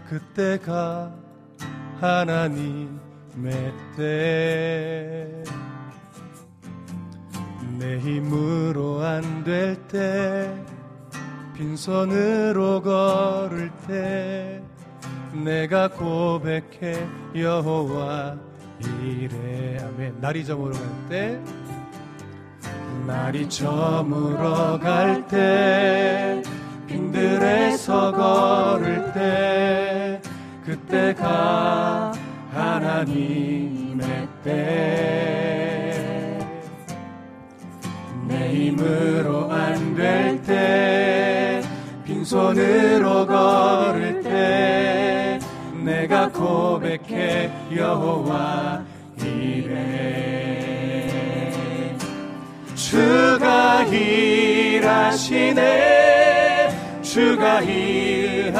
[0.10, 1.14] 그때가
[2.02, 5.44] 하나님의 때.
[7.77, 10.53] 내 힘으로 안 될 때
[11.56, 14.61] 빈손으로 걸을 때
[15.34, 18.36] 내가 고백해 여호와
[19.02, 19.77] 이래.
[19.80, 20.19] 아멘.
[20.19, 21.40] 날이 저물어 갈 때
[23.06, 26.41] 날이 저물어 갈 때
[26.88, 29.88] 빈들에서 걸을 때
[30.69, 32.11] 그때가
[32.53, 36.37] 하나님의 때.
[38.27, 41.61] 내 힘으로 안 될 때
[42.05, 45.39] 빈손으로 걸을 때
[45.83, 48.83] 내가 고백해 여호와
[49.17, 51.09] 이래.
[52.75, 55.59] 주가 일하시네
[57.01, 58.59] 주가 일하시네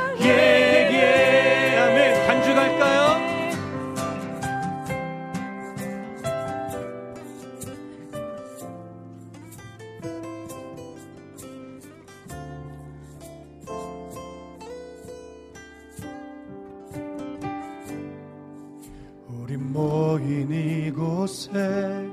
[21.21, 22.09] 곳에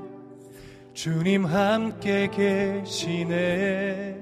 [0.93, 4.15] 주님 함께 계시네.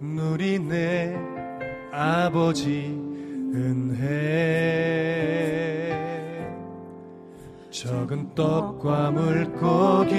[0.00, 1.16] 누리네
[1.92, 2.86] 아버지
[3.54, 3.94] 은혜.
[7.70, 10.14] 적은 떡과 물고기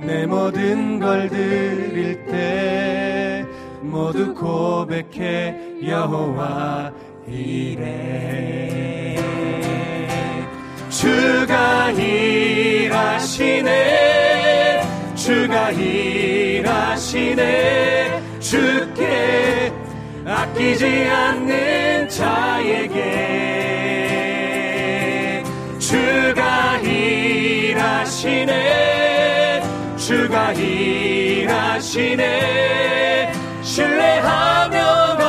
[0.00, 3.44] 내 모든 걸 드릴 때
[3.82, 6.94] 모두 고백해 여호와
[7.26, 8.54] 이래
[10.94, 12.84] 주가 일하시네.
[15.16, 17.02] 주가 일하시네.
[18.38, 19.72] 주께
[20.24, 23.02] 아끼지 않는 자에게.
[25.80, 28.52] 주가 일하시네.
[29.96, 32.22] 주가 일하시네.
[33.62, 35.23] 신뢰하며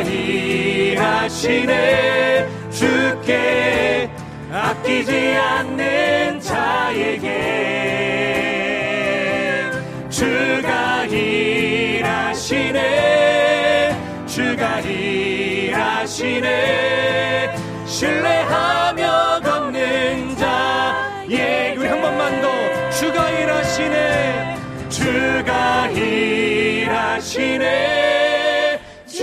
[0.00, 1.74] 일하시네.
[2.70, 4.10] 주께
[4.50, 7.30] 아끼지 않는 자에게
[10.10, 12.44] 주가 일하시네.
[14.26, 16.44] 주가 일하시네.
[17.86, 22.50] 신뢰하며 걷는 자에게 우리 한 번만 더
[22.90, 24.56] 주가 일하시네.
[24.88, 27.44] 주가 일하시네